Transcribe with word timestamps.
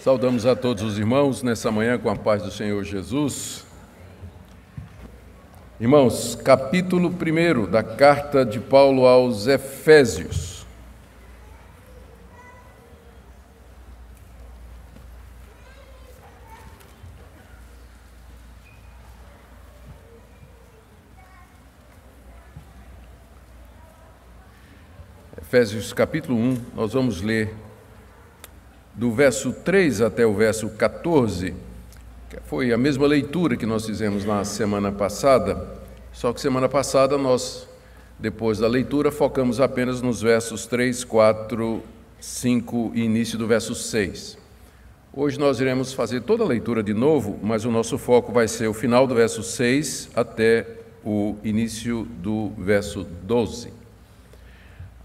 Saudamos 0.00 0.46
a 0.46 0.56
todos 0.56 0.82
os 0.82 0.98
irmãos 0.98 1.42
nessa 1.42 1.70
manhã 1.70 1.98
com 1.98 2.08
a 2.08 2.16
paz 2.16 2.42
do 2.42 2.50
Senhor 2.50 2.82
Jesus. 2.84 3.66
Irmãos, 5.78 6.34
capítulo 6.34 7.10
1 7.10 7.70
da 7.70 7.82
carta 7.82 8.42
de 8.42 8.58
Paulo 8.58 9.06
aos 9.06 9.46
Efésios. 9.46 10.64
Efésios 25.36 25.92
capítulo 25.92 26.38
1, 26.38 26.56
nós 26.74 26.94
vamos 26.94 27.20
ler 27.20 27.54
do 28.94 29.12
verso 29.12 29.52
3 29.52 30.00
até 30.02 30.26
o 30.26 30.34
verso 30.34 30.68
14, 30.70 31.54
que 32.28 32.36
foi 32.46 32.72
a 32.72 32.78
mesma 32.78 33.06
leitura 33.06 33.56
que 33.56 33.66
nós 33.66 33.86
fizemos 33.86 34.24
na 34.24 34.44
semana 34.44 34.90
passada, 34.90 35.68
só 36.12 36.32
que 36.32 36.40
semana 36.40 36.68
passada 36.68 37.16
nós, 37.16 37.68
depois 38.18 38.58
da 38.58 38.68
leitura, 38.68 39.10
focamos 39.10 39.60
apenas 39.60 40.02
nos 40.02 40.20
versos 40.20 40.66
3, 40.66 41.04
4, 41.04 41.82
5 42.20 42.92
e 42.94 43.02
início 43.02 43.38
do 43.38 43.46
verso 43.46 43.74
6. 43.74 44.38
Hoje 45.12 45.40
nós 45.40 45.60
iremos 45.60 45.92
fazer 45.92 46.20
toda 46.22 46.44
a 46.44 46.46
leitura 46.46 46.82
de 46.82 46.94
novo, 46.94 47.38
mas 47.42 47.64
o 47.64 47.70
nosso 47.70 47.98
foco 47.98 48.32
vai 48.32 48.46
ser 48.46 48.68
o 48.68 48.74
final 48.74 49.06
do 49.06 49.14
verso 49.14 49.42
6 49.42 50.10
até 50.14 50.66
o 51.04 51.36
início 51.42 52.04
do 52.18 52.50
verso 52.58 53.04
12. 53.22 53.72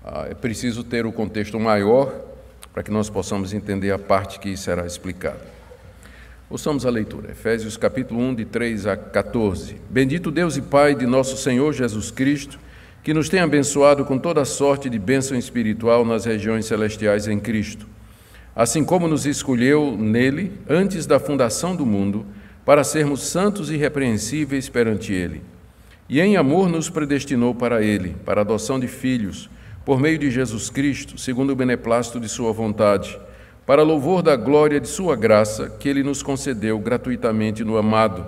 Ah, 0.04 0.28
é 0.30 0.36
preciso 0.36 0.84
ter 0.84 1.06
o 1.06 1.12
contexto 1.12 1.60
maior 1.60 2.35
para 2.76 2.84
que 2.84 2.92
nós 2.92 3.10
possamos 3.10 3.54
entender 3.54 3.92
a 3.92 3.98
parte 3.98 4.38
que 4.38 4.58
será 4.58 4.86
explicada. 4.86 5.40
Ouçamos 6.50 6.86
a 6.86 6.90
leitura, 6.90 7.32
Efésios 7.32 7.78
capítulo 7.78 8.20
1, 8.20 8.36
de 8.36 8.44
3 8.44 8.86
a 8.88 8.98
14. 8.98 9.78
Bendito 9.90 10.30
Deus 10.30 10.58
e 10.58 10.62
Pai 10.62 10.94
de 10.94 11.06
nosso 11.06 11.38
Senhor 11.38 11.72
Jesus 11.72 12.12
Cristo, 12.12 12.60
que 13.02 13.14
nos 13.14 13.30
tem 13.30 13.40
abençoado 13.40 14.04
com 14.04 14.20
toda 14.20 14.44
sorte 14.44 14.90
de 14.90 15.00
bênção 15.00 15.38
espiritual 15.38 16.04
nas 16.04 16.26
regiões 16.26 16.66
celestiais 16.66 17.30
em 17.30 17.40
Cristo, 17.40 17.88
assim 18.54 18.84
como 18.84 19.08
nos 19.08 19.26
escolheu 19.26 19.96
nele 19.98 20.52
antes 20.68 21.06
da 21.06 21.18
fundação 21.18 21.78
do 21.78 21.86
mundo, 21.86 22.26
para 22.66 22.84
sermos 22.84 23.22
santos 23.22 23.70
e 23.72 23.76
irrepreensíveis 23.76 24.68
perante 24.68 25.14
ele. 25.14 25.42
E 26.10 26.20
em 26.20 26.36
amor 26.36 26.68
nos 26.68 26.90
predestinou 26.90 27.56
para 27.56 27.82
ele, 27.82 28.18
para 28.26 28.42
a 28.42 28.44
adoção 28.44 28.78
de 28.78 28.90
filhos, 28.90 29.50
por 29.86 30.00
meio 30.00 30.18
de 30.18 30.32
Jesus 30.32 30.72
Cristo, 30.72 31.16
segundo 31.16 31.52
o 31.52 31.56
beneplácito 31.56 32.20
de 32.20 32.28
Sua 32.28 32.52
vontade, 32.52 33.20
para 33.68 33.84
louvor 33.84 34.24
da 34.24 34.36
glória 34.36 34.80
de 34.80 34.88
Sua 34.88 35.16
graça, 35.16 35.70
que 35.80 35.88
Ele 35.88 36.02
nos 36.02 36.24
concedeu 36.24 36.80
gratuitamente 36.80 37.64
no 37.64 37.78
amado, 37.78 38.26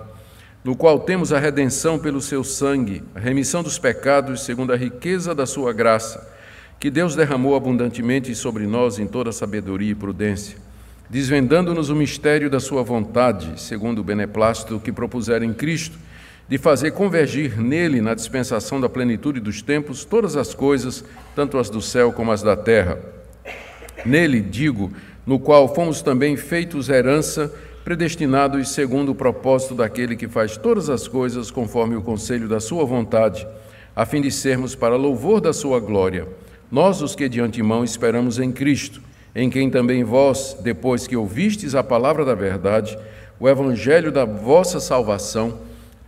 no 0.62 0.76
qual 0.76 1.00
temos 1.00 1.32
a 1.32 1.38
redenção 1.38 1.98
pelo 1.98 2.20
Seu 2.20 2.44
sangue, 2.44 3.02
a 3.12 3.18
remissão 3.18 3.62
dos 3.62 3.76
pecados, 3.76 4.44
segundo 4.44 4.72
a 4.72 4.76
riqueza 4.76 5.34
da 5.34 5.46
Sua 5.46 5.72
graça, 5.72 6.32
que 6.78 6.90
Deus 6.90 7.16
derramou 7.16 7.56
abundantemente 7.56 8.32
sobre 8.36 8.64
nós 8.64 9.00
em 9.00 9.06
toda 9.06 9.32
sabedoria 9.32 9.90
e 9.90 9.96
prudência, 9.96 10.58
desvendando-nos 11.10 11.90
o 11.90 11.96
mistério 11.96 12.48
da 12.48 12.60
Sua 12.60 12.84
vontade, 12.84 13.60
segundo 13.60 13.98
o 13.98 14.04
beneplácito 14.04 14.78
que 14.78 14.92
propuseram 14.92 15.44
em 15.44 15.52
Cristo 15.52 15.98
de 16.48 16.56
fazer 16.56 16.92
convergir 16.92 17.60
nele, 17.60 18.00
na 18.00 18.14
dispensação 18.14 18.80
da 18.80 18.88
plenitude 18.88 19.38
dos 19.38 19.60
tempos, 19.60 20.04
todas 20.04 20.34
as 20.34 20.54
coisas, 20.54 21.04
tanto 21.36 21.58
as 21.58 21.68
do 21.68 21.82
céu 21.82 22.10
como 22.10 22.32
as 22.32 22.42
da 22.42 22.56
terra. 22.56 22.98
Nele, 24.04 24.40
digo, 24.40 24.90
no 25.26 25.38
qual 25.38 25.74
fomos 25.74 26.00
também 26.00 26.36
feitos 26.36 26.88
herança, 26.88 27.52
predestinados 27.84 28.70
segundo 28.70 29.12
o 29.12 29.14
propósito 29.14 29.74
daquele 29.74 30.16
que 30.16 30.26
faz 30.26 30.56
todas 30.56 30.88
as 30.88 31.06
coisas 31.06 31.50
conforme 31.50 31.96
o 31.96 32.02
conselho 32.02 32.48
da 32.48 32.60
sua 32.60 32.84
vontade, 32.84 33.46
a 33.94 34.06
fim 34.06 34.22
de 34.22 34.30
sermos 34.30 34.74
para 34.74 34.96
louvor 34.96 35.40
da 35.40 35.52
sua 35.52 35.78
glória. 35.80 36.26
Nós, 36.70 37.02
os 37.02 37.14
que 37.14 37.28
de 37.28 37.40
antemão 37.40 37.84
esperamos 37.84 38.38
em 38.38 38.52
Cristo, 38.52 39.02
em 39.34 39.50
quem 39.50 39.68
também 39.68 40.02
vós, 40.02 40.56
depois 40.62 41.06
que 41.06 41.16
ouvistes 41.16 41.74
a 41.74 41.82
palavra 41.82 42.24
da 42.24 42.34
verdade, 42.34 42.98
o 43.38 43.48
evangelho 43.48 44.10
da 44.10 44.24
vossa 44.24 44.80
salvação, 44.80 45.58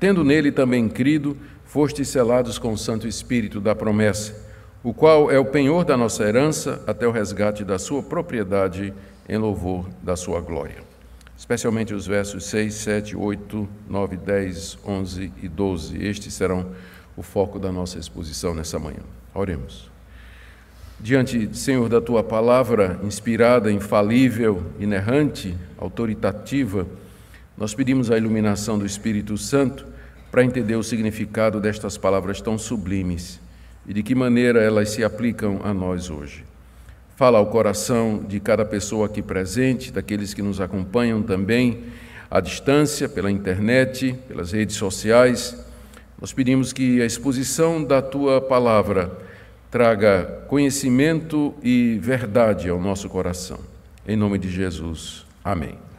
Tendo 0.00 0.24
nele 0.24 0.50
também 0.50 0.88
crido, 0.88 1.36
fostes 1.62 2.08
selados 2.08 2.58
com 2.58 2.72
o 2.72 2.78
Santo 2.78 3.06
Espírito 3.06 3.60
da 3.60 3.74
promessa, 3.74 4.34
o 4.82 4.94
qual 4.94 5.30
é 5.30 5.38
o 5.38 5.44
penhor 5.44 5.84
da 5.84 5.94
nossa 5.94 6.24
herança 6.24 6.82
até 6.86 7.06
o 7.06 7.10
resgate 7.10 7.62
da 7.64 7.78
sua 7.78 8.02
propriedade 8.02 8.94
em 9.28 9.36
louvor 9.36 9.86
da 10.02 10.16
sua 10.16 10.40
glória. 10.40 10.76
Especialmente 11.36 11.92
os 11.92 12.06
versos 12.06 12.44
6, 12.46 12.74
7, 12.74 13.16
8, 13.16 13.68
9, 13.88 14.16
10, 14.16 14.78
11 14.86 15.32
e 15.42 15.48
12. 15.48 16.02
Estes 16.02 16.32
serão 16.32 16.70
o 17.14 17.22
foco 17.22 17.58
da 17.58 17.70
nossa 17.70 17.98
exposição 17.98 18.54
nessa 18.54 18.78
manhã. 18.78 19.02
Oremos. 19.34 19.90
Diante, 20.98 21.56
Senhor, 21.56 21.88
da 21.88 22.00
tua 22.00 22.22
palavra 22.22 22.98
inspirada, 23.02 23.70
infalível, 23.70 24.62
inerrante, 24.78 25.56
autoritativa, 25.78 26.86
nós 27.60 27.74
pedimos 27.74 28.10
a 28.10 28.16
iluminação 28.16 28.78
do 28.78 28.86
Espírito 28.86 29.36
Santo 29.36 29.86
para 30.30 30.42
entender 30.42 30.76
o 30.76 30.82
significado 30.82 31.60
destas 31.60 31.98
palavras 31.98 32.40
tão 32.40 32.56
sublimes 32.56 33.38
e 33.86 33.92
de 33.92 34.02
que 34.02 34.14
maneira 34.14 34.62
elas 34.62 34.88
se 34.88 35.04
aplicam 35.04 35.60
a 35.62 35.74
nós 35.74 36.08
hoje. 36.08 36.42
Fala 37.16 37.36
ao 37.36 37.48
coração 37.48 38.24
de 38.26 38.40
cada 38.40 38.64
pessoa 38.64 39.04
aqui 39.04 39.20
presente, 39.20 39.92
daqueles 39.92 40.32
que 40.32 40.40
nos 40.40 40.58
acompanham 40.58 41.22
também 41.22 41.84
à 42.30 42.40
distância, 42.40 43.10
pela 43.10 43.30
internet, 43.30 44.14
pelas 44.26 44.52
redes 44.52 44.76
sociais. 44.76 45.54
Nós 46.18 46.32
pedimos 46.32 46.72
que 46.72 47.02
a 47.02 47.04
exposição 47.04 47.84
da 47.84 48.00
tua 48.00 48.40
palavra 48.40 49.12
traga 49.70 50.44
conhecimento 50.48 51.54
e 51.62 51.98
verdade 52.00 52.70
ao 52.70 52.80
nosso 52.80 53.06
coração. 53.10 53.58
Em 54.08 54.16
nome 54.16 54.38
de 54.38 54.48
Jesus. 54.48 55.26
Amém. 55.44 55.89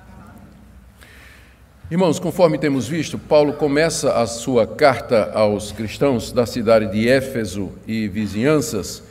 Irmãos, 1.92 2.20
conforme 2.20 2.58
temos 2.58 2.88
visto, 2.88 3.20
Paulo 3.20 3.52
começa 3.52 4.14
a 4.14 4.26
sua 4.26 4.66
carta 4.66 5.30
aos 5.34 5.74
cristãos 5.74 6.32
da 6.32 6.46
cidade 6.46 6.90
de 6.90 7.10
Éfeso 7.10 7.70
e 7.86 8.08
vizinhanças, 8.08 9.04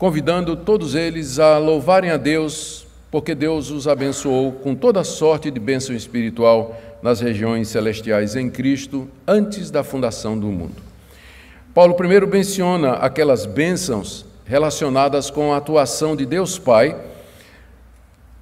convidando 0.00 0.56
todos 0.56 0.96
eles 0.96 1.38
a 1.38 1.58
louvarem 1.58 2.10
a 2.10 2.16
Deus, 2.16 2.88
porque 3.08 3.36
Deus 3.36 3.70
os 3.70 3.86
abençoou 3.86 4.50
com 4.50 4.74
toda 4.74 5.04
sorte 5.04 5.48
de 5.48 5.60
bênção 5.60 5.94
espiritual 5.94 6.76
nas 7.00 7.20
regiões 7.20 7.68
celestiais 7.68 8.34
em 8.34 8.50
Cristo 8.50 9.08
antes 9.28 9.70
da 9.70 9.84
fundação 9.84 10.36
do 10.36 10.48
mundo. 10.48 10.82
Paulo 11.72 11.94
primeiro 11.94 12.26
menciona 12.26 12.94
aquelas 12.94 13.46
bênçãos 13.46 14.26
relacionadas 14.44 15.30
com 15.30 15.52
a 15.52 15.58
atuação 15.58 16.16
de 16.16 16.26
Deus 16.26 16.58
Pai 16.58 16.96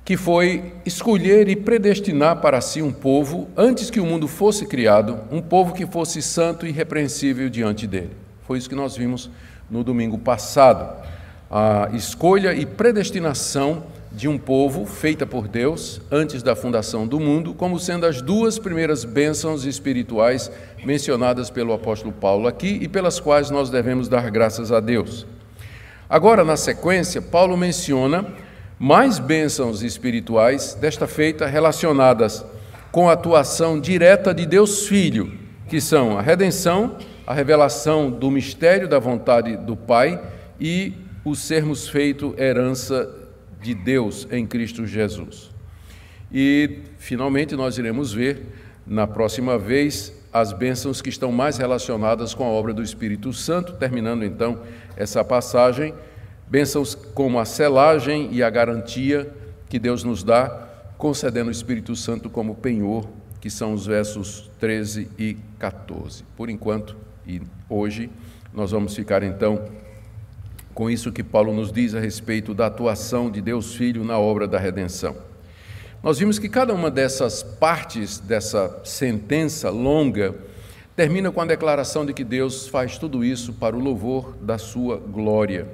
que 0.04 0.16
foi 0.16 0.72
escolher 0.84 1.48
e 1.48 1.54
predestinar 1.54 2.40
para 2.40 2.60
si 2.60 2.82
um 2.82 2.92
povo, 2.92 3.48
antes 3.56 3.90
que 3.90 4.00
o 4.00 4.06
mundo 4.06 4.26
fosse 4.26 4.66
criado, 4.66 5.20
um 5.30 5.40
povo 5.40 5.72
que 5.72 5.86
fosse 5.86 6.20
santo 6.20 6.66
e 6.66 6.70
irrepreensível 6.70 7.48
diante 7.48 7.86
dele. 7.86 8.10
Foi 8.46 8.58
isso 8.58 8.68
que 8.68 8.74
nós 8.74 8.96
vimos 8.96 9.30
no 9.70 9.84
domingo 9.84 10.18
passado. 10.18 11.06
A 11.50 11.90
escolha 11.92 12.52
e 12.52 12.66
predestinação 12.66 13.84
de 14.10 14.28
um 14.28 14.36
povo 14.36 14.84
feita 14.84 15.24
por 15.24 15.48
Deus 15.48 16.00
antes 16.10 16.42
da 16.42 16.54
fundação 16.54 17.06
do 17.06 17.18
mundo, 17.18 17.54
como 17.54 17.78
sendo 17.78 18.04
as 18.04 18.20
duas 18.20 18.58
primeiras 18.58 19.04
bênçãos 19.04 19.64
espirituais 19.64 20.50
mencionadas 20.84 21.48
pelo 21.48 21.72
apóstolo 21.72 22.12
Paulo 22.12 22.46
aqui 22.46 22.78
e 22.82 22.88
pelas 22.88 23.20
quais 23.20 23.50
nós 23.50 23.70
devemos 23.70 24.08
dar 24.08 24.30
graças 24.30 24.70
a 24.70 24.80
Deus. 24.80 25.26
Agora, 26.10 26.44
na 26.44 26.56
sequência, 26.58 27.22
Paulo 27.22 27.56
menciona 27.56 28.26
mais 28.82 29.20
bênçãos 29.20 29.80
espirituais, 29.80 30.74
desta 30.74 31.06
feita 31.06 31.46
relacionadas 31.46 32.44
com 32.90 33.08
a 33.08 33.12
atuação 33.12 33.78
direta 33.78 34.34
de 34.34 34.44
Deus 34.44 34.88
Filho, 34.88 35.38
que 35.68 35.80
são 35.80 36.18
a 36.18 36.20
redenção, 36.20 36.96
a 37.24 37.32
revelação 37.32 38.10
do 38.10 38.28
mistério 38.28 38.88
da 38.88 38.98
vontade 38.98 39.56
do 39.56 39.76
Pai 39.76 40.20
e 40.60 40.94
o 41.24 41.36
sermos 41.36 41.88
feito 41.88 42.34
herança 42.36 43.08
de 43.60 43.72
Deus 43.72 44.26
em 44.32 44.44
Cristo 44.44 44.84
Jesus. 44.84 45.52
E, 46.32 46.80
finalmente, 46.98 47.54
nós 47.54 47.78
iremos 47.78 48.12
ver, 48.12 48.48
na 48.84 49.06
próxima 49.06 49.56
vez, 49.56 50.12
as 50.32 50.52
bênçãos 50.52 51.00
que 51.00 51.08
estão 51.08 51.30
mais 51.30 51.56
relacionadas 51.56 52.34
com 52.34 52.42
a 52.42 52.48
obra 52.48 52.74
do 52.74 52.82
Espírito 52.82 53.32
Santo, 53.32 53.74
terminando 53.74 54.24
então 54.24 54.58
essa 54.96 55.22
passagem 55.22 55.94
Bênçãos 56.48 56.94
como 56.94 57.38
a 57.38 57.44
selagem 57.44 58.28
e 58.32 58.42
a 58.42 58.50
garantia 58.50 59.32
que 59.68 59.78
Deus 59.78 60.04
nos 60.04 60.22
dá, 60.22 60.68
concedendo 60.98 61.48
o 61.48 61.52
Espírito 61.52 61.96
Santo 61.96 62.28
como 62.28 62.54
penhor, 62.54 63.08
que 63.40 63.50
são 63.50 63.72
os 63.72 63.86
versos 63.86 64.50
13 64.60 65.08
e 65.18 65.36
14. 65.58 66.24
Por 66.36 66.48
enquanto 66.48 66.96
e 67.26 67.40
hoje, 67.68 68.10
nós 68.52 68.70
vamos 68.70 68.94
ficar 68.94 69.22
então 69.22 69.64
com 70.74 70.90
isso 70.90 71.12
que 71.12 71.22
Paulo 71.22 71.52
nos 71.52 71.72
diz 71.72 71.94
a 71.94 72.00
respeito 72.00 72.54
da 72.54 72.66
atuação 72.66 73.30
de 73.30 73.40
Deus 73.40 73.74
Filho 73.74 74.04
na 74.04 74.18
obra 74.18 74.46
da 74.46 74.58
redenção. 74.58 75.16
nós 76.02 76.18
vimos 76.18 76.38
que 76.38 76.48
cada 76.48 76.74
uma 76.74 76.90
dessas 76.90 77.42
partes 77.42 78.18
dessa 78.18 78.80
sentença 78.84 79.70
longa 79.70 80.34
termina 80.96 81.30
com 81.30 81.40
a 81.40 81.46
declaração 81.46 82.04
de 82.04 82.12
que 82.12 82.24
Deus 82.24 82.66
faz 82.68 82.98
tudo 82.98 83.24
isso 83.24 83.52
para 83.52 83.76
o 83.76 83.80
louvor 83.80 84.36
da 84.40 84.58
sua 84.58 84.96
glória, 84.96 85.68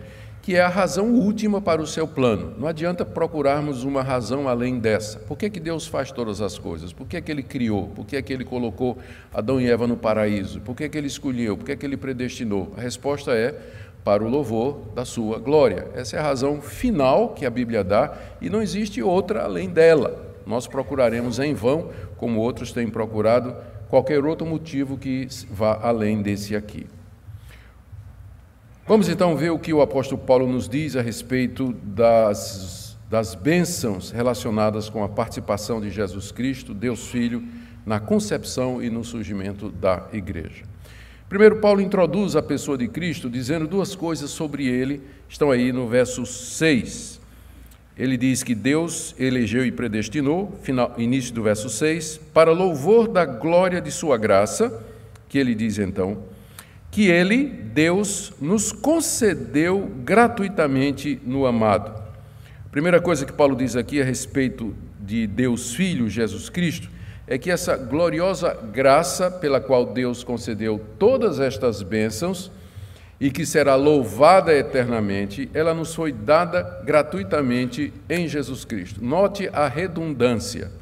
que 0.48 0.56
é 0.56 0.62
a 0.62 0.68
razão 0.68 1.12
última 1.12 1.60
para 1.60 1.82
o 1.82 1.86
seu 1.86 2.08
plano. 2.08 2.54
Não 2.58 2.66
adianta 2.66 3.04
procurarmos 3.04 3.84
uma 3.84 4.02
razão 4.02 4.48
além 4.48 4.78
dessa. 4.78 5.18
Por 5.18 5.36
que, 5.36 5.50
que 5.50 5.60
Deus 5.60 5.86
faz 5.86 6.10
todas 6.10 6.40
as 6.40 6.58
coisas? 6.58 6.90
Por 6.90 7.06
que, 7.06 7.20
que 7.20 7.30
Ele 7.30 7.42
criou? 7.42 7.88
Por 7.88 8.06
que, 8.06 8.22
que 8.22 8.32
Ele 8.32 8.46
colocou 8.46 8.96
Adão 9.30 9.60
e 9.60 9.70
Eva 9.70 9.86
no 9.86 9.94
paraíso? 9.94 10.62
Por 10.62 10.74
que, 10.74 10.88
que 10.88 10.96
Ele 10.96 11.06
escolheu? 11.06 11.54
Por 11.54 11.66
que, 11.66 11.76
que 11.76 11.84
Ele 11.84 11.98
predestinou? 11.98 12.72
A 12.78 12.80
resposta 12.80 13.32
é 13.32 13.54
para 14.02 14.24
o 14.24 14.28
louvor 14.30 14.80
da 14.94 15.04
sua 15.04 15.38
glória. 15.38 15.88
Essa 15.94 16.16
é 16.16 16.18
a 16.18 16.22
razão 16.22 16.62
final 16.62 17.34
que 17.34 17.44
a 17.44 17.50
Bíblia 17.50 17.84
dá 17.84 18.16
e 18.40 18.48
não 18.48 18.62
existe 18.62 19.02
outra 19.02 19.42
além 19.42 19.68
dela. 19.68 20.34
Nós 20.46 20.66
procuraremos 20.66 21.38
em 21.38 21.52
vão, 21.52 21.90
como 22.16 22.40
outros 22.40 22.72
têm 22.72 22.88
procurado, 22.88 23.54
qualquer 23.90 24.24
outro 24.24 24.46
motivo 24.46 24.96
que 24.96 25.28
vá 25.50 25.78
além 25.82 26.22
desse 26.22 26.56
aqui. 26.56 26.86
Vamos 28.88 29.10
então 29.10 29.36
ver 29.36 29.50
o 29.50 29.58
que 29.58 29.70
o 29.70 29.82
apóstolo 29.82 30.18
Paulo 30.18 30.50
nos 30.50 30.66
diz 30.66 30.96
a 30.96 31.02
respeito 31.02 31.74
das, 31.84 32.96
das 33.10 33.34
bênçãos 33.34 34.10
relacionadas 34.10 34.88
com 34.88 35.04
a 35.04 35.08
participação 35.10 35.78
de 35.78 35.90
Jesus 35.90 36.32
Cristo, 36.32 36.72
Deus 36.72 37.06
Filho, 37.08 37.44
na 37.84 38.00
concepção 38.00 38.82
e 38.82 38.88
no 38.88 39.04
surgimento 39.04 39.68
da 39.68 40.08
igreja. 40.10 40.64
Primeiro, 41.28 41.56
Paulo 41.56 41.82
introduz 41.82 42.34
a 42.34 42.40
pessoa 42.40 42.78
de 42.78 42.88
Cristo 42.88 43.28
dizendo 43.28 43.66
duas 43.66 43.94
coisas 43.94 44.30
sobre 44.30 44.66
ele, 44.66 45.02
estão 45.28 45.50
aí 45.50 45.70
no 45.70 45.86
verso 45.86 46.24
6. 46.24 47.20
Ele 47.94 48.16
diz 48.16 48.42
que 48.42 48.54
Deus 48.54 49.14
elegeu 49.18 49.66
e 49.66 49.70
predestinou, 49.70 50.58
final, 50.62 50.94
início 50.96 51.34
do 51.34 51.42
verso 51.42 51.68
6, 51.68 52.22
para 52.32 52.52
louvor 52.52 53.06
da 53.06 53.26
glória 53.26 53.82
de 53.82 53.90
sua 53.90 54.16
graça, 54.16 54.82
que 55.28 55.36
ele 55.36 55.54
diz 55.54 55.78
então, 55.78 56.22
que 56.98 57.06
ele, 57.06 57.44
Deus, 57.44 58.32
nos 58.40 58.72
concedeu 58.72 59.88
gratuitamente 60.02 61.22
no 61.24 61.46
amado. 61.46 61.94
Primeira 62.72 63.00
coisa 63.00 63.24
que 63.24 63.32
Paulo 63.32 63.54
diz 63.54 63.76
aqui 63.76 64.02
a 64.02 64.04
respeito 64.04 64.74
de 64.98 65.24
Deus 65.24 65.76
Filho, 65.76 66.10
Jesus 66.10 66.48
Cristo, 66.48 66.90
é 67.24 67.38
que 67.38 67.52
essa 67.52 67.76
gloriosa 67.76 68.52
graça 68.72 69.30
pela 69.30 69.60
qual 69.60 69.86
Deus 69.86 70.24
concedeu 70.24 70.84
todas 70.98 71.38
estas 71.38 71.84
bênçãos 71.84 72.50
e 73.20 73.30
que 73.30 73.46
será 73.46 73.76
louvada 73.76 74.52
eternamente, 74.52 75.48
ela 75.54 75.72
nos 75.72 75.94
foi 75.94 76.10
dada 76.10 76.82
gratuitamente 76.84 77.92
em 78.10 78.26
Jesus 78.26 78.64
Cristo. 78.64 79.04
Note 79.04 79.48
a 79.52 79.68
redundância. 79.68 80.72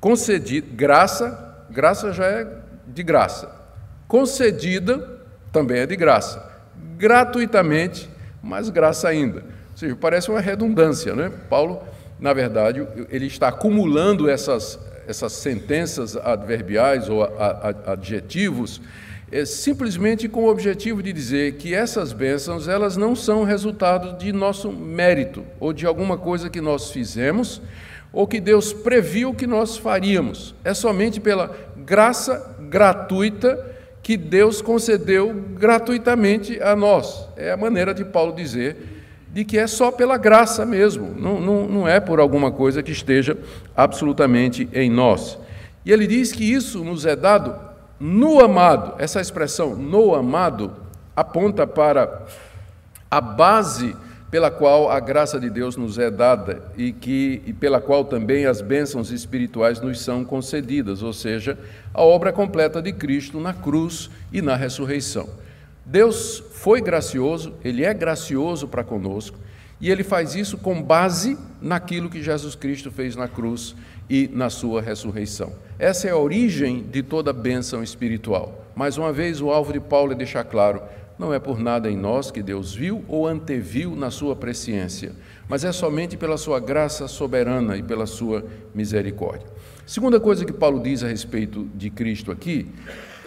Concedida, 0.00 0.68
graça, 0.72 1.66
graça 1.70 2.14
já 2.14 2.24
é 2.24 2.62
de 2.86 3.02
graça. 3.02 3.60
Concedida 4.12 5.22
também 5.50 5.78
é 5.78 5.86
de 5.86 5.96
graça. 5.96 6.46
Gratuitamente, 6.98 8.10
mais 8.42 8.68
graça 8.68 9.08
ainda. 9.08 9.38
Ou 9.38 9.76
seja, 9.76 9.96
parece 9.96 10.30
uma 10.30 10.38
redundância, 10.38 11.14
né? 11.16 11.32
Paulo, 11.48 11.80
na 12.20 12.34
verdade, 12.34 12.86
ele 13.08 13.24
está 13.24 13.48
acumulando 13.48 14.28
essas, 14.28 14.78
essas 15.08 15.32
sentenças 15.32 16.14
adverbiais 16.14 17.08
ou 17.08 17.26
adjetivos 17.86 18.82
é 19.30 19.46
simplesmente 19.46 20.28
com 20.28 20.42
o 20.44 20.50
objetivo 20.50 21.02
de 21.02 21.10
dizer 21.10 21.54
que 21.54 21.74
essas 21.74 22.12
bênçãos 22.12 22.68
elas 22.68 22.98
não 22.98 23.16
são 23.16 23.44
resultado 23.44 24.18
de 24.18 24.30
nosso 24.30 24.70
mérito 24.70 25.42
ou 25.58 25.72
de 25.72 25.86
alguma 25.86 26.18
coisa 26.18 26.50
que 26.50 26.60
nós 26.60 26.90
fizemos 26.90 27.62
ou 28.12 28.26
que 28.26 28.42
Deus 28.42 28.74
previu 28.74 29.32
que 29.32 29.46
nós 29.46 29.78
faríamos. 29.78 30.54
É 30.62 30.74
somente 30.74 31.18
pela 31.18 31.50
graça 31.78 32.56
gratuita 32.68 33.71
que 34.02 34.16
Deus 34.16 34.60
concedeu 34.60 35.32
gratuitamente 35.32 36.60
a 36.60 36.74
nós. 36.74 37.28
É 37.36 37.52
a 37.52 37.56
maneira 37.56 37.94
de 37.94 38.04
Paulo 38.04 38.34
dizer 38.34 39.02
de 39.32 39.44
que 39.44 39.56
é 39.56 39.66
só 39.66 39.90
pela 39.90 40.18
graça 40.18 40.66
mesmo, 40.66 41.14
não, 41.16 41.40
não, 41.40 41.66
não 41.66 41.88
é 41.88 41.98
por 41.98 42.20
alguma 42.20 42.50
coisa 42.50 42.82
que 42.82 42.92
esteja 42.92 43.38
absolutamente 43.74 44.68
em 44.74 44.90
nós. 44.90 45.38
E 45.86 45.90
ele 45.90 46.06
diz 46.06 46.32
que 46.32 46.44
isso 46.44 46.84
nos 46.84 47.06
é 47.06 47.16
dado 47.16 47.54
no 47.98 48.40
amado, 48.40 48.94
essa 48.98 49.20
expressão 49.20 49.74
no 49.74 50.14
amado 50.14 50.72
aponta 51.16 51.66
para 51.66 52.26
a 53.10 53.20
base 53.20 53.96
pela 54.32 54.50
qual 54.50 54.90
a 54.90 54.98
graça 54.98 55.38
de 55.38 55.50
Deus 55.50 55.76
nos 55.76 55.98
é 55.98 56.10
dada 56.10 56.62
e 56.74 56.90
que 56.90 57.42
e 57.44 57.52
pela 57.52 57.82
qual 57.82 58.02
também 58.02 58.46
as 58.46 58.62
bênçãos 58.62 59.10
espirituais 59.10 59.78
nos 59.78 60.00
são 60.00 60.24
concedidas, 60.24 61.02
ou 61.02 61.12
seja, 61.12 61.58
a 61.92 62.02
obra 62.02 62.32
completa 62.32 62.80
de 62.80 62.94
Cristo 62.94 63.38
na 63.38 63.52
cruz 63.52 64.10
e 64.32 64.40
na 64.40 64.56
ressurreição. 64.56 65.28
Deus 65.84 66.42
foi 66.50 66.80
gracioso, 66.80 67.52
ele 67.62 67.84
é 67.84 67.92
gracioso 67.92 68.66
para 68.66 68.82
conosco, 68.82 69.38
e 69.78 69.90
ele 69.90 70.02
faz 70.02 70.34
isso 70.34 70.56
com 70.56 70.80
base 70.80 71.36
naquilo 71.60 72.08
que 72.08 72.22
Jesus 72.22 72.54
Cristo 72.54 72.90
fez 72.90 73.14
na 73.14 73.28
cruz 73.28 73.76
e 74.08 74.30
na 74.32 74.48
sua 74.48 74.80
ressurreição. 74.80 75.52
Essa 75.78 76.08
é 76.08 76.10
a 76.10 76.16
origem 76.16 76.84
de 76.84 77.02
toda 77.02 77.34
bênção 77.34 77.82
espiritual. 77.82 78.64
Mais 78.74 78.96
uma 78.96 79.12
vez, 79.12 79.42
o 79.42 79.50
alvo 79.50 79.74
de 79.74 79.80
Paulo 79.80 80.12
é 80.12 80.14
deixar 80.14 80.44
claro: 80.44 80.80
não 81.22 81.32
é 81.32 81.38
por 81.38 81.60
nada 81.60 81.88
em 81.88 81.96
nós 81.96 82.32
que 82.32 82.42
Deus 82.42 82.74
viu 82.74 83.04
ou 83.06 83.28
anteviu 83.28 83.94
na 83.94 84.10
sua 84.10 84.34
presciência, 84.34 85.12
mas 85.48 85.62
é 85.62 85.70
somente 85.70 86.16
pela 86.16 86.36
sua 86.36 86.58
graça 86.58 87.06
soberana 87.06 87.76
e 87.76 87.82
pela 87.82 88.06
sua 88.06 88.44
misericórdia. 88.74 89.46
Segunda 89.86 90.18
coisa 90.18 90.44
que 90.44 90.52
Paulo 90.52 90.82
diz 90.82 91.04
a 91.04 91.06
respeito 91.06 91.70
de 91.76 91.90
Cristo 91.90 92.32
aqui 92.32 92.66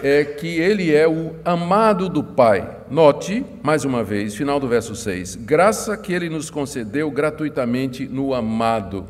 é 0.04 0.26
que 0.26 0.60
ele 0.60 0.94
é 0.94 1.08
o 1.08 1.36
amado 1.46 2.10
do 2.10 2.22
Pai. 2.22 2.80
Note, 2.92 3.46
mais 3.64 3.86
uma 3.86 4.04
vez, 4.04 4.36
final 4.36 4.60
do 4.60 4.68
verso 4.68 4.94
6, 4.94 5.36
graça 5.38 5.96
que 5.96 6.12
ele 6.12 6.28
nos 6.28 6.50
concedeu 6.50 7.10
gratuitamente 7.10 8.06
no 8.06 8.34
amado. 8.34 9.06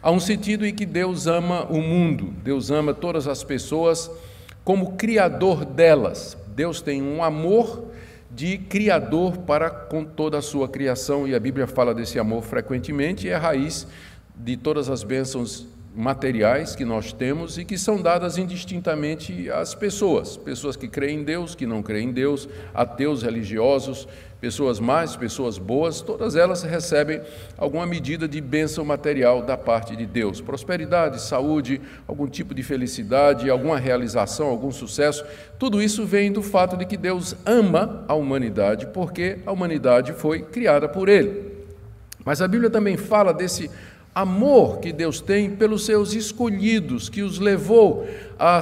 Há 0.00 0.12
um 0.12 0.20
sentido 0.20 0.64
em 0.64 0.72
que 0.72 0.86
Deus 0.86 1.26
ama 1.26 1.64
o 1.64 1.82
mundo, 1.82 2.32
Deus 2.44 2.70
ama 2.70 2.94
todas 2.94 3.26
as 3.26 3.42
pessoas 3.42 4.08
como 4.62 4.92
criador 4.92 5.64
delas. 5.64 6.37
Deus 6.58 6.82
tem 6.82 7.00
um 7.00 7.22
amor 7.22 7.84
de 8.28 8.58
criador 8.58 9.38
para 9.38 9.70
com 9.70 10.04
toda 10.04 10.38
a 10.38 10.42
sua 10.42 10.68
criação 10.68 11.28
e 11.28 11.32
a 11.32 11.38
Bíblia 11.38 11.68
fala 11.68 11.94
desse 11.94 12.18
amor 12.18 12.42
frequentemente, 12.42 13.28
e 13.28 13.30
é 13.30 13.36
a 13.36 13.38
raiz 13.38 13.86
de 14.34 14.56
todas 14.56 14.90
as 14.90 15.04
bênçãos 15.04 15.68
materiais 15.98 16.76
que 16.76 16.84
nós 16.84 17.12
temos 17.12 17.58
e 17.58 17.64
que 17.64 17.76
são 17.76 18.00
dadas 18.00 18.38
indistintamente 18.38 19.50
às 19.50 19.74
pessoas, 19.74 20.36
pessoas 20.36 20.76
que 20.76 20.86
creem 20.86 21.18
em 21.18 21.24
Deus, 21.24 21.56
que 21.56 21.66
não 21.66 21.82
creem 21.82 22.10
em 22.10 22.12
Deus, 22.12 22.48
ateus 22.72 23.24
religiosos, 23.24 24.06
pessoas 24.40 24.78
más, 24.78 25.16
pessoas 25.16 25.58
boas, 25.58 26.00
todas 26.00 26.36
elas 26.36 26.62
recebem 26.62 27.20
alguma 27.56 27.84
medida 27.84 28.28
de 28.28 28.40
bênção 28.40 28.84
material 28.84 29.42
da 29.42 29.56
parte 29.56 29.96
de 29.96 30.06
Deus. 30.06 30.40
Prosperidade, 30.40 31.20
saúde, 31.20 31.80
algum 32.06 32.28
tipo 32.28 32.54
de 32.54 32.62
felicidade, 32.62 33.50
alguma 33.50 33.76
realização, 33.76 34.46
algum 34.46 34.70
sucesso, 34.70 35.24
tudo 35.58 35.82
isso 35.82 36.06
vem 36.06 36.30
do 36.30 36.44
fato 36.44 36.76
de 36.76 36.86
que 36.86 36.96
Deus 36.96 37.34
ama 37.44 38.04
a 38.06 38.14
humanidade, 38.14 38.86
porque 38.94 39.38
a 39.44 39.50
humanidade 39.50 40.12
foi 40.12 40.42
criada 40.42 40.88
por 40.88 41.08
Ele. 41.08 41.58
Mas 42.24 42.40
a 42.40 42.46
Bíblia 42.46 42.70
também 42.70 42.96
fala 42.96 43.34
desse 43.34 43.68
amor 44.14 44.78
que 44.78 44.92
Deus 44.92 45.20
tem 45.20 45.50
pelos 45.50 45.84
seus 45.84 46.12
escolhidos, 46.12 47.08
que 47.08 47.22
os 47.22 47.38
levou 47.38 48.06
a 48.38 48.60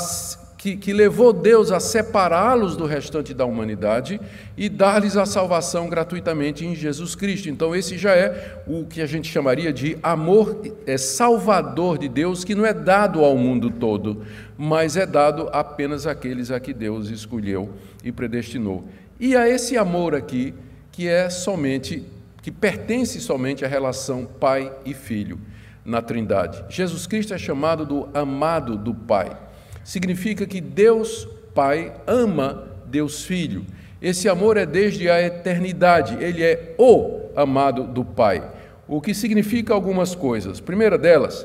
que, 0.57 0.77
que, 0.77 0.93
levou 0.93 1.33
Deus 1.33 1.71
a 1.71 1.79
separá-los 1.79 2.77
do 2.77 2.87
restante 2.87 3.33
da 3.33 3.45
humanidade 3.45 4.21
e 4.57 4.69
dar-lhes 4.69 5.17
a 5.17 5.25
salvação 5.25 5.89
gratuitamente 5.89 6.67
em 6.67 6.75
Jesus 6.75 7.15
Cristo. 7.15 7.49
Então, 7.49 7.77
esse 7.77 7.97
já 7.97 8.17
é 8.17 8.63
o 8.67 8.85
que 8.85 9.01
a 9.01 9.07
gente 9.07 9.31
chamaria 9.31 9.73
de 9.73 9.97
amor 10.03 10.61
é, 10.87 10.99
salvador 10.99 11.99
de 11.99 12.09
Deus, 12.09 12.43
que 12.43 12.55
não 12.55 12.67
é 12.67 12.73
dado 12.75 13.25
ao 13.25 13.37
mundo 13.37 13.71
todo, 13.71 14.25
mas 14.59 14.97
é 14.97 15.07
dado 15.07 15.49
apenas 15.53 16.05
àqueles 16.05 16.51
a 16.51 16.59
que 16.59 16.73
Deus 16.73 17.11
escolheu 17.11 17.71
e 18.03 18.11
predestinou. 18.11 18.85
E 19.21 19.37
a 19.37 19.49
esse 19.49 19.79
amor 19.79 20.17
aqui, 20.17 20.53
que 20.91 21.07
é 21.07 21.31
somente 21.31 22.03
que 22.47 22.53
pertence 22.53 23.21
somente 23.21 23.65
à 23.65 23.69
relação 23.69 24.25
pai 24.25 24.73
e 24.85 24.95
filho 24.95 25.41
na 25.85 26.01
Trindade. 26.01 26.65
Jesus 26.69 27.05
Cristo 27.05 27.35
é 27.35 27.39
chamado 27.39 27.85
do 27.85 28.09
amado 28.15 28.77
do 28.77 28.95
Pai. 28.95 29.37
Significa 29.83 30.47
que 30.47 30.61
Deus 30.61 31.27
Pai 31.53 31.93
ama 32.07 32.69
Deus 32.87 33.25
Filho. 33.25 33.67
Esse 34.01 34.29
amor 34.29 34.57
é 34.57 34.65
desde 34.65 35.11
a 35.11 35.21
eternidade, 35.21 36.23
ele 36.23 36.41
é 36.41 36.77
o 36.79 37.31
amado 37.35 37.83
do 37.83 38.05
Pai. 38.05 38.49
O 38.87 39.01
que 39.01 39.13
significa 39.13 39.75
algumas 39.75 40.15
coisas. 40.15 40.61
Primeira 40.61 40.97
delas, 40.97 41.45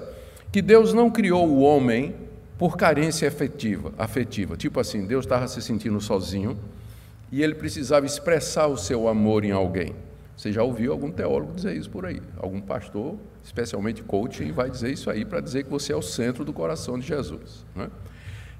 que 0.52 0.62
Deus 0.62 0.94
não 0.94 1.10
criou 1.10 1.48
o 1.50 1.62
homem 1.62 2.14
por 2.60 2.78
carência 2.78 3.28
afetiva, 3.28 3.92
afetiva. 3.98 4.56
Tipo 4.56 4.80
assim, 4.80 5.08
Deus 5.08 5.26
estava 5.26 5.48
se 5.48 5.64
sentindo 5.64 6.00
sozinho 6.00 6.60
e 7.32 7.42
ele 7.42 7.56
precisava 7.56 8.06
expressar 8.06 8.68
o 8.68 8.78
seu 8.78 9.08
amor 9.08 9.44
em 9.44 9.50
alguém. 9.50 9.96
Você 10.42 10.52
já 10.52 10.64
ouviu 10.64 10.92
algum 10.92 11.12
teólogo 11.12 11.54
dizer 11.54 11.78
isso 11.78 11.92
por 11.92 12.04
aí? 12.04 12.20
Algum 12.36 12.60
pastor, 12.60 13.14
especialmente 13.44 14.02
coaching, 14.02 14.52
vai 14.52 14.72
dizer 14.72 14.92
isso 14.92 15.08
aí 15.08 15.24
para 15.24 15.40
dizer 15.40 15.66
que 15.66 15.70
você 15.70 15.94
é 15.94 15.96
o 15.96 16.02
centro 16.02 16.44
do 16.44 16.52
coração 16.52 16.98
de 16.98 17.06
Jesus. 17.06 17.64
Né? 17.76 17.88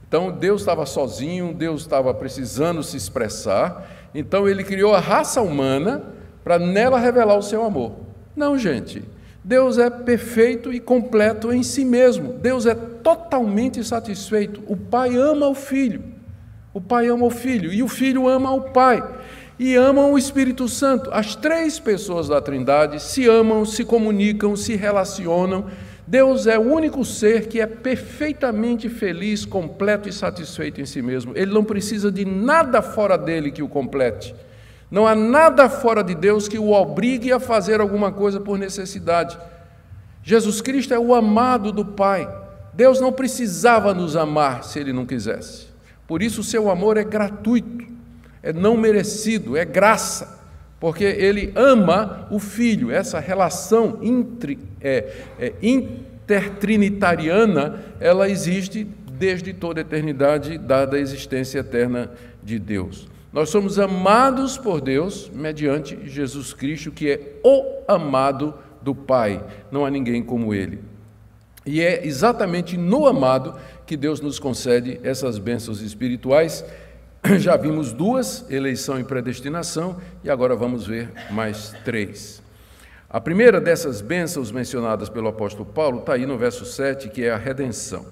Então 0.08 0.32
Deus 0.32 0.62
estava 0.62 0.86
sozinho, 0.86 1.56
Deus 1.56 1.82
estava 1.82 2.14
precisando 2.14 2.84
se 2.84 2.96
expressar, 2.96 3.90
então 4.14 4.48
ele 4.48 4.64
criou 4.64 4.94
a 4.94 5.00
raça 5.00 5.42
humana 5.42 6.04
para 6.44 6.60
nela 6.60 7.00
revelar 7.00 7.36
o 7.36 7.42
seu 7.42 7.66
amor. 7.66 7.94
Não, 8.36 8.60
gente. 8.60 9.04
Deus 9.44 9.80
é 9.80 9.90
perfeito 9.90 10.72
e 10.72 10.80
completo 10.80 11.52
em 11.52 11.64
si 11.64 11.84
mesmo. 11.84 12.34
Deus 12.34 12.68
é 12.68 12.76
totalmente 12.76 13.84
satisfeito. 13.84 14.62
O 14.68 14.78
Pai 14.78 15.18
ama 15.18 15.48
o 15.48 15.56
Filho. 15.56 16.04
O 16.76 16.80
Pai 16.80 17.08
ama 17.08 17.26
o 17.26 17.32
Filho 17.32 17.74
e 17.74 17.82
o 17.82 17.88
Filho 17.88 18.28
ama 18.28 18.52
o 18.52 18.70
Pai. 18.70 19.04
E 19.62 19.76
amam 19.76 20.12
o 20.12 20.18
Espírito 20.18 20.68
Santo. 20.68 21.12
As 21.14 21.36
três 21.36 21.78
pessoas 21.78 22.28
da 22.28 22.42
Trindade 22.42 23.00
se 23.00 23.28
amam, 23.28 23.64
se 23.64 23.86
comunicam, 23.86 24.56
se 24.56 24.76
relacionam. 24.76 25.68
Deus 26.08 26.48
é 26.48 26.58
o 26.58 26.64
único 26.64 27.06
ser 27.06 27.48
que 27.48 27.62
é 27.62 27.68
perfeitamente 27.68 28.90
feliz, 28.90 29.46
completo 29.46 30.10
e 30.10 30.12
satisfeito 30.12 30.82
em 30.82 30.86
si 30.88 31.00
mesmo. 31.04 31.34
Ele 31.36 31.54
não 31.54 31.64
precisa 31.64 32.12
de 32.12 32.26
nada 32.26 32.82
fora 32.82 33.16
dele 33.16 33.52
que 33.52 33.62
o 33.62 33.70
complete. 33.70 34.34
Não 34.90 35.06
há 35.06 35.14
nada 35.14 35.70
fora 35.70 36.04
de 36.04 36.16
Deus 36.16 36.48
que 36.48 36.58
o 36.58 36.72
obrigue 36.72 37.32
a 37.32 37.40
fazer 37.40 37.80
alguma 37.80 38.12
coisa 38.12 38.40
por 38.40 38.58
necessidade. 38.58 39.38
Jesus 40.24 40.60
Cristo 40.60 40.92
é 40.96 40.98
o 41.00 41.14
amado 41.14 41.72
do 41.72 41.86
Pai. 41.86 42.28
Deus 42.74 43.00
não 43.00 43.14
precisava 43.14 43.94
nos 43.94 44.16
amar 44.16 44.64
se 44.64 44.80
ele 44.80 44.92
não 44.92 45.06
quisesse. 45.06 45.68
Por 46.08 46.24
isso, 46.24 46.42
o 46.42 46.44
seu 46.44 46.68
amor 46.68 46.98
é 46.98 47.04
gratuito, 47.04 48.01
é 48.44 48.52
não 48.52 48.76
merecido, 48.78 49.56
é 49.58 49.66
graça, 49.66 50.40
porque 50.80 51.04
ele 51.04 51.52
ama 51.56 52.28
o 52.32 52.40
Filho. 52.40 52.90
Essa 52.92 53.20
relação 53.20 54.00
intri, 54.02 54.58
é, 54.82 55.14
é, 55.40 55.54
intertrinitariana, 55.62 57.84
ela 58.00 58.28
existe 58.30 58.84
desde 58.84 59.54
toda 59.54 59.80
a 59.80 59.84
eternidade, 59.84 60.58
dada 60.58 60.98
a 60.98 61.00
existência 61.00 61.60
eterna 61.60 62.10
de 62.44 62.58
Deus. 62.58 63.08
Nós 63.32 63.50
somos 63.50 63.78
amados 63.80 64.58
por 64.58 64.82
Deus 64.82 65.30
mediante 65.34 65.98
Jesus 66.10 66.54
Cristo, 66.54 66.92
que 66.92 67.12
é 67.12 67.40
o 67.44 67.64
amado 67.88 68.54
do 68.82 68.94
Pai. 68.94 69.44
Não 69.72 69.86
há 69.86 69.90
ninguém 69.90 70.24
como 70.24 70.54
Ele. 70.54 70.80
E 71.66 71.82
é 71.82 72.06
exatamente 72.06 72.76
no 72.76 73.06
amado 73.06 73.56
que 73.86 73.96
Deus 73.96 74.20
nos 74.20 74.40
concede 74.40 75.00
essas 75.04 75.38
bênçãos 75.38 75.82
espirituais. 75.82 76.66
Já 77.38 77.56
vimos 77.56 77.94
duas, 77.94 78.50
eleição 78.50 79.00
e 79.00 79.04
predestinação, 79.04 79.98
e 80.24 80.30
agora 80.30 80.56
vamos 80.56 80.88
ver 80.88 81.10
mais 81.30 81.74
três. 81.86 82.42
A 83.10 83.22
primeira 83.22 83.62
dessas 83.62 84.02
bênçãos 84.02 84.52
mencionadas 84.52 85.10
pelo 85.10 85.28
apóstolo 85.28 85.66
Paulo 85.66 86.00
está 86.00 86.14
aí 86.14 86.26
no 86.26 86.38
verso 86.38 86.66
7, 86.66 87.10
que 87.10 87.24
é 87.24 87.32
a 87.32 87.38
redenção. 87.38 88.06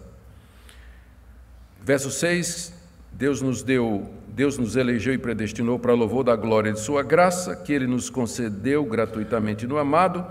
Verso 1.81 2.11
6, 2.11 2.73
Deus 3.11 3.41
nos 3.41 3.63
deu 3.63 4.09
Deus 4.27 4.57
nos 4.57 4.77
elegeu 4.77 5.13
e 5.13 5.17
predestinou 5.17 5.77
para 5.77 5.93
louvor 5.93 6.23
da 6.23 6.33
glória 6.33 6.71
de 6.71 6.79
Sua 6.79 7.03
graça, 7.03 7.57
que 7.57 7.73
Ele 7.73 7.85
nos 7.85 8.09
concedeu 8.09 8.85
gratuitamente 8.85 9.67
no 9.67 9.77
amado, 9.77 10.25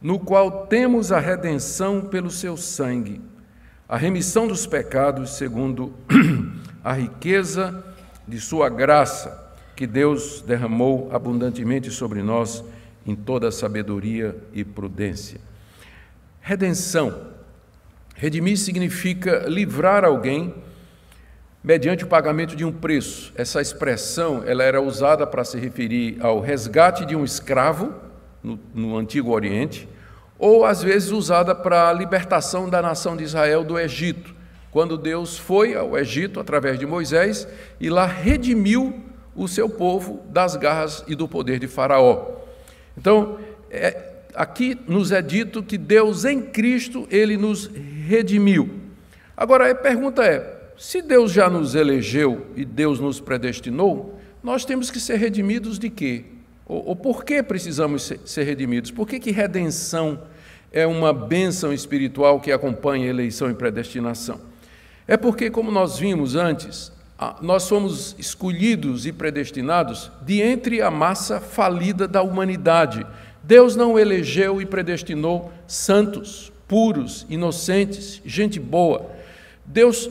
no 0.00 0.18
qual 0.18 0.66
temos 0.68 1.12
a 1.12 1.18
redenção 1.18 2.00
pelo 2.00 2.30
Seu 2.30 2.56
sangue, 2.56 3.20
a 3.86 3.98
remissão 3.98 4.46
dos 4.48 4.64
pecados, 4.64 5.36
segundo 5.36 5.92
a 6.82 6.94
riqueza 6.94 7.91
de 8.32 8.40
Sua 8.40 8.70
graça, 8.70 9.54
que 9.76 9.86
Deus 9.86 10.40
derramou 10.40 11.10
abundantemente 11.12 11.90
sobre 11.90 12.22
nós 12.22 12.64
em 13.06 13.14
toda 13.14 13.52
sabedoria 13.52 14.34
e 14.54 14.64
prudência. 14.64 15.38
Redenção. 16.40 17.30
Redimir 18.16 18.56
significa 18.56 19.44
livrar 19.46 20.02
alguém 20.02 20.54
mediante 21.62 22.04
o 22.04 22.06
pagamento 22.06 22.56
de 22.56 22.64
um 22.64 22.72
preço. 22.72 23.34
Essa 23.36 23.60
expressão 23.60 24.42
ela 24.46 24.64
era 24.64 24.80
usada 24.80 25.26
para 25.26 25.44
se 25.44 25.58
referir 25.58 26.16
ao 26.20 26.40
resgate 26.40 27.04
de 27.04 27.14
um 27.14 27.24
escravo 27.24 27.92
no, 28.42 28.58
no 28.74 28.96
Antigo 28.96 29.30
Oriente, 29.30 29.86
ou 30.38 30.64
às 30.64 30.82
vezes 30.82 31.10
usada 31.10 31.54
para 31.54 31.90
a 31.90 31.92
libertação 31.92 32.66
da 32.70 32.80
nação 32.80 33.14
de 33.14 33.24
Israel 33.24 33.62
do 33.62 33.78
Egito, 33.78 34.34
quando 34.72 34.96
Deus 34.96 35.38
foi 35.38 35.76
ao 35.76 35.96
Egito 35.98 36.40
através 36.40 36.78
de 36.78 36.86
Moisés 36.86 37.46
e 37.78 37.90
lá 37.90 38.06
redimiu 38.06 39.00
o 39.36 39.46
seu 39.46 39.68
povo 39.68 40.22
das 40.30 40.56
garras 40.56 41.04
e 41.06 41.14
do 41.14 41.28
poder 41.28 41.58
de 41.58 41.68
Faraó. 41.68 42.40
Então, 42.96 43.38
é, 43.70 44.12
aqui 44.34 44.76
nos 44.88 45.12
é 45.12 45.20
dito 45.20 45.62
que 45.62 45.76
Deus 45.76 46.24
em 46.24 46.40
Cristo 46.40 47.06
ele 47.10 47.36
nos 47.36 47.70
redimiu. 48.06 48.80
Agora 49.36 49.70
a 49.70 49.74
pergunta 49.74 50.24
é: 50.24 50.72
se 50.78 51.02
Deus 51.02 51.32
já 51.32 51.50
nos 51.50 51.74
elegeu 51.74 52.46
e 52.56 52.64
Deus 52.64 52.98
nos 52.98 53.20
predestinou, 53.20 54.18
nós 54.42 54.64
temos 54.64 54.90
que 54.90 54.98
ser 54.98 55.16
redimidos 55.16 55.78
de 55.78 55.90
quê? 55.90 56.24
Ou, 56.66 56.88
ou 56.88 56.96
por 56.96 57.24
que 57.24 57.42
precisamos 57.42 58.04
ser, 58.04 58.20
ser 58.24 58.44
redimidos? 58.44 58.90
Por 58.90 59.06
que, 59.06 59.20
que 59.20 59.30
redenção 59.30 60.18
é 60.72 60.86
uma 60.86 61.12
bênção 61.12 61.74
espiritual 61.74 62.40
que 62.40 62.50
acompanha 62.50 63.08
eleição 63.08 63.50
e 63.50 63.54
predestinação? 63.54 64.51
É 65.12 65.16
porque, 65.18 65.50
como 65.50 65.70
nós 65.70 65.98
vimos 65.98 66.36
antes, 66.36 66.90
nós 67.42 67.64
somos 67.64 68.16
escolhidos 68.18 69.04
e 69.04 69.12
predestinados 69.12 70.10
de 70.22 70.40
entre 70.40 70.80
a 70.80 70.90
massa 70.90 71.38
falida 71.38 72.08
da 72.08 72.22
humanidade. 72.22 73.06
Deus 73.42 73.76
não 73.76 73.98
elegeu 73.98 74.58
e 74.58 74.64
predestinou 74.64 75.52
santos, 75.66 76.50
puros, 76.66 77.26
inocentes, 77.28 78.22
gente 78.24 78.58
boa. 78.58 79.10
Deus 79.66 80.08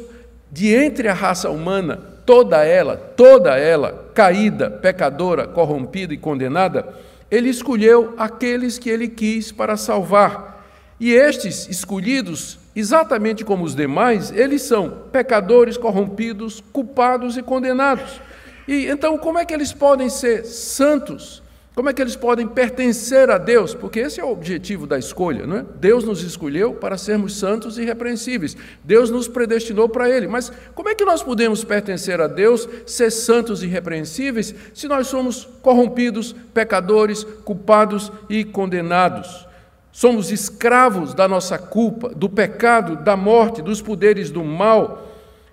de 0.52 0.72
entre 0.72 1.08
a 1.08 1.16
raça 1.16 1.50
humana, 1.50 2.00
toda 2.24 2.64
ela, 2.64 2.96
toda 2.96 3.58
ela, 3.58 4.12
caída, 4.14 4.70
pecadora, 4.70 5.48
corrompida 5.48 6.14
e 6.14 6.18
condenada, 6.18 6.94
ele 7.32 7.50
escolheu 7.50 8.14
aqueles 8.20 8.78
que 8.78 8.92
ele 8.92 9.08
quis 9.08 9.52
para 9.52 9.76
salvar. 9.78 10.64
E 11.00 11.12
estes 11.12 11.68
escolhidos, 11.68 12.61
exatamente 12.76 13.44
como 13.44 13.64
os 13.64 13.76
demais, 13.76 14.32
eles 14.32 14.62
são 14.62 14.90
pecadores, 15.12 15.78
corrompidos, 15.78 16.64
culpados 16.72 17.38
e 17.38 17.44
condenados. 17.44 18.22
E 18.68 18.88
então, 18.88 19.18
como 19.18 19.38
é 19.38 19.46
que 19.46 19.54
eles 19.54 19.74
podem 19.74 20.10
ser 20.10 20.46
santos? 20.46 21.42
Como 21.74 21.90
é 21.90 21.94
que 21.94 22.02
eles 22.02 22.18
podem 22.18 22.46
pertencer 22.46 23.30
a 23.30 23.38
Deus? 23.38 23.74
Porque 23.74 24.02
esse 24.02 24.20
é 24.20 24.24
o 24.24 24.32
objetivo 24.32 24.86
da 24.86 25.00
escolha, 25.00 25.48
não 25.48 25.58
é? 25.58 25.66
Deus 25.80 26.04
nos 26.04 26.22
escolheu 26.22 26.74
para 26.74 26.98
sermos 26.98 27.38
santos 27.38 27.78
e 27.78 27.84
irrepreensíveis. 27.84 28.58
Deus 28.84 29.10
nos 29.10 29.28
predestinou 29.30 29.88
para 29.88 30.10
Ele. 30.10 30.28
Mas 30.28 30.52
como 30.76 30.90
é 30.90 30.96
que 30.96 31.06
nós 31.06 31.24
podemos 31.24 31.64
pertencer 31.64 32.20
a 32.20 32.28
Deus, 32.28 32.68
ser 32.86 33.10
santos 33.10 33.64
e 33.64 33.68
irrepreensíveis, 33.68 34.54
se 34.74 34.88
nós 34.88 35.08
somos 35.08 35.48
corrompidos, 35.62 36.36
pecadores, 36.54 37.24
culpados 37.24 38.12
e 38.30 38.44
condenados? 38.44 39.48
Somos 39.92 40.32
escravos 40.32 41.14
da 41.14 41.28
nossa 41.28 41.58
culpa, 41.58 42.10
do 42.10 42.30
pecado, 42.30 42.96
da 42.96 43.18
morte, 43.18 43.62
dos 43.62 43.82
poderes 43.82 44.32
do 44.32 44.44
mal, 44.44 45.08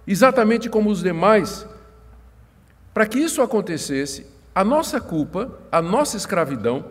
exatamente 0.07 0.69
como 0.69 0.91
os 0.91 1.03
demais. 1.03 1.67
Para 2.95 3.07
que 3.07 3.19
isso 3.19 3.43
acontecesse, 3.43 4.27
a 4.55 4.65
nossa 4.65 5.01
culpa, 5.01 5.51
a 5.71 5.83
nossa 5.83 6.17
escravidão, 6.17 6.85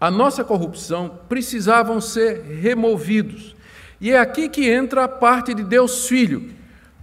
a 0.00 0.10
nossa 0.10 0.42
corrupção 0.42 1.18
precisavam 1.28 2.00
ser 2.00 2.42
removidos. 2.42 3.54
E 4.00 4.10
é 4.10 4.18
aqui 4.18 4.48
que 4.48 4.68
entra 4.68 5.04
a 5.04 5.08
parte 5.08 5.52
de 5.52 5.62
Deus 5.62 6.08
Filho. 6.08 6.52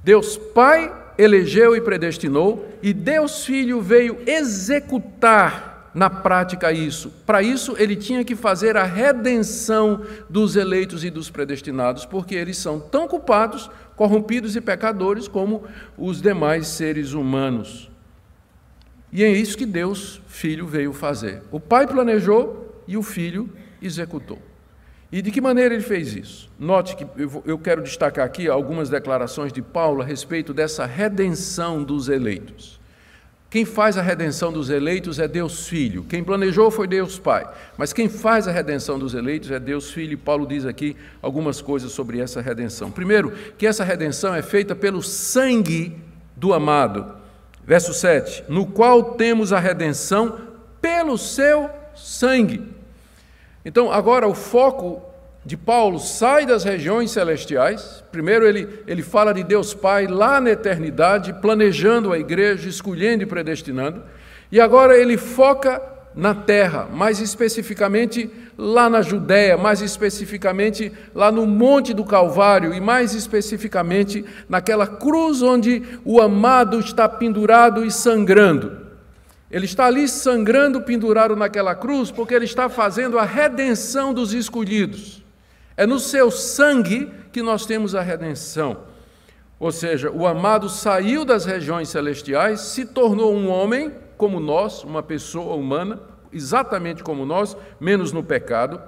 Deus 0.03 0.35
Pai 0.35 0.93
elegeu 1.17 1.75
e 1.75 1.81
predestinou, 1.81 2.67
e 2.81 2.93
Deus 2.93 3.45
Filho 3.45 3.81
veio 3.81 4.19
executar 4.25 5.76
na 5.97 6.11
prática 6.11 6.71
isso. 6.71 7.11
Para 7.25 7.41
isso, 7.41 7.75
ele 7.75 7.95
tinha 7.95 8.23
que 8.23 8.35
fazer 8.35 8.77
a 8.77 8.83
redenção 8.83 10.03
dos 10.29 10.55
eleitos 10.55 11.03
e 11.03 11.09
dos 11.09 11.31
predestinados, 11.31 12.05
porque 12.05 12.35
eles 12.35 12.55
são 12.57 12.79
tão 12.79 13.07
culpados, 13.07 13.67
corrompidos 13.95 14.55
e 14.55 14.61
pecadores 14.61 15.27
como 15.27 15.63
os 15.97 16.21
demais 16.21 16.67
seres 16.67 17.13
humanos. 17.13 17.89
E 19.11 19.23
é 19.23 19.31
isso 19.31 19.57
que 19.57 19.65
Deus, 19.65 20.21
Filho, 20.27 20.67
veio 20.67 20.93
fazer. 20.93 21.41
O 21.49 21.59
Pai 21.59 21.87
planejou 21.87 22.79
e 22.87 22.95
o 22.95 23.01
Filho 23.01 23.49
executou. 23.81 24.37
E 25.11 25.19
de 25.19 25.31
que 25.31 25.41
maneira 25.41 25.73
ele 25.73 25.83
fez 25.83 26.15
isso? 26.15 26.47
Note 26.59 26.95
que 26.95 27.07
eu 27.43 27.57
quero 27.57 27.81
destacar 27.81 28.23
aqui 28.23 28.47
algumas 28.47 28.87
declarações 28.87 29.51
de 29.51 29.63
Paulo 29.63 30.03
a 30.03 30.05
respeito 30.05 30.53
dessa 30.53 30.85
redenção 30.85 31.83
dos 31.83 32.07
eleitos. 32.07 32.76
Quem 33.49 33.63
faz 33.63 33.97
a 33.97 34.01
redenção 34.01 34.51
dos 34.51 34.69
eleitos 34.69 35.19
é 35.19 35.27
Deus 35.27 35.67
Filho. 35.67 36.03
Quem 36.03 36.21
planejou 36.21 36.69
foi 36.69 36.85
Deus 36.85 37.17
Pai. 37.17 37.47
Mas 37.77 37.93
quem 37.93 38.09
faz 38.09 38.45
a 38.45 38.51
redenção 38.51 38.99
dos 38.99 39.13
eleitos 39.13 39.49
é 39.51 39.59
Deus 39.59 39.89
Filho. 39.89 40.13
E 40.13 40.17
Paulo 40.17 40.45
diz 40.45 40.65
aqui 40.65 40.97
algumas 41.21 41.61
coisas 41.61 41.93
sobre 41.93 42.19
essa 42.19 42.41
redenção. 42.41 42.91
Primeiro, 42.91 43.31
que 43.57 43.65
essa 43.65 43.85
redenção 43.85 44.35
é 44.35 44.41
feita 44.41 44.75
pelo 44.75 45.01
sangue 45.01 45.95
do 46.35 46.53
amado. 46.53 47.15
Verso 47.63 47.93
7: 47.93 48.43
No 48.49 48.65
qual 48.65 49.13
temos 49.13 49.53
a 49.53 49.59
redenção 49.59 50.39
pelo 50.81 51.17
seu 51.17 51.69
sangue. 51.95 52.75
Então, 53.63 53.91
agora 53.91 54.27
o 54.27 54.35
foco 54.35 55.01
de 55.47 55.55
Paulo 55.55 55.97
sai 55.97 56.45
das 56.45 56.65
regiões 56.65 57.09
celestiais. 57.09 58.03
Primeiro, 58.11 58.45
ele, 58.45 58.67
ele 58.85 59.01
fala 59.01 59.33
de 59.33 59.43
Deus 59.43 59.73
Pai 59.73 60.05
lá 60.05 60.41
na 60.41 60.49
eternidade, 60.49 61.31
planejando 61.41 62.11
a 62.11 62.19
igreja, 62.19 62.67
escolhendo 62.67 63.23
e 63.23 63.25
predestinando. 63.25 64.03
E 64.51 64.59
agora 64.59 64.97
ele 64.97 65.15
foca 65.15 65.81
na 66.13 66.35
terra, 66.35 66.89
mais 66.91 67.21
especificamente 67.21 68.29
lá 68.57 68.89
na 68.89 69.01
Judéia, 69.01 69.55
mais 69.55 69.81
especificamente 69.81 70.91
lá 71.15 71.31
no 71.31 71.47
Monte 71.47 71.93
do 71.93 72.03
Calvário 72.03 72.73
e 72.73 72.81
mais 72.81 73.13
especificamente 73.13 74.25
naquela 74.49 74.85
cruz 74.85 75.41
onde 75.41 75.81
o 76.03 76.19
amado 76.19 76.77
está 76.77 77.07
pendurado 77.07 77.85
e 77.85 77.91
sangrando. 77.91 78.85
Ele 79.49 79.65
está 79.65 79.85
ali 79.85 80.09
sangrando, 80.09 80.81
pendurado 80.81 81.37
naquela 81.37 81.73
cruz, 81.73 82.11
porque 82.11 82.33
ele 82.33 82.43
está 82.43 82.67
fazendo 82.67 83.17
a 83.17 83.23
redenção 83.23 84.13
dos 84.13 84.33
escolhidos. 84.33 85.25
É 85.77 85.85
no 85.85 85.99
seu 85.99 86.31
sangue 86.31 87.11
que 87.31 87.43
nós 87.43 87.67
temos 87.67 87.93
a 87.93 88.01
redenção. 88.01 88.77
Ou 89.59 89.71
seja, 89.71 90.09
o 90.09 90.25
amado 90.25 90.67
saiu 90.69 91.23
das 91.23 91.45
regiões 91.45 91.89
celestiais, 91.89 92.61
se 92.61 92.83
tornou 92.83 93.31
um 93.35 93.47
homem 93.47 93.93
como 94.17 94.39
nós, 94.39 94.83
uma 94.83 95.03
pessoa 95.03 95.55
humana, 95.55 95.99
exatamente 96.33 97.03
como 97.03 97.27
nós, 97.27 97.55
menos 97.79 98.11
no 98.11 98.23
pecado, 98.23 98.81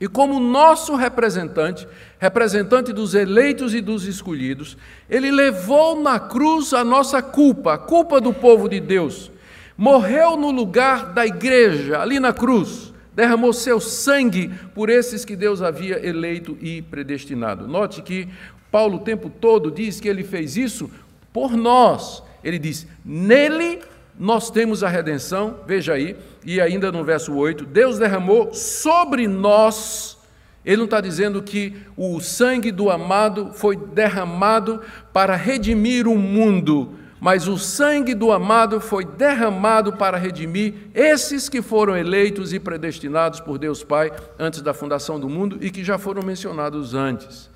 e 0.00 0.06
como 0.06 0.38
nosso 0.38 0.94
representante, 0.94 1.86
representante 2.18 2.92
dos 2.92 3.14
eleitos 3.14 3.74
e 3.74 3.80
dos 3.80 4.04
escolhidos, 4.06 4.76
ele 5.10 5.32
levou 5.32 6.00
na 6.00 6.20
cruz 6.20 6.72
a 6.72 6.84
nossa 6.84 7.20
culpa, 7.20 7.74
a 7.74 7.78
culpa 7.78 8.20
do 8.20 8.32
povo 8.32 8.68
de 8.68 8.78
Deus. 8.78 9.32
Morreu 9.76 10.36
no 10.36 10.52
lugar 10.52 11.12
da 11.12 11.26
igreja, 11.26 12.00
ali 12.00 12.20
na 12.20 12.32
cruz 12.32 12.93
derramou 13.14 13.52
seu 13.52 13.80
sangue 13.80 14.50
por 14.74 14.90
esses 14.90 15.24
que 15.24 15.36
Deus 15.36 15.62
havia 15.62 16.04
eleito 16.04 16.56
e 16.60 16.82
predestinado. 16.82 17.66
Note 17.66 18.02
que 18.02 18.28
Paulo 18.70 18.96
o 18.96 19.00
tempo 19.00 19.30
todo 19.30 19.70
diz 19.70 20.00
que 20.00 20.08
ele 20.08 20.24
fez 20.24 20.56
isso 20.56 20.90
por 21.32 21.56
nós. 21.56 22.22
Ele 22.42 22.58
diz: 22.58 22.86
nele 23.04 23.80
nós 24.18 24.50
temos 24.50 24.84
a 24.84 24.88
redenção, 24.88 25.60
veja 25.66 25.94
aí, 25.94 26.16
e 26.44 26.60
ainda 26.60 26.92
no 26.92 27.04
verso 27.04 27.34
8: 27.34 27.64
Deus 27.64 27.98
derramou 27.98 28.52
sobre 28.54 29.26
nós. 29.26 30.16
Ele 30.64 30.78
não 30.78 30.84
está 30.84 31.00
dizendo 31.00 31.42
que 31.42 31.76
o 31.96 32.20
sangue 32.20 32.72
do 32.72 32.90
amado 32.90 33.50
foi 33.52 33.76
derramado 33.76 34.80
para 35.12 35.36
redimir 35.36 36.08
o 36.08 36.16
mundo, 36.16 36.94
mas 37.24 37.48
o 37.48 37.56
sangue 37.56 38.14
do 38.14 38.30
amado 38.30 38.78
foi 38.82 39.02
derramado 39.02 39.94
para 39.94 40.18
redimir 40.18 40.74
esses 40.92 41.48
que 41.48 41.62
foram 41.62 41.96
eleitos 41.96 42.52
e 42.52 42.60
predestinados 42.60 43.40
por 43.40 43.56
Deus 43.56 43.82
Pai 43.82 44.12
antes 44.38 44.60
da 44.60 44.74
fundação 44.74 45.18
do 45.18 45.26
mundo 45.26 45.56
e 45.62 45.70
que 45.70 45.82
já 45.82 45.96
foram 45.96 46.22
mencionados 46.22 46.92
antes. 46.92 47.48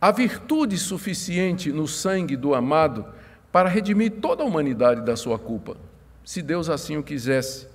Há 0.00 0.12
virtude 0.12 0.78
suficiente 0.78 1.72
no 1.72 1.88
sangue 1.88 2.36
do 2.36 2.54
amado 2.54 3.04
para 3.50 3.68
redimir 3.68 4.20
toda 4.20 4.44
a 4.44 4.46
humanidade 4.46 5.00
da 5.00 5.16
sua 5.16 5.36
culpa, 5.36 5.76
se 6.24 6.40
Deus 6.40 6.68
assim 6.70 6.96
o 6.96 7.02
quisesse. 7.02 7.66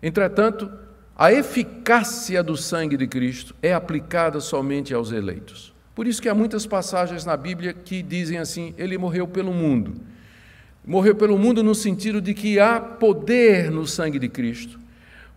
Entretanto, 0.00 0.70
a 1.18 1.32
eficácia 1.32 2.40
do 2.40 2.56
sangue 2.56 2.96
de 2.96 3.08
Cristo 3.08 3.52
é 3.60 3.74
aplicada 3.74 4.38
somente 4.38 4.94
aos 4.94 5.10
eleitos. 5.10 5.73
Por 5.94 6.06
isso 6.06 6.20
que 6.20 6.28
há 6.28 6.34
muitas 6.34 6.66
passagens 6.66 7.24
na 7.24 7.36
Bíblia 7.36 7.72
que 7.72 8.02
dizem 8.02 8.38
assim: 8.38 8.74
ele 8.76 8.98
morreu 8.98 9.28
pelo 9.28 9.52
mundo. 9.52 9.94
Morreu 10.84 11.14
pelo 11.14 11.38
mundo 11.38 11.62
no 11.62 11.74
sentido 11.74 12.20
de 12.20 12.34
que 12.34 12.58
há 12.58 12.78
poder 12.80 13.70
no 13.70 13.86
sangue 13.86 14.18
de 14.18 14.28
Cristo 14.28 14.78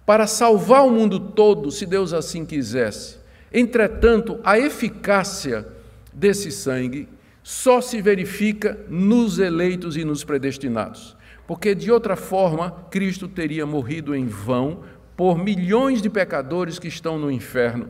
para 0.06 0.26
salvar 0.26 0.86
o 0.86 0.90
mundo 0.90 1.20
todo, 1.20 1.70
se 1.70 1.86
Deus 1.86 2.14
assim 2.14 2.46
quisesse. 2.46 3.18
Entretanto, 3.52 4.40
a 4.44 4.58
eficácia 4.58 5.68
desse 6.14 6.50
sangue 6.50 7.08
só 7.44 7.82
se 7.82 8.02
verifica 8.02 8.78
nos 8.90 9.38
eleitos 9.38 9.96
e 9.96 10.04
nos 10.04 10.24
predestinados. 10.24 11.16
Porque 11.46 11.76
de 11.76 11.92
outra 11.92 12.16
forma, 12.16 12.72
Cristo 12.90 13.28
teria 13.28 13.66
morrido 13.66 14.16
em 14.16 14.26
vão 14.26 14.84
por 15.16 15.38
milhões 15.38 16.02
de 16.02 16.10
pecadores 16.10 16.80
que 16.80 16.88
estão 16.88 17.18
no 17.18 17.32
inferno 17.32 17.90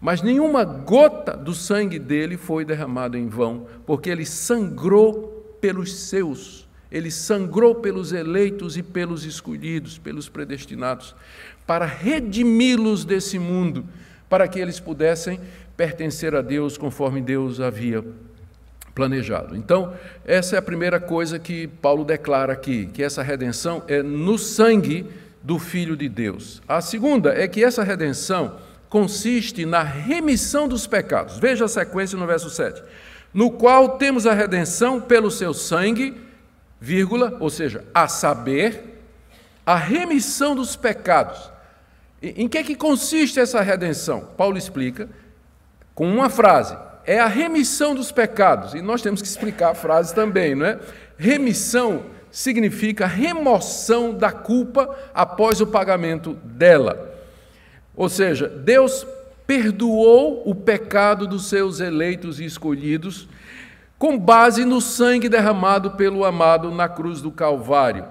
mas 0.00 0.22
nenhuma 0.22 0.64
gota 0.64 1.36
do 1.36 1.54
sangue 1.54 1.98
dele 1.98 2.36
foi 2.36 2.64
derramada 2.64 3.18
em 3.18 3.28
vão, 3.28 3.66
porque 3.86 4.10
ele 4.10 4.26
sangrou 4.26 5.56
pelos 5.60 5.94
seus, 5.94 6.68
ele 6.90 7.10
sangrou 7.10 7.74
pelos 7.76 8.12
eleitos 8.12 8.76
e 8.76 8.82
pelos 8.82 9.24
escolhidos, 9.24 9.98
pelos 9.98 10.28
predestinados, 10.28 11.14
para 11.66 11.84
redimi-los 11.84 13.04
desse 13.04 13.38
mundo, 13.38 13.84
para 14.28 14.46
que 14.46 14.58
eles 14.58 14.78
pudessem 14.78 15.40
pertencer 15.76 16.34
a 16.34 16.42
Deus 16.42 16.78
conforme 16.78 17.20
Deus 17.20 17.60
havia 17.60 18.04
planejado. 18.94 19.54
Então, 19.54 19.92
essa 20.24 20.56
é 20.56 20.58
a 20.58 20.62
primeira 20.62 20.98
coisa 20.98 21.38
que 21.38 21.66
Paulo 21.66 22.04
declara 22.04 22.54
aqui, 22.54 22.86
que 22.86 23.02
essa 23.02 23.22
redenção 23.22 23.82
é 23.86 24.02
no 24.02 24.38
sangue 24.38 25.06
do 25.42 25.58
Filho 25.58 25.96
de 25.96 26.08
Deus. 26.08 26.62
A 26.66 26.80
segunda 26.80 27.32
é 27.32 27.46
que 27.46 27.62
essa 27.62 27.84
redenção 27.84 28.56
consiste 28.88 29.66
na 29.66 29.82
remissão 29.82 30.68
dos 30.68 30.86
pecados. 30.86 31.38
Veja 31.38 31.64
a 31.64 31.68
sequência 31.68 32.18
no 32.18 32.26
verso 32.26 32.50
7. 32.50 32.82
No 33.32 33.50
qual 33.50 33.98
temos 33.98 34.26
a 34.26 34.32
redenção 34.32 35.00
pelo 35.00 35.30
seu 35.30 35.52
sangue, 35.52 36.16
vírgula, 36.80 37.36
ou 37.40 37.50
seja, 37.50 37.84
a 37.92 38.08
saber, 38.08 39.02
a 39.64 39.76
remissão 39.76 40.54
dos 40.54 40.76
pecados. 40.76 41.50
Em 42.22 42.48
que, 42.48 42.58
é 42.58 42.62
que 42.62 42.74
consiste 42.74 43.38
essa 43.38 43.60
redenção? 43.60 44.28
Paulo 44.36 44.56
explica 44.56 45.08
com 45.94 46.08
uma 46.08 46.30
frase: 46.30 46.76
é 47.04 47.18
a 47.18 47.26
remissão 47.26 47.94
dos 47.94 48.10
pecados. 48.10 48.74
E 48.74 48.80
nós 48.80 49.02
temos 49.02 49.20
que 49.20 49.28
explicar 49.28 49.70
a 49.70 49.74
frase 49.74 50.14
também, 50.14 50.54
não 50.54 50.66
é? 50.66 50.78
Remissão 51.18 52.04
significa 52.30 53.06
remoção 53.06 54.12
da 54.12 54.30
culpa 54.30 54.94
após 55.14 55.60
o 55.60 55.66
pagamento 55.66 56.34
dela. 56.44 57.15
Ou 57.96 58.08
seja, 58.08 58.46
Deus 58.46 59.06
perdoou 59.46 60.42
o 60.44 60.54
pecado 60.54 61.26
dos 61.26 61.48
seus 61.48 61.80
eleitos 61.80 62.38
e 62.38 62.44
escolhidos 62.44 63.28
com 63.98 64.18
base 64.18 64.64
no 64.64 64.80
sangue 64.80 65.28
derramado 65.28 65.92
pelo 65.92 66.24
amado 66.24 66.70
na 66.70 66.88
cruz 66.88 67.22
do 67.22 67.30
Calvário. 67.30 68.04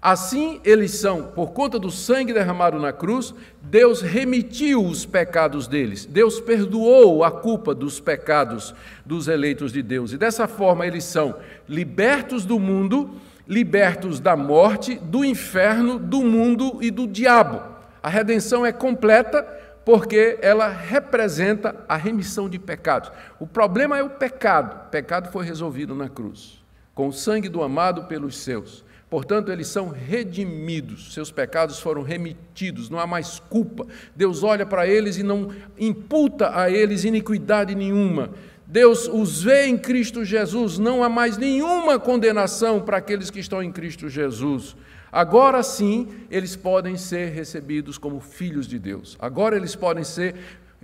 Assim, 0.00 0.60
eles 0.64 0.92
são, 0.92 1.24
por 1.24 1.50
conta 1.50 1.78
do 1.78 1.90
sangue 1.90 2.32
derramado 2.32 2.78
na 2.78 2.92
cruz, 2.92 3.34
Deus 3.60 4.00
remitiu 4.00 4.84
os 4.84 5.04
pecados 5.04 5.66
deles. 5.66 6.06
Deus 6.06 6.40
perdoou 6.40 7.24
a 7.24 7.30
culpa 7.30 7.74
dos 7.74 7.98
pecados 7.98 8.72
dos 9.04 9.26
eleitos 9.26 9.72
de 9.72 9.82
Deus. 9.82 10.12
E 10.12 10.16
dessa 10.16 10.46
forma, 10.46 10.86
eles 10.86 11.02
são 11.02 11.34
libertos 11.68 12.44
do 12.44 12.60
mundo, 12.60 13.10
libertos 13.46 14.20
da 14.20 14.36
morte, 14.36 14.94
do 15.02 15.24
inferno, 15.24 15.98
do 15.98 16.22
mundo 16.22 16.78
e 16.80 16.92
do 16.92 17.06
diabo. 17.06 17.77
A 18.08 18.10
redenção 18.10 18.64
é 18.64 18.72
completa 18.72 19.42
porque 19.84 20.38
ela 20.40 20.66
representa 20.66 21.76
a 21.86 21.94
remissão 21.94 22.48
de 22.48 22.58
pecados. 22.58 23.12
O 23.38 23.46
problema 23.46 23.98
é 23.98 24.02
o 24.02 24.08
pecado. 24.08 24.86
O 24.86 24.88
pecado 24.88 25.30
foi 25.30 25.44
resolvido 25.44 25.94
na 25.94 26.08
cruz, 26.08 26.64
com 26.94 27.08
o 27.08 27.12
sangue 27.12 27.50
do 27.50 27.62
amado 27.62 28.04
pelos 28.04 28.38
seus. 28.38 28.82
Portanto, 29.10 29.52
eles 29.52 29.68
são 29.68 29.90
redimidos, 29.90 31.12
seus 31.12 31.30
pecados 31.30 31.80
foram 31.80 32.00
remitidos, 32.00 32.88
não 32.88 32.98
há 32.98 33.06
mais 33.06 33.40
culpa. 33.40 33.86
Deus 34.16 34.42
olha 34.42 34.64
para 34.64 34.86
eles 34.86 35.18
e 35.18 35.22
não 35.22 35.50
imputa 35.78 36.58
a 36.58 36.70
eles 36.70 37.04
iniquidade 37.04 37.74
nenhuma. 37.74 38.30
Deus 38.66 39.06
os 39.06 39.42
vê 39.42 39.66
em 39.66 39.76
Cristo 39.76 40.24
Jesus, 40.24 40.78
não 40.78 41.04
há 41.04 41.10
mais 41.10 41.36
nenhuma 41.36 41.98
condenação 41.98 42.80
para 42.80 42.96
aqueles 42.96 43.28
que 43.28 43.40
estão 43.40 43.62
em 43.62 43.70
Cristo 43.70 44.08
Jesus. 44.08 44.74
Agora 45.10 45.62
sim, 45.62 46.08
eles 46.30 46.54
podem 46.54 46.96
ser 46.96 47.30
recebidos 47.32 47.96
como 47.98 48.20
filhos 48.20 48.66
de 48.66 48.78
Deus. 48.78 49.16
Agora 49.18 49.56
eles 49.56 49.74
podem 49.74 50.04
ser 50.04 50.34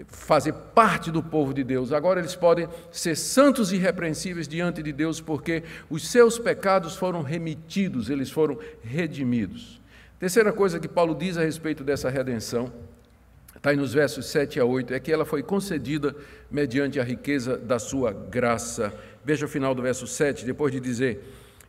fazer 0.06 0.52
parte 0.52 1.10
do 1.10 1.22
povo 1.22 1.54
de 1.54 1.62
Deus. 1.62 1.92
Agora 1.92 2.20
eles 2.20 2.34
podem 2.34 2.68
ser 2.90 3.16
santos 3.16 3.70
e 3.72 3.76
irrepreensíveis 3.76 4.48
diante 4.48 4.82
de 4.82 4.92
Deus 4.92 5.20
porque 5.20 5.62
os 5.88 6.08
seus 6.08 6.38
pecados 6.38 6.96
foram 6.96 7.22
remitidos, 7.22 8.10
eles 8.10 8.30
foram 8.30 8.58
redimidos. 8.82 9.80
Terceira 10.18 10.52
coisa 10.52 10.80
que 10.80 10.88
Paulo 10.88 11.14
diz 11.14 11.37
a 11.37 11.42
respeito 11.42 11.84
dessa 11.84 12.08
redenção, 12.08 12.72
está 13.54 13.70
aí 13.70 13.76
nos 13.76 13.92
versos 13.92 14.26
7 14.26 14.58
a 14.58 14.64
8, 14.64 14.94
é 14.94 15.00
que 15.00 15.12
ela 15.12 15.24
foi 15.24 15.42
concedida 15.42 16.14
mediante 16.50 16.98
a 16.98 17.04
riqueza 17.04 17.56
da 17.56 17.78
sua 17.78 18.12
graça. 18.12 18.92
Veja 19.24 19.46
o 19.46 19.48
final 19.48 19.74
do 19.74 19.82
verso 19.82 20.06
7, 20.06 20.44
depois 20.44 20.72
de 20.72 20.80
dizer: 20.80 21.22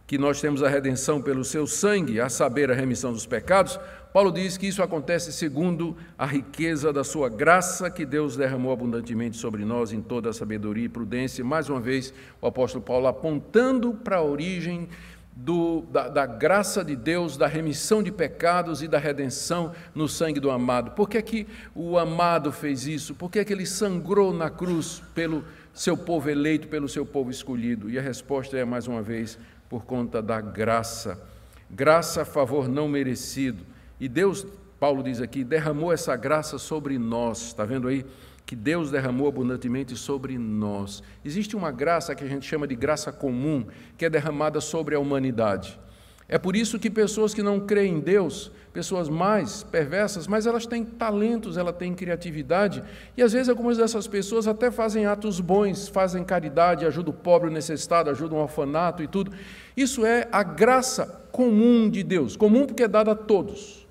que 0.08 0.18
nós 0.18 0.39
temos 0.39 0.62
a 0.62 0.70
redenção 0.70 1.22
pelo 1.22 1.44
seu 1.44 1.65
sangue, 1.65 2.20
a 2.20 2.30
saber, 2.30 2.70
a 2.70 2.76
remissão 2.76 3.12
dos 3.12 3.26
pecados, 3.26 3.80
Paulo 4.13 4.32
diz 4.32 4.56
que 4.56 4.68
isso 4.68 4.82
acontece 4.82 5.34
segundo 5.34 5.98
a 6.18 6.26
riqueza 6.26 6.94
da 6.94 7.04
sua 7.04 7.28
graça 7.28 7.89
que 7.89 8.06
Deus 8.06 8.38
derramou 8.38 8.72
abundantemente 8.72 9.36
sobre 9.36 9.65
nós 9.65 9.91
em 9.91 10.02
toda 10.02 10.30
a 10.30 10.34
sabedoria 10.34 10.86
e 10.86 10.89
prudência. 10.89 11.44
Mais 11.44 11.70
uma 11.70 11.82
vez, 11.82 12.13
o 12.41 12.48
apóstolo 12.48 12.82
Paulo 12.82 13.08
apontando 13.08 13.94
para 13.94 14.18
a 14.18 14.24
origem 14.24 14.88
do, 15.36 15.82
da, 15.91 16.08
da, 16.08 16.26
graça 16.26 16.82
de 16.82 16.96
Deus, 16.96 17.36
da 17.36 17.46
remissão 17.46 18.02
de 18.02 18.10
pecados 18.10 18.82
e 18.82 18.88
da 18.88 18.98
redenção 18.98 19.74
no 19.94 20.08
sangue 20.08 20.39
do 20.39 20.50
amado. 20.50 20.91
Por 20.91 21.10
que, 21.10 21.18
é 21.18 21.22
que 21.22 21.46
o 21.76 21.98
amado 21.98 22.54
fez 22.54 22.88
isso? 22.88 23.13
Por 23.13 23.30
que, 23.30 23.39
é 23.39 23.44
que 23.44 23.52
ele 23.52 23.65
sangrou 23.65 24.34
na 24.34 24.50
cruz 24.50 25.04
pelo 25.13 25.44
seu 25.74 25.98
povo 25.98 26.30
eleito, 26.30 26.70
pelo 26.70 26.88
seu 26.88 27.06
povo 27.06 27.30
escolhido? 27.30 27.89
E 27.89 28.00
a 28.00 28.02
resposta 28.02 28.58
é, 28.58 28.63
mais 28.63 28.88
uma 28.88 29.02
vez, 29.02 29.38
por 29.76 29.84
conta 29.84 30.22
da 30.22 30.40
graça. 30.40 31.22
Graça 31.70 32.22
a 32.22 32.26
favor 32.26 32.70
não 32.70 32.88
merecido. 32.88 33.66
E 34.00 34.08
Deus, 34.08 34.48
Paulo 34.80 35.04
diz 35.04 35.20
aqui, 35.20 35.44
derramou 35.44 35.92
essa 35.92 36.16
graça 36.16 36.58
sobre 36.58 36.98
nós. 36.98 37.48
Está 37.48 37.66
vendo 37.66 37.90
aí? 37.90 38.06
que 38.46 38.56
Deus 38.56 38.92
derramou 38.92 39.28
abundantemente 39.28 39.96
sobre 39.98 40.38
nós. 40.38 41.02
Existe 41.26 41.56
uma 41.56 41.72
graça 41.72 42.14
que 42.14 42.24
a 42.24 42.28
gente 42.28 42.46
chama 42.46 42.68
de 42.68 42.76
graça 42.76 43.12
comum, 43.12 43.66
que 43.98 44.06
é 44.06 44.10
derramada 44.10 44.62
sobre 44.62 44.94
a 44.94 45.00
humanidade. 45.00 45.80
É 46.28 46.40
por 46.40 46.56
isso 46.56 46.80
que 46.80 46.90
pessoas 46.90 47.36
que 47.36 47.44
não 47.44 47.60
creem 47.60 47.96
em 47.96 48.00
Deus, 48.00 48.52
pessoas 48.74 49.08
mais 49.08 49.62
perversas, 49.62 50.26
mas 50.26 50.48
elas 50.48 50.66
têm 50.66 50.84
talentos, 50.84 51.56
elas 51.56 51.76
têm 51.76 51.94
criatividade, 51.94 52.84
e 53.16 53.22
às 53.22 53.32
vezes 53.32 53.48
algumas 53.48 53.78
dessas 53.78 54.08
pessoas 54.08 54.48
até 54.48 54.72
fazem 54.72 55.06
atos 55.06 55.40
bons, 55.40 55.88
fazem 55.88 56.24
caridade, 56.24 56.86
ajudam 56.86 57.14
o 57.14 57.18
pobre, 57.18 57.50
o 57.50 57.54
necessitado, 57.54 58.10
ajudam 58.10 58.40
o 58.40 58.42
orfanato 58.42 59.04
e 59.04 59.08
tudo. 59.08 59.32
Isso 59.76 60.06
é 60.06 60.28
a 60.32 60.44
graça 60.44 61.24
comum 61.32 61.90
de 61.90 62.04
Deus, 62.04 62.36
comum 62.36 62.66
porque 62.66 62.84
é 62.84 62.88
dada 62.88 63.12
a 63.12 63.16
todos 63.16 63.86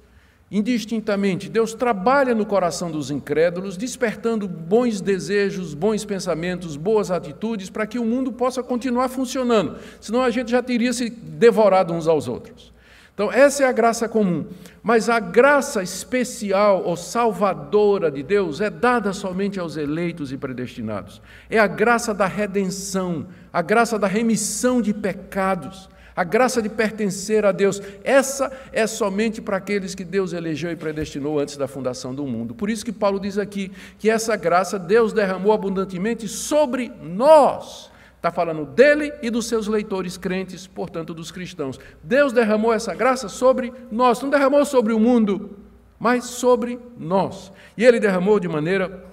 indistintamente. 0.50 1.48
Deus 1.48 1.74
trabalha 1.74 2.32
no 2.32 2.46
coração 2.46 2.88
dos 2.88 3.10
incrédulos, 3.10 3.76
despertando 3.76 4.46
bons 4.46 5.00
desejos, 5.00 5.74
bons 5.74 6.04
pensamentos, 6.04 6.76
boas 6.76 7.10
atitudes, 7.10 7.70
para 7.70 7.88
que 7.88 7.98
o 7.98 8.04
mundo 8.04 8.32
possa 8.32 8.62
continuar 8.62 9.08
funcionando. 9.08 9.76
Senão 10.00 10.22
a 10.22 10.30
gente 10.30 10.52
já 10.52 10.62
teria 10.62 10.92
se 10.92 11.10
devorado 11.10 11.92
uns 11.92 12.06
aos 12.06 12.28
outros. 12.28 12.73
Então, 13.14 13.32
essa 13.32 13.62
é 13.62 13.66
a 13.66 13.72
graça 13.72 14.08
comum. 14.08 14.44
Mas 14.82 15.08
a 15.08 15.20
graça 15.20 15.82
especial 15.82 16.82
ou 16.84 16.96
salvadora 16.96 18.10
de 18.10 18.22
Deus 18.22 18.60
é 18.60 18.68
dada 18.68 19.12
somente 19.12 19.58
aos 19.58 19.76
eleitos 19.76 20.32
e 20.32 20.36
predestinados. 20.36 21.22
É 21.48 21.58
a 21.58 21.66
graça 21.66 22.12
da 22.12 22.26
redenção, 22.26 23.26
a 23.52 23.62
graça 23.62 23.98
da 23.98 24.08
remissão 24.08 24.82
de 24.82 24.92
pecados 24.92 25.88
a 26.16 26.22
graça 26.22 26.62
de 26.62 26.68
pertencer 26.68 27.44
a 27.44 27.50
Deus, 27.50 27.82
essa 28.04 28.52
é 28.72 28.86
somente 28.86 29.42
para 29.42 29.56
aqueles 29.56 29.94
que 29.94 30.04
Deus 30.04 30.32
elegeu 30.32 30.70
e 30.70 30.76
predestinou 30.76 31.40
antes 31.40 31.56
da 31.56 31.66
fundação 31.66 32.14
do 32.14 32.24
mundo. 32.24 32.54
Por 32.54 32.70
isso 32.70 32.84
que 32.84 32.92
Paulo 32.92 33.18
diz 33.18 33.36
aqui 33.36 33.72
que 33.98 34.08
essa 34.08 34.36
graça 34.36 34.78
Deus 34.78 35.12
derramou 35.12 35.52
abundantemente 35.52 36.28
sobre 36.28 36.92
nós. 37.02 37.90
Está 38.24 38.32
falando 38.32 38.64
dele 38.64 39.12
e 39.20 39.28
dos 39.28 39.44
seus 39.44 39.66
leitores 39.66 40.16
crentes, 40.16 40.66
portanto, 40.66 41.12
dos 41.12 41.30
cristãos. 41.30 41.78
Deus 42.02 42.32
derramou 42.32 42.72
essa 42.72 42.94
graça 42.94 43.28
sobre 43.28 43.70
nós, 43.92 44.22
não 44.22 44.30
derramou 44.30 44.64
sobre 44.64 44.94
o 44.94 44.98
mundo, 44.98 45.58
mas 46.00 46.24
sobre 46.24 46.78
nós. 46.96 47.52
E 47.76 47.84
ele 47.84 48.00
derramou 48.00 48.40
de 48.40 48.48
maneira 48.48 49.04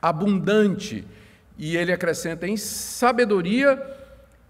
abundante. 0.00 1.04
E 1.58 1.76
ele 1.76 1.92
acrescenta 1.92 2.46
em 2.46 2.56
sabedoria 2.56 3.82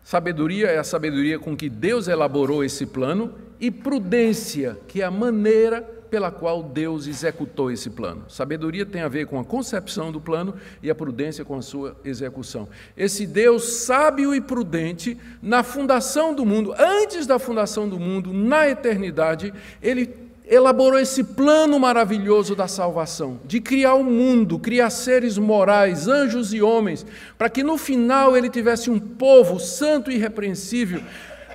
Sabedoria 0.02 0.68
é 0.68 0.78
a 0.78 0.84
sabedoria 0.84 1.36
com 1.36 1.56
que 1.56 1.68
Deus 1.68 2.06
elaborou 2.06 2.62
esse 2.62 2.86
plano, 2.86 3.34
e 3.58 3.72
prudência, 3.72 4.78
que 4.86 5.02
é 5.02 5.04
a 5.04 5.10
maneira 5.10 5.84
pela 6.10 6.30
qual 6.30 6.62
Deus 6.62 7.06
executou 7.06 7.70
esse 7.70 7.90
plano. 7.90 8.24
Sabedoria 8.28 8.86
tem 8.86 9.02
a 9.02 9.08
ver 9.08 9.26
com 9.26 9.38
a 9.38 9.44
concepção 9.44 10.10
do 10.10 10.20
plano 10.20 10.54
e 10.82 10.90
a 10.90 10.94
prudência 10.94 11.44
com 11.44 11.56
a 11.56 11.62
sua 11.62 11.96
execução. 12.04 12.68
Esse 12.96 13.26
Deus 13.26 13.64
sábio 13.84 14.34
e 14.34 14.40
prudente, 14.40 15.16
na 15.42 15.62
fundação 15.62 16.34
do 16.34 16.44
mundo, 16.44 16.74
antes 16.78 17.26
da 17.26 17.38
fundação 17.38 17.88
do 17.88 17.98
mundo, 17.98 18.32
na 18.32 18.68
eternidade, 18.68 19.52
ele 19.82 20.26
elaborou 20.48 20.98
esse 20.98 21.24
plano 21.24 21.78
maravilhoso 21.78 22.54
da 22.54 22.68
salvação, 22.68 23.40
de 23.44 23.60
criar 23.60 23.94
o 23.94 24.04
mundo, 24.04 24.58
criar 24.58 24.90
seres 24.90 25.36
morais, 25.36 26.06
anjos 26.06 26.54
e 26.54 26.62
homens, 26.62 27.04
para 27.36 27.50
que 27.50 27.64
no 27.64 27.76
final 27.76 28.36
ele 28.36 28.48
tivesse 28.48 28.88
um 28.88 28.98
povo 28.98 29.58
santo 29.58 30.10
e 30.10 30.14
irrepreensível, 30.14 31.02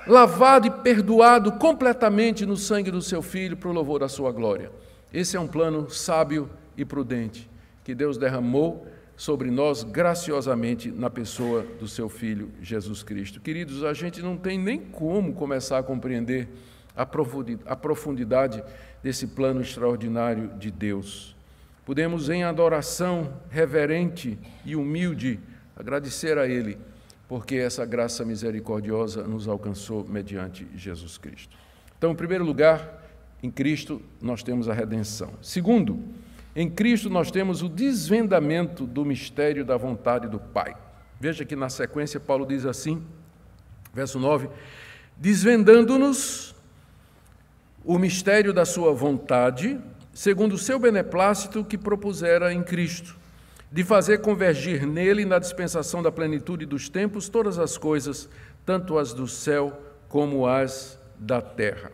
lavado 0.06 0.66
e 0.66 0.70
perdoado 0.70 1.52
completamente 1.52 2.44
no 2.44 2.56
sangue 2.56 2.90
do 2.90 3.02
seu 3.02 3.22
filho, 3.22 3.56
para 3.56 3.68
o 3.68 3.72
louvor 3.72 4.00
da 4.00 4.08
sua 4.08 4.32
glória. 4.32 4.70
Esse 5.12 5.36
é 5.36 5.40
um 5.40 5.46
plano 5.46 5.90
sábio 5.90 6.48
e 6.76 6.84
prudente 6.84 7.50
que 7.84 7.94
Deus 7.94 8.16
derramou 8.16 8.86
sobre 9.16 9.50
nós 9.50 9.84
graciosamente 9.84 10.90
na 10.90 11.10
pessoa 11.10 11.66
do 11.78 11.86
seu 11.86 12.08
filho 12.08 12.50
Jesus 12.60 13.02
Cristo. 13.02 13.40
Queridos, 13.40 13.84
a 13.84 13.92
gente 13.92 14.22
não 14.22 14.36
tem 14.36 14.58
nem 14.58 14.78
como 14.78 15.34
começar 15.34 15.78
a 15.78 15.82
compreender 15.82 16.48
a 16.96 17.76
profundidade 17.76 18.62
desse 19.02 19.26
plano 19.28 19.60
extraordinário 19.60 20.50
de 20.58 20.70
Deus. 20.70 21.36
Podemos, 21.84 22.30
em 22.30 22.44
adoração 22.44 23.32
reverente 23.50 24.38
e 24.64 24.76
humilde, 24.76 25.40
agradecer 25.76 26.38
a 26.38 26.46
Ele, 26.46 26.78
porque 27.32 27.56
essa 27.56 27.86
graça 27.86 28.26
misericordiosa 28.26 29.22
nos 29.22 29.48
alcançou 29.48 30.04
mediante 30.06 30.68
Jesus 30.76 31.16
Cristo. 31.16 31.56
Então, 31.96 32.12
em 32.12 32.14
primeiro 32.14 32.44
lugar, 32.44 33.02
em 33.42 33.50
Cristo 33.50 34.02
nós 34.20 34.42
temos 34.42 34.68
a 34.68 34.74
redenção. 34.74 35.32
Segundo, 35.40 35.98
em 36.54 36.68
Cristo 36.68 37.08
nós 37.08 37.30
temos 37.30 37.62
o 37.62 37.70
desvendamento 37.70 38.84
do 38.84 39.02
mistério 39.02 39.64
da 39.64 39.78
vontade 39.78 40.28
do 40.28 40.38
Pai. 40.38 40.76
Veja 41.18 41.42
que 41.42 41.56
na 41.56 41.70
sequência 41.70 42.20
Paulo 42.20 42.44
diz 42.44 42.66
assim, 42.66 43.02
verso 43.94 44.18
9: 44.18 44.50
desvendando-nos 45.16 46.54
o 47.82 47.98
mistério 47.98 48.52
da 48.52 48.66
sua 48.66 48.92
vontade, 48.92 49.80
segundo 50.12 50.52
o 50.52 50.58
seu 50.58 50.78
beneplácito 50.78 51.64
que 51.64 51.78
propusera 51.78 52.52
em 52.52 52.62
Cristo, 52.62 53.21
de 53.72 53.82
fazer 53.82 54.18
convergir 54.18 54.86
nele, 54.86 55.24
na 55.24 55.38
dispensação 55.38 56.02
da 56.02 56.12
plenitude 56.12 56.66
dos 56.66 56.90
tempos, 56.90 57.30
todas 57.30 57.58
as 57.58 57.78
coisas, 57.78 58.28
tanto 58.66 58.98
as 58.98 59.14
do 59.14 59.26
céu 59.26 59.72
como 60.10 60.46
as 60.46 60.98
da 61.18 61.40
terra. 61.40 61.90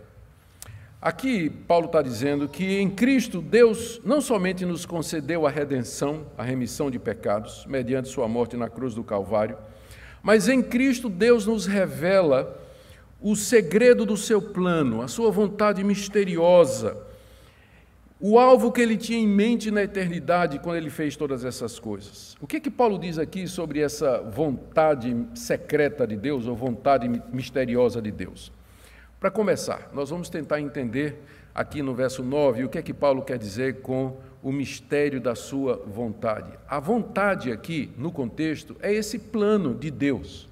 Aqui, 1.01 1.49
Paulo 1.49 1.87
está 1.87 2.03
dizendo 2.03 2.49
que 2.49 2.81
em 2.81 2.91
Cristo 2.91 3.41
Deus 3.41 4.01
não 4.05 4.21
somente 4.21 4.67
nos 4.67 4.85
concedeu 4.85 5.47
a 5.47 5.51
redenção, 5.51 6.27
a 6.37 6.43
remissão 6.43 6.91
de 6.91 6.99
pecados, 6.99 7.65
mediante 7.69 8.09
Sua 8.09 8.27
morte 8.27 8.57
na 8.57 8.69
cruz 8.69 8.93
do 8.95 9.05
Calvário, 9.05 9.57
mas 10.21 10.49
em 10.49 10.61
Cristo 10.61 11.09
Deus 11.09 11.47
nos 11.47 11.67
revela 11.67 12.61
o 13.21 13.37
segredo 13.37 14.05
do 14.05 14.17
seu 14.17 14.43
plano, 14.43 15.01
a 15.01 15.07
sua 15.07 15.31
vontade 15.31 15.85
misteriosa, 15.85 16.97
o 18.21 18.39
alvo 18.39 18.73
que 18.73 18.81
ele 18.81 18.97
tinha 18.97 19.19
em 19.19 19.29
mente 19.29 19.71
na 19.71 19.83
eternidade 19.83 20.59
quando 20.59 20.77
ele 20.77 20.91
fez 20.91 21.17
todas 21.17 21.45
essas 21.45 21.79
coisas. 21.79 22.37
O 22.41 22.47
que 22.47 22.59
que 22.59 22.71
Paulo 22.71 22.99
diz 22.99 23.19
aqui 23.19 23.47
sobre 23.47 23.81
essa 23.81 24.21
vontade 24.23 25.17
secreta 25.35 26.07
de 26.07 26.17
Deus 26.17 26.47
ou 26.47 26.57
vontade 26.57 27.09
misteriosa 27.33 28.03
de 28.03 28.11
Deus? 28.11 28.51
Para 29.21 29.31
começar, 29.31 29.91
nós 29.93 30.11
vamos 30.11 30.29
tentar 30.29 30.61
entender 30.61 31.23
aqui 31.55 31.83
no 31.83 31.95
verso 31.95 32.23
9 32.23 32.65
o 32.65 32.69
que 32.69 32.79
é 32.79 32.83
que 32.83 32.95
Paulo 32.95 33.23
quer 33.23 33.39
dizer 33.39 33.83
com 33.83 34.17
o 34.43 34.53
mistério 34.53 35.21
da 35.21 35.35
sua 35.35 35.77
vontade. 35.87 36.51
A 36.69 36.81
vontade 36.81 37.53
aqui, 37.53 37.91
no 37.97 38.11
contexto, 38.11 38.77
é 38.81 38.93
esse 38.93 39.19
plano 39.19 39.75
de 39.75 39.91
Deus 39.91 40.49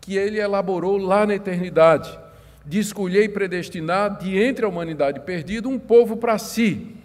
que 0.00 0.16
ele 0.16 0.40
elaborou 0.40 0.96
lá 0.96 1.26
na 1.26 1.34
eternidade, 1.34 2.18
de 2.64 2.78
escolher 2.78 3.24
e 3.24 3.28
predestinar 3.28 4.18
de 4.18 4.38
entre 4.38 4.64
a 4.64 4.68
humanidade 4.68 5.20
perdida 5.20 5.68
um 5.68 5.78
povo 5.78 6.16
para 6.16 6.38
si. 6.38 6.99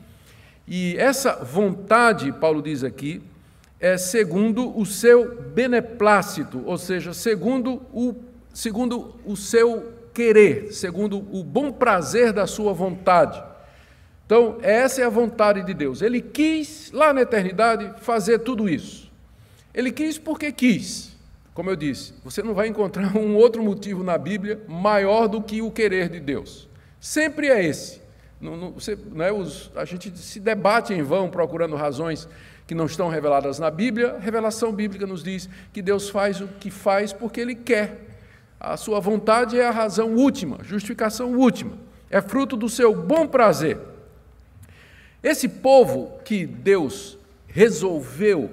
E 0.68 0.96
essa 0.98 1.44
vontade, 1.44 2.32
Paulo 2.32 2.62
diz 2.62 2.84
aqui, 2.84 3.22
é 3.80 3.98
segundo 3.98 4.78
o 4.78 4.86
seu 4.86 5.42
beneplácito, 5.54 6.64
ou 6.66 6.78
seja, 6.78 7.14
segundo 7.14 7.82
o, 7.94 8.16
segundo 8.54 9.16
o 9.26 9.36
seu 9.36 9.94
querer, 10.14 10.74
segundo 10.74 11.18
o 11.18 11.44
bom 11.44 11.72
prazer 11.72 12.32
da 12.32 12.48
sua 12.48 12.74
vontade. 12.74 13.44
Então, 14.26 14.58
essa 14.62 15.02
é 15.02 15.06
a 15.06 15.10
vontade 15.10 15.64
de 15.64 15.74
Deus. 15.74 16.02
Ele 16.02 16.20
quis, 16.20 16.92
lá 16.92 17.14
na 17.14 17.22
eternidade, 17.22 17.94
fazer 18.02 18.40
tudo 18.40 18.68
isso. 18.68 19.12
Ele 19.74 19.92
quis 19.92 20.18
porque 20.18 20.52
quis. 20.52 21.16
Como 21.54 21.70
eu 21.70 21.76
disse, 21.76 22.14
você 22.24 22.42
não 22.42 22.54
vai 22.54 22.68
encontrar 22.68 23.16
um 23.16 23.36
outro 23.36 23.62
motivo 23.62 24.04
na 24.04 24.18
Bíblia 24.18 24.62
maior 24.68 25.28
do 25.28 25.42
que 25.42 25.62
o 25.62 25.70
querer 25.70 26.10
de 26.10 26.20
Deus. 26.20 26.68
Sempre 27.00 27.50
é 27.50 27.64
esse. 27.64 28.02
Não, 28.40 28.58
não, 28.58 28.72
você, 28.72 28.98
não 29.12 29.24
é 29.24 29.32
os, 29.32 29.72
a 29.76 29.86
gente 29.86 30.16
se 30.18 30.40
debate 30.40 30.94
em 30.94 31.02
vão 31.02 31.30
procurando 31.30 31.76
razões 31.76 32.28
que 32.68 32.76
não 32.76 32.86
estão 32.86 33.10
reveladas 33.10 33.60
na 33.60 33.70
Bíblia. 33.72 34.14
A 34.14 34.20
revelação 34.20 34.72
bíblica 34.72 35.06
nos 35.06 35.24
diz 35.24 35.50
que 35.72 35.82
Deus 35.82 36.10
faz 36.10 36.42
o 36.42 36.48
que 36.48 36.70
faz 36.70 37.14
porque 37.14 37.40
Ele 37.40 37.56
quer. 37.56 38.06
A 38.60 38.78
sua 38.78 39.00
vontade 39.00 39.60
é 39.60 39.68
a 39.68 39.72
razão 39.72 40.16
última, 40.16 40.60
justificação 40.64 41.34
última. 41.34 41.78
É 42.10 42.22
fruto 42.22 42.56
do 42.56 42.70
seu 42.70 42.96
bom 42.96 43.28
prazer. 43.28 43.78
Esse 45.22 45.48
povo 45.48 46.20
que 46.24 46.46
Deus 46.46 47.18
resolveu 47.48 48.50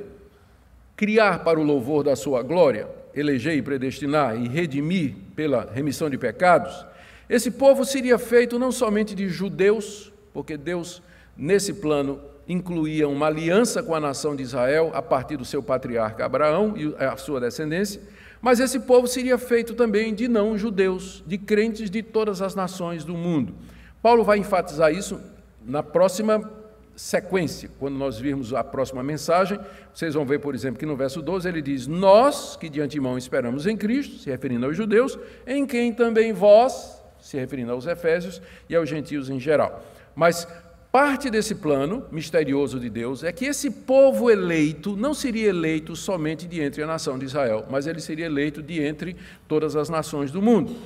criar 0.97 1.43
para 1.43 1.59
o 1.59 1.63
louvor 1.63 2.05
da 2.05 2.15
sua 2.15 2.43
glória, 2.43 2.89
eleger 3.15 3.57
e 3.57 3.63
predestinar 3.63 4.37
e 4.37 4.49
redimir 4.49 5.15
pela 5.35 5.69
remissão 5.73 6.09
de 6.09 6.17
pecados, 6.17 6.87
Esse 7.33 7.51
povo 7.51 7.83
seria 7.87 8.19
feito 8.19 8.59
não 8.59 8.71
somente 8.71 9.15
de 9.15 9.27
judeus, 9.27 10.13
porque 10.35 10.55
Deus, 10.55 11.03
nesse 11.35 11.73
plano, 11.73 12.21
incluía 12.47 13.09
uma 13.09 13.27
aliança 13.27 13.83
com 13.83 13.95
a 13.95 14.01
nação 14.01 14.37
de 14.37 14.43
Israel 14.43 14.91
a 14.93 15.01
partir 15.01 15.39
do 15.39 15.45
seu 15.47 15.63
patriarca 15.63 16.27
Abraão 16.27 16.75
e 16.77 16.95
a 17.03 17.17
sua 17.17 17.41
descendência, 17.41 18.03
mas 18.39 18.61
esse 18.61 18.81
povo 18.81 19.07
seria 19.07 19.39
feito 19.39 19.73
também 19.73 20.15
de 20.15 20.29
não-judeus, 20.29 21.25
de 21.27 21.39
crentes 21.39 21.89
de 21.89 22.03
todas 22.03 22.43
as 22.43 22.55
nações 22.55 23.03
do 23.03 23.15
mundo. 23.15 23.55
Paulo 24.03 24.23
vai 24.25 24.37
enfatizar 24.37 24.93
isso 24.93 25.19
na 25.65 25.83
próxima 25.83 26.53
sequência. 26.95 27.71
Quando 27.79 27.97
nós 27.97 28.19
virmos 28.19 28.53
a 28.53 28.63
próxima 28.63 29.03
mensagem, 29.03 29.59
vocês 29.95 30.13
vão 30.13 30.27
ver, 30.27 30.41
por 30.41 30.55
exemplo, 30.55 30.79
que 30.79 30.85
no 30.85 30.99
verso 30.99 31.23
12 31.23 31.49
ele 31.49 31.63
diz: 31.63 31.87
Nós, 31.87 32.57
que 32.57 32.69
de 32.69 32.83
antemão 32.83 33.17
esperamos 33.17 33.67
em 33.67 33.75
Cristo, 33.75 34.19
se 34.19 34.29
referindo 34.29 34.67
aos 34.67 34.77
judeus, 34.77 35.19
em 35.47 35.65
quem 35.65 35.95
também 35.95 36.35
vós, 36.35 37.01
se 37.23 37.39
referindo 37.39 37.73
aos 37.73 37.87
efésios 37.87 38.43
e 38.69 38.77
aos 38.77 38.87
gentios 38.87 39.31
em 39.31 39.41
geral. 39.41 39.83
Mas 40.15 40.47
Parte 40.93 41.31
desse 41.31 41.55
plano 41.55 42.05
misterioso 42.13 42.79
de 42.79 42.91
Deus 42.91 43.25
é 43.25 43.33
que 43.33 43.47
esse 43.47 43.71
povo 43.71 44.31
eleito 44.31 44.95
não 44.95 45.15
seria 45.15 45.49
eleito 45.49 45.97
somente 45.97 46.47
de 46.47 46.61
entre 46.61 46.83
a 46.83 46.87
nação 46.87 47.19
de 47.19 47.25
Israel, 47.25 47.65
mas 47.71 47.87
ele 47.87 47.99
seria 47.99 48.27
eleito 48.27 48.63
de 48.63 48.79
entre 48.79 49.17
todas 49.49 49.75
as 49.75 49.89
nações 49.89 50.31
do 50.31 50.43
mundo. 50.43 50.77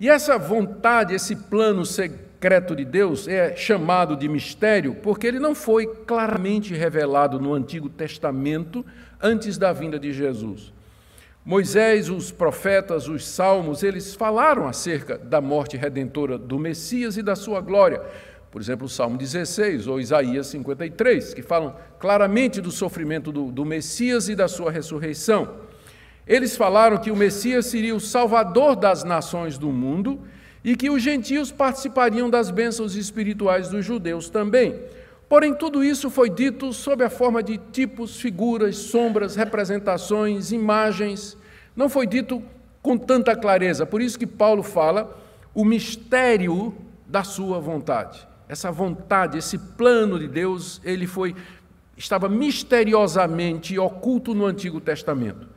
E 0.00 0.10
essa 0.10 0.36
vontade, 0.36 1.14
esse 1.14 1.36
plano 1.36 1.86
secreto 1.86 2.74
de 2.74 2.84
Deus 2.84 3.28
é 3.28 3.54
chamado 3.54 4.16
de 4.16 4.28
mistério 4.28 4.96
porque 4.96 5.24
ele 5.24 5.38
não 5.38 5.54
foi 5.54 5.86
claramente 5.86 6.74
revelado 6.74 7.38
no 7.38 7.54
Antigo 7.54 7.88
Testamento 7.88 8.84
antes 9.22 9.56
da 9.56 9.72
vinda 9.72 10.00
de 10.00 10.12
Jesus. 10.12 10.73
Moisés, 11.44 12.08
os 12.08 12.32
profetas, 12.32 13.06
os 13.06 13.26
salmos, 13.26 13.82
eles 13.82 14.14
falaram 14.14 14.66
acerca 14.66 15.18
da 15.18 15.40
morte 15.40 15.76
redentora 15.76 16.38
do 16.38 16.58
Messias 16.58 17.16
e 17.16 17.22
da 17.22 17.36
sua 17.36 17.60
glória 17.60 18.00
por 18.54 18.62
exemplo, 18.62 18.86
o 18.86 18.88
Salmo 18.88 19.18
16 19.18 19.88
ou 19.88 19.98
Isaías 19.98 20.46
53, 20.46 21.34
que 21.34 21.42
falam 21.42 21.74
claramente 21.98 22.60
do 22.60 22.70
sofrimento 22.70 23.32
do, 23.32 23.50
do 23.50 23.64
Messias 23.64 24.28
e 24.28 24.36
da 24.36 24.46
sua 24.46 24.70
ressurreição. 24.70 25.56
Eles 26.24 26.56
falaram 26.56 26.98
que 26.98 27.10
o 27.10 27.16
Messias 27.16 27.66
seria 27.66 27.96
o 27.96 27.98
salvador 27.98 28.76
das 28.76 29.02
nações 29.02 29.58
do 29.58 29.72
mundo 29.72 30.20
e 30.62 30.76
que 30.76 30.88
os 30.88 31.02
gentios 31.02 31.50
participariam 31.50 32.30
das 32.30 32.48
bênçãos 32.48 32.94
espirituais 32.94 33.70
dos 33.70 33.84
judeus 33.84 34.30
também. 34.30 34.80
Porém, 35.34 35.52
tudo 35.52 35.82
isso 35.82 36.10
foi 36.10 36.30
dito 36.30 36.72
sob 36.72 37.02
a 37.02 37.10
forma 37.10 37.42
de 37.42 37.58
tipos, 37.58 38.20
figuras, 38.20 38.76
sombras, 38.76 39.34
representações, 39.34 40.52
imagens. 40.52 41.36
Não 41.74 41.88
foi 41.88 42.06
dito 42.06 42.40
com 42.80 42.96
tanta 42.96 43.34
clareza. 43.34 43.84
Por 43.84 44.00
isso 44.00 44.16
que 44.16 44.28
Paulo 44.28 44.62
fala 44.62 45.20
o 45.52 45.64
mistério 45.64 46.72
da 47.04 47.24
sua 47.24 47.58
vontade 47.58 48.28
essa 48.48 48.70
vontade, 48.70 49.36
esse 49.36 49.58
plano 49.58 50.20
de 50.20 50.28
Deus, 50.28 50.80
ele 50.84 51.04
foi 51.04 51.34
estava 51.96 52.28
misteriosamente 52.28 53.76
oculto 53.76 54.34
no 54.34 54.46
Antigo 54.46 54.80
Testamento. 54.80 55.48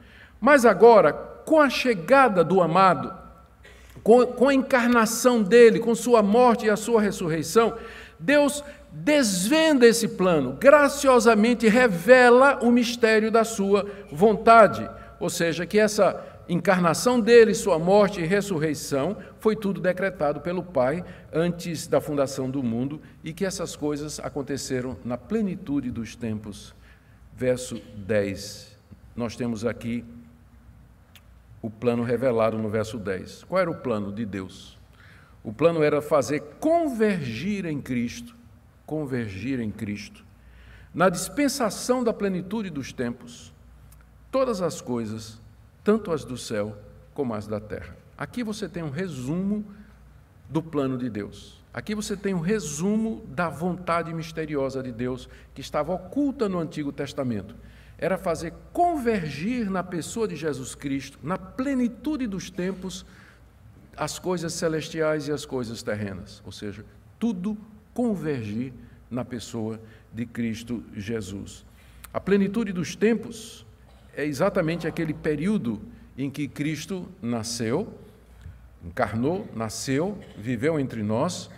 Mas 0.42 0.66
agora, 0.66 1.14
com 1.14 1.62
a 1.62 1.70
chegada 1.70 2.44
do 2.44 2.64
amado, 2.64 3.14
com, 4.02 4.26
com 4.26 4.48
a 4.48 4.54
encarnação 4.56 5.44
dele, 5.44 5.80
com 5.80 5.94
sua 5.94 6.24
morte 6.24 6.66
e 6.66 6.70
a 6.72 6.76
sua 6.76 7.00
ressurreição, 7.00 7.76
Deus 8.20 8.64
desvenda 8.92 9.86
esse 9.86 10.08
plano, 10.08 10.54
graciosamente 10.54 11.68
revela 11.68 12.60
o 12.64 12.72
mistério 12.72 13.32
da 13.32 13.44
sua 13.44 13.86
vontade. 14.12 14.90
Ou 15.20 15.30
seja, 15.30 15.66
que 15.66 15.80
essa 15.80 16.24
encarnação 16.50 17.20
dele, 17.20 17.54
sua 17.54 17.78
morte 17.78 18.22
e 18.22 18.26
ressurreição, 18.26 19.18
foi 19.40 19.56
tudo 19.56 19.82
decretado 19.82 20.40
pelo 20.42 20.64
Pai 20.64 21.04
antes 21.34 21.88
da 21.88 22.00
fundação 22.00 22.50
do 22.50 22.64
mundo 22.64 23.02
e 23.24 23.34
que 23.34 23.46
essas 23.46 23.76
coisas 23.76 24.20
aconteceram 24.20 24.98
na 25.04 25.18
plenitude 25.18 25.92
dos 25.92 26.16
tempos. 26.16 26.74
Verso 27.36 27.82
10. 27.98 28.78
Nós 29.16 29.36
temos 29.36 29.66
aqui 29.66 30.06
o 31.62 31.70
plano 31.70 32.04
revelado 32.04 32.58
no 32.58 32.70
verso 32.70 32.98
10. 32.98 33.44
Qual 33.44 33.60
era 33.60 33.70
o 33.70 33.76
plano 33.76 34.12
de 34.12 34.26
Deus? 34.26 34.78
O 35.44 35.52
plano 35.52 35.84
era 35.84 36.02
fazer 36.02 36.40
convergir 36.60 37.66
em 37.66 37.82
Cristo, 37.82 38.37
convergir 38.88 39.60
em 39.60 39.70
Cristo, 39.70 40.26
na 40.92 41.10
dispensação 41.10 42.04
da 42.04 42.12
plenitude 42.12 42.72
dos 42.72 42.92
tempos, 42.92 43.54
todas 44.32 44.64
as 44.64 44.82
coisas 44.82 45.40
tanto 45.88 46.12
as 46.12 46.26
do 46.26 46.38
céu 46.38 46.78
como 47.14 47.34
as 47.34 47.48
da 47.48 47.62
terra. 47.62 47.96
Aqui 48.18 48.44
você 48.44 48.68
tem 48.68 48.84
um 48.84 48.90
resumo 48.90 49.64
do 50.50 50.62
plano 50.62 50.98
de 50.98 51.10
Deus. 51.10 51.64
Aqui 51.74 51.96
você 51.96 52.18
tem 52.18 52.34
um 52.34 52.42
resumo 52.42 53.24
da 53.30 53.48
vontade 53.48 54.14
misteriosa 54.14 54.84
de 54.84 54.92
Deus 54.92 55.30
que 55.54 55.62
estava 55.62 55.94
oculta 55.94 56.50
no 56.50 56.60
Antigo 56.60 56.92
Testamento. 56.92 57.56
Era 57.98 58.18
fazer 58.18 58.54
convergir 58.74 59.72
na 59.72 59.82
pessoa 59.82 60.28
de 60.28 60.36
Jesus 60.36 60.76
Cristo, 60.76 61.18
na 61.24 61.38
plenitude 61.38 62.28
dos 62.28 62.50
tempos, 62.50 63.06
as 63.96 64.20
coisas 64.20 64.52
celestiais 64.52 65.30
e 65.30 65.32
as 65.32 65.46
coisas 65.46 65.82
terrenas. 65.82 66.42
Ou 66.46 66.52
seja, 66.52 66.84
tudo 67.18 67.58
convergir 67.98 68.72
na 69.10 69.26
pessoa 69.26 69.82
de 70.14 70.24
Cristo 70.24 70.84
Jesus. 70.96 71.66
A 72.14 72.20
plenitude 72.20 72.72
dos 72.72 72.96
tempos 72.96 73.66
é 74.16 74.24
exatamente 74.24 74.88
aquele 74.88 75.16
período 75.16 75.82
em 76.16 76.30
que 76.30 76.48
Cristo 76.48 77.10
nasceu, 77.20 77.92
encarnou, 78.86 79.48
nasceu, 79.56 80.16
viveu 80.38 80.80
entre 80.80 81.02
nós, 81.02 81.50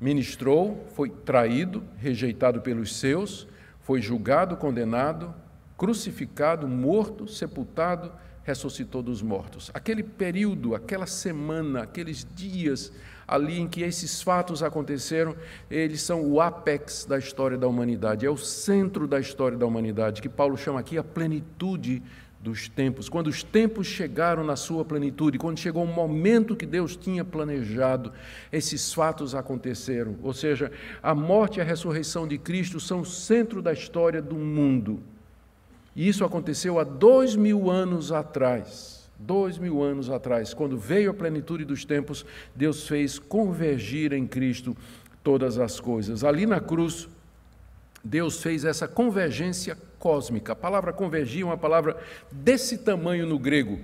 ministrou, 0.00 0.88
foi 0.94 1.10
traído, 1.10 1.84
rejeitado 1.98 2.62
pelos 2.62 2.96
seus, 2.96 3.46
foi 3.82 4.00
julgado, 4.00 4.56
condenado, 4.56 5.34
crucificado, 5.76 6.66
morto, 6.66 7.28
sepultado, 7.28 8.10
ressuscitou 8.42 9.02
dos 9.02 9.20
mortos. 9.20 9.70
Aquele 9.74 10.02
período, 10.02 10.74
aquela 10.74 11.06
semana, 11.06 11.82
aqueles 11.82 12.26
dias 12.34 12.90
ali 13.26 13.60
em 13.60 13.68
que 13.68 13.82
esses 13.82 14.22
fatos 14.22 14.62
aconteceram, 14.62 15.34
eles 15.70 16.02
são 16.02 16.22
o 16.22 16.40
apex 16.40 17.04
da 17.04 17.18
história 17.18 17.56
da 17.56 17.66
humanidade, 17.66 18.26
é 18.26 18.30
o 18.30 18.36
centro 18.36 19.06
da 19.06 19.20
história 19.20 19.56
da 19.56 19.66
humanidade, 19.66 20.22
que 20.22 20.28
Paulo 20.28 20.56
chama 20.56 20.80
aqui 20.80 20.98
a 20.98 21.04
plenitude 21.04 22.02
dos 22.44 22.68
tempos. 22.68 23.08
Quando 23.08 23.28
os 23.28 23.42
tempos 23.42 23.86
chegaram 23.86 24.44
na 24.44 24.54
sua 24.54 24.84
plenitude, 24.84 25.38
quando 25.38 25.58
chegou 25.58 25.82
o 25.82 25.86
momento 25.86 26.54
que 26.54 26.66
Deus 26.66 26.94
tinha 26.94 27.24
planejado, 27.24 28.12
esses 28.52 28.92
fatos 28.92 29.34
aconteceram. 29.34 30.16
Ou 30.22 30.34
seja, 30.34 30.70
a 31.02 31.14
morte 31.14 31.58
e 31.58 31.62
a 31.62 31.64
ressurreição 31.64 32.28
de 32.28 32.36
Cristo 32.36 32.78
são 32.78 33.00
o 33.00 33.06
centro 33.06 33.62
da 33.62 33.72
história 33.72 34.20
do 34.20 34.36
mundo. 34.36 35.02
E 35.96 36.06
isso 36.06 36.22
aconteceu 36.22 36.78
há 36.78 36.84
dois 36.84 37.34
mil 37.34 37.70
anos 37.70 38.12
atrás. 38.12 38.93
Dois 39.26 39.56
mil 39.56 39.82
anos 39.82 40.10
atrás, 40.10 40.52
quando 40.52 40.76
veio 40.76 41.10
a 41.10 41.14
plenitude 41.14 41.64
dos 41.64 41.82
tempos, 41.82 42.26
Deus 42.54 42.86
fez 42.86 43.18
convergir 43.18 44.12
em 44.12 44.26
Cristo 44.26 44.76
todas 45.22 45.58
as 45.58 45.80
coisas. 45.80 46.22
Ali 46.22 46.44
na 46.44 46.60
cruz, 46.60 47.08
Deus 48.04 48.42
fez 48.42 48.66
essa 48.66 48.86
convergência 48.86 49.78
cósmica. 49.98 50.52
A 50.52 50.56
palavra 50.56 50.92
convergir 50.92 51.40
é 51.40 51.46
uma 51.46 51.56
palavra 51.56 51.96
desse 52.30 52.76
tamanho 52.76 53.26
no 53.26 53.38
grego, 53.38 53.80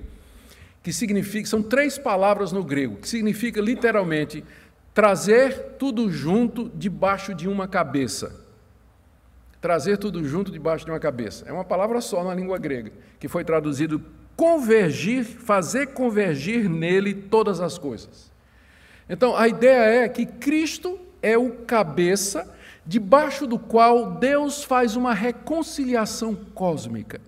que 0.82 0.92
significa, 0.92 1.48
são 1.48 1.62
três 1.62 1.96
palavras 1.96 2.52
no 2.52 2.62
grego, 2.62 2.96
que 2.96 3.08
significa 3.08 3.62
literalmente 3.62 4.44
trazer 4.92 5.76
tudo 5.78 6.12
junto 6.12 6.70
debaixo 6.74 7.32
de 7.32 7.48
uma 7.48 7.66
cabeça. 7.66 8.44
Trazer 9.58 9.96
tudo 9.96 10.22
junto 10.22 10.52
debaixo 10.52 10.84
de 10.84 10.90
uma 10.90 11.00
cabeça. 11.00 11.46
É 11.48 11.52
uma 11.52 11.64
palavra 11.64 12.02
só 12.02 12.22
na 12.22 12.34
língua 12.34 12.58
grega, 12.58 12.92
que 13.18 13.26
foi 13.26 13.42
traduzido 13.42 14.04
convergir, 14.40 15.22
fazer 15.22 15.88
convergir 15.88 16.66
nele 16.66 17.12
todas 17.12 17.60
as 17.60 17.76
coisas. 17.76 18.32
Então, 19.06 19.36
a 19.36 19.46
ideia 19.46 20.04
é 20.04 20.08
que 20.08 20.24
Cristo 20.24 20.98
é 21.20 21.36
o 21.36 21.50
cabeça 21.66 22.50
debaixo 22.86 23.46
do 23.46 23.58
qual 23.58 24.12
Deus 24.12 24.64
faz 24.64 24.96
uma 24.96 25.12
reconciliação 25.12 26.34
cósmica. 26.54 27.20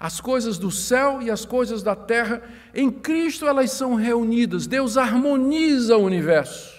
As 0.00 0.20
coisas 0.20 0.58
do 0.58 0.72
céu 0.72 1.22
e 1.22 1.30
as 1.30 1.44
coisas 1.44 1.84
da 1.84 1.94
terra, 1.94 2.42
em 2.74 2.90
Cristo 2.90 3.46
elas 3.46 3.70
são 3.70 3.94
reunidas. 3.94 4.66
Deus 4.66 4.98
harmoniza 4.98 5.96
o 5.96 6.02
universo. 6.02 6.73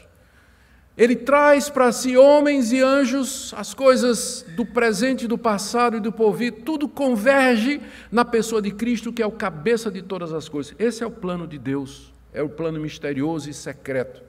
Ele 0.98 1.16
traz 1.16 1.70
para 1.70 1.92
si 1.92 2.16
homens 2.16 2.72
e 2.72 2.82
anjos, 2.82 3.54
as 3.58 3.74
coisas 3.74 4.46
do 4.56 4.66
presente, 4.66 5.28
do 5.28 5.38
passado 5.38 5.98
e 5.98 6.00
do 6.00 6.12
porvir, 6.12 6.54
tudo 6.64 6.88
converge 6.88 7.82
na 8.10 8.24
pessoa 8.24 8.62
de 8.62 8.72
Cristo, 8.72 9.12
que 9.12 9.22
é 9.22 9.26
o 9.26 9.32
cabeça 9.32 9.92
de 9.92 10.02
todas 10.02 10.32
as 10.32 10.48
coisas. 10.48 10.74
Esse 10.80 11.04
é 11.04 11.06
o 11.06 11.12
plano 11.12 11.46
de 11.46 11.58
Deus, 11.58 12.14
é 12.34 12.42
o 12.42 12.48
plano 12.48 12.80
misterioso 12.80 13.50
e 13.50 13.54
secreto, 13.54 14.22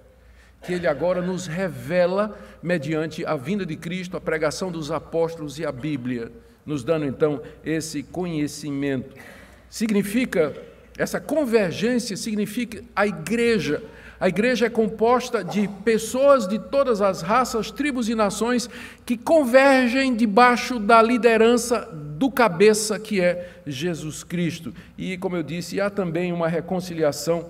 que 0.64 0.72
ele 0.72 0.88
agora 0.88 1.22
nos 1.22 1.46
revela 1.46 2.36
mediante 2.60 3.24
a 3.24 3.36
vinda 3.36 3.64
de 3.64 3.76
Cristo, 3.76 4.16
a 4.16 4.20
pregação 4.20 4.72
dos 4.72 4.90
apóstolos 4.90 5.60
e 5.60 5.64
a 5.64 5.70
Bíblia, 5.70 6.32
nos 6.64 6.82
dando 6.82 7.04
então 7.06 7.40
esse 7.64 8.02
conhecimento. 8.02 9.14
Significa, 9.70 10.52
essa 10.98 11.20
convergência 11.20 12.16
significa 12.16 12.82
a 12.94 13.06
igreja 13.06 13.84
A 14.18 14.28
igreja 14.28 14.66
é 14.66 14.70
composta 14.70 15.44
de 15.44 15.68
pessoas 15.84 16.48
de 16.48 16.58
todas 16.58 17.02
as 17.02 17.20
raças, 17.20 17.70
tribos 17.70 18.08
e 18.08 18.14
nações 18.14 18.68
que 19.04 19.16
convergem 19.16 20.14
debaixo 20.14 20.78
da 20.78 21.02
liderança 21.02 21.88
do 21.92 22.30
cabeça 22.30 22.98
que 22.98 23.20
é 23.20 23.50
Jesus 23.66 24.24
Cristo. 24.24 24.72
E, 24.96 25.18
como 25.18 25.36
eu 25.36 25.42
disse, 25.42 25.80
há 25.80 25.90
também 25.90 26.32
uma 26.32 26.48
reconciliação 26.48 27.46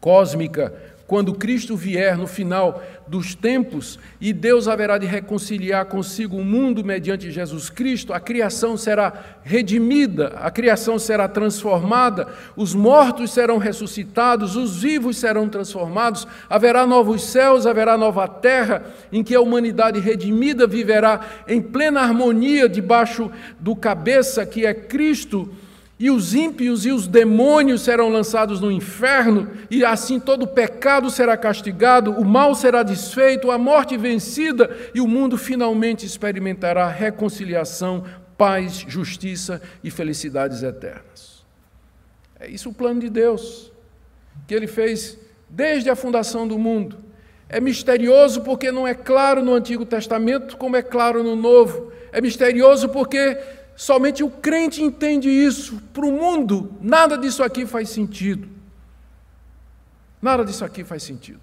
cósmica 0.00 0.74
quando 1.10 1.34
Cristo 1.34 1.74
vier 1.74 2.16
no 2.16 2.28
final 2.28 2.80
dos 3.08 3.34
tempos 3.34 3.98
e 4.20 4.32
Deus 4.32 4.68
haverá 4.68 4.96
de 4.96 5.08
reconciliar 5.08 5.84
consigo 5.86 6.36
o 6.36 6.44
mundo 6.44 6.84
mediante 6.84 7.32
Jesus 7.32 7.68
Cristo, 7.68 8.12
a 8.12 8.20
criação 8.20 8.76
será 8.76 9.12
redimida, 9.42 10.28
a 10.36 10.52
criação 10.52 11.00
será 11.00 11.26
transformada, 11.26 12.28
os 12.54 12.76
mortos 12.76 13.32
serão 13.32 13.58
ressuscitados, 13.58 14.54
os 14.54 14.82
vivos 14.82 15.16
serão 15.18 15.48
transformados, 15.48 16.28
haverá 16.48 16.86
novos 16.86 17.24
céus, 17.24 17.66
haverá 17.66 17.98
nova 17.98 18.28
terra, 18.28 18.84
em 19.10 19.24
que 19.24 19.34
a 19.34 19.40
humanidade 19.40 19.98
redimida 19.98 20.64
viverá 20.64 21.22
em 21.48 21.60
plena 21.60 22.02
harmonia 22.02 22.68
debaixo 22.68 23.32
do 23.58 23.74
cabeça 23.74 24.46
que 24.46 24.64
é 24.64 24.72
Cristo 24.72 25.50
e 26.00 26.10
os 26.10 26.34
ímpios 26.34 26.86
e 26.86 26.90
os 26.90 27.06
demônios 27.06 27.82
serão 27.82 28.08
lançados 28.08 28.58
no 28.58 28.72
inferno, 28.72 29.50
e 29.70 29.84
assim 29.84 30.18
todo 30.18 30.46
pecado 30.46 31.10
será 31.10 31.36
castigado, 31.36 32.12
o 32.12 32.24
mal 32.24 32.54
será 32.54 32.82
desfeito, 32.82 33.50
a 33.50 33.58
morte 33.58 33.98
vencida, 33.98 34.74
e 34.94 35.00
o 35.02 35.06
mundo 35.06 35.36
finalmente 35.36 36.06
experimentará 36.06 36.88
reconciliação, 36.88 38.02
paz, 38.38 38.82
justiça 38.88 39.60
e 39.84 39.90
felicidades 39.90 40.62
eternas. 40.62 41.44
É 42.40 42.48
isso 42.48 42.70
o 42.70 42.74
plano 42.74 43.00
de 43.00 43.10
Deus, 43.10 43.70
que 44.48 44.54
ele 44.54 44.66
fez 44.66 45.18
desde 45.50 45.90
a 45.90 45.96
fundação 45.96 46.48
do 46.48 46.58
mundo. 46.58 46.96
É 47.46 47.60
misterioso 47.60 48.40
porque 48.40 48.72
não 48.72 48.88
é 48.88 48.94
claro 48.94 49.42
no 49.42 49.52
Antigo 49.52 49.84
Testamento 49.84 50.56
como 50.56 50.76
é 50.76 50.82
claro 50.82 51.22
no 51.22 51.36
Novo. 51.36 51.92
É 52.10 52.22
misterioso 52.22 52.88
porque 52.88 53.36
Somente 53.80 54.22
o 54.22 54.28
crente 54.28 54.82
entende 54.82 55.30
isso. 55.30 55.80
Para 55.94 56.04
o 56.04 56.12
mundo, 56.12 56.70
nada 56.82 57.16
disso 57.16 57.42
aqui 57.42 57.64
faz 57.64 57.88
sentido. 57.88 58.46
Nada 60.20 60.44
disso 60.44 60.62
aqui 60.66 60.84
faz 60.84 61.02
sentido. 61.02 61.40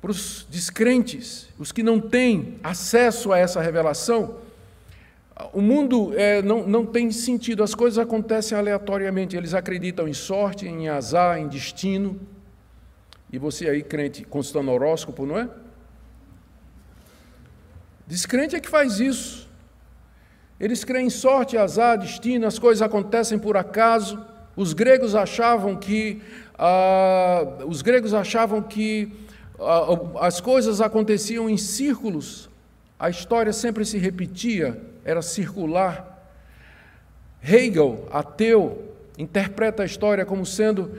Para 0.00 0.12
os 0.12 0.46
descrentes, 0.48 1.46
os 1.58 1.72
que 1.72 1.82
não 1.82 2.00
têm 2.00 2.58
acesso 2.64 3.34
a 3.34 3.38
essa 3.38 3.60
revelação, 3.60 4.38
o 5.52 5.60
mundo 5.60 6.18
é, 6.18 6.40
não, 6.40 6.66
não 6.66 6.86
tem 6.86 7.12
sentido, 7.12 7.62
as 7.62 7.74
coisas 7.74 7.98
acontecem 7.98 8.56
aleatoriamente. 8.56 9.36
Eles 9.36 9.52
acreditam 9.52 10.08
em 10.08 10.14
sorte, 10.14 10.66
em 10.66 10.88
azar, 10.88 11.38
em 11.38 11.48
destino. 11.48 12.18
E 13.30 13.38
você 13.38 13.68
aí, 13.68 13.82
crente, 13.82 14.24
consultando 14.24 14.70
horóscopo, 14.70 15.26
não 15.26 15.36
é? 15.36 15.50
Descrente 18.06 18.56
é 18.56 18.60
que 18.60 18.70
faz 18.70 19.00
isso. 19.00 19.45
Eles 20.58 20.84
creem 20.84 21.06
em 21.06 21.10
sorte, 21.10 21.56
azar, 21.56 21.98
destino, 21.98 22.46
as 22.46 22.58
coisas 22.58 22.80
acontecem 22.80 23.38
por 23.38 23.56
acaso. 23.56 24.18
Os 24.56 24.72
gregos 24.72 25.14
achavam 25.14 25.76
que 25.76 26.22
ah, 26.58 27.58
os 27.66 27.82
gregos 27.82 28.14
achavam 28.14 28.62
que 28.62 29.12
ah, 29.60 29.86
as 30.20 30.40
coisas 30.40 30.80
aconteciam 30.80 31.48
em 31.50 31.58
círculos. 31.58 32.48
A 32.98 33.10
história 33.10 33.52
sempre 33.52 33.84
se 33.84 33.98
repetia, 33.98 34.80
era 35.04 35.20
circular. 35.20 36.14
Hegel, 37.42 38.08
ateu, 38.10 38.94
interpreta 39.18 39.82
a 39.82 39.86
história 39.86 40.24
como 40.24 40.46
sendo 40.46 40.90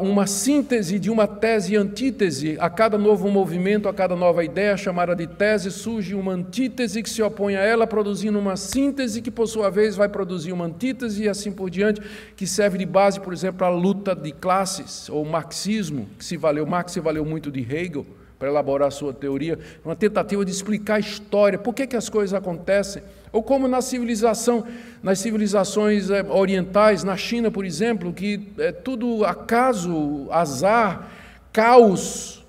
uma 0.00 0.26
síntese 0.26 0.98
de 0.98 1.10
uma 1.10 1.26
tese 1.26 1.74
e 1.74 1.76
antítese. 1.76 2.56
A 2.60 2.70
cada 2.70 2.96
novo 2.96 3.28
movimento, 3.30 3.88
a 3.88 3.94
cada 3.94 4.14
nova 4.14 4.44
ideia 4.44 4.76
chamada 4.76 5.14
de 5.14 5.26
tese, 5.26 5.70
surge 5.70 6.14
uma 6.14 6.32
antítese 6.32 7.02
que 7.02 7.10
se 7.10 7.22
opõe 7.22 7.56
a 7.56 7.60
ela, 7.60 7.86
produzindo 7.86 8.38
uma 8.38 8.56
síntese 8.56 9.20
que, 9.20 9.30
por 9.30 9.46
sua 9.46 9.70
vez, 9.70 9.96
vai 9.96 10.08
produzir 10.08 10.52
uma 10.52 10.66
antítese 10.66 11.24
e 11.24 11.28
assim 11.28 11.52
por 11.52 11.68
diante, 11.68 12.00
que 12.36 12.46
serve 12.46 12.78
de 12.78 12.86
base, 12.86 13.20
por 13.20 13.32
exemplo, 13.32 13.66
à 13.66 13.70
luta 13.70 14.14
de 14.14 14.32
classes, 14.32 15.08
ou 15.08 15.24
marxismo, 15.24 16.08
que 16.18 16.24
se 16.24 16.36
valeu, 16.36 16.66
Marx 16.66 16.92
se 16.92 17.00
valeu 17.00 17.24
muito 17.24 17.50
de 17.50 17.60
Hegel 17.60 18.06
para 18.40 18.48
elaborar 18.48 18.90
sua 18.90 19.12
teoria, 19.12 19.58
uma 19.84 19.94
tentativa 19.94 20.42
de 20.46 20.50
explicar 20.50 20.94
a 20.94 20.98
história, 20.98 21.58
por 21.58 21.74
que, 21.74 21.86
que 21.86 21.94
as 21.94 22.08
coisas 22.08 22.32
acontecem. 22.32 23.02
Ou 23.30 23.42
como 23.42 23.68
na 23.68 23.82
civilização, 23.82 24.66
nas 25.02 25.18
civilizações 25.18 26.08
é, 26.08 26.22
orientais, 26.22 27.04
na 27.04 27.18
China, 27.18 27.50
por 27.50 27.66
exemplo, 27.66 28.14
que 28.14 28.48
é 28.56 28.72
tudo 28.72 29.26
acaso, 29.26 30.26
azar, 30.30 31.10
caos. 31.52 32.42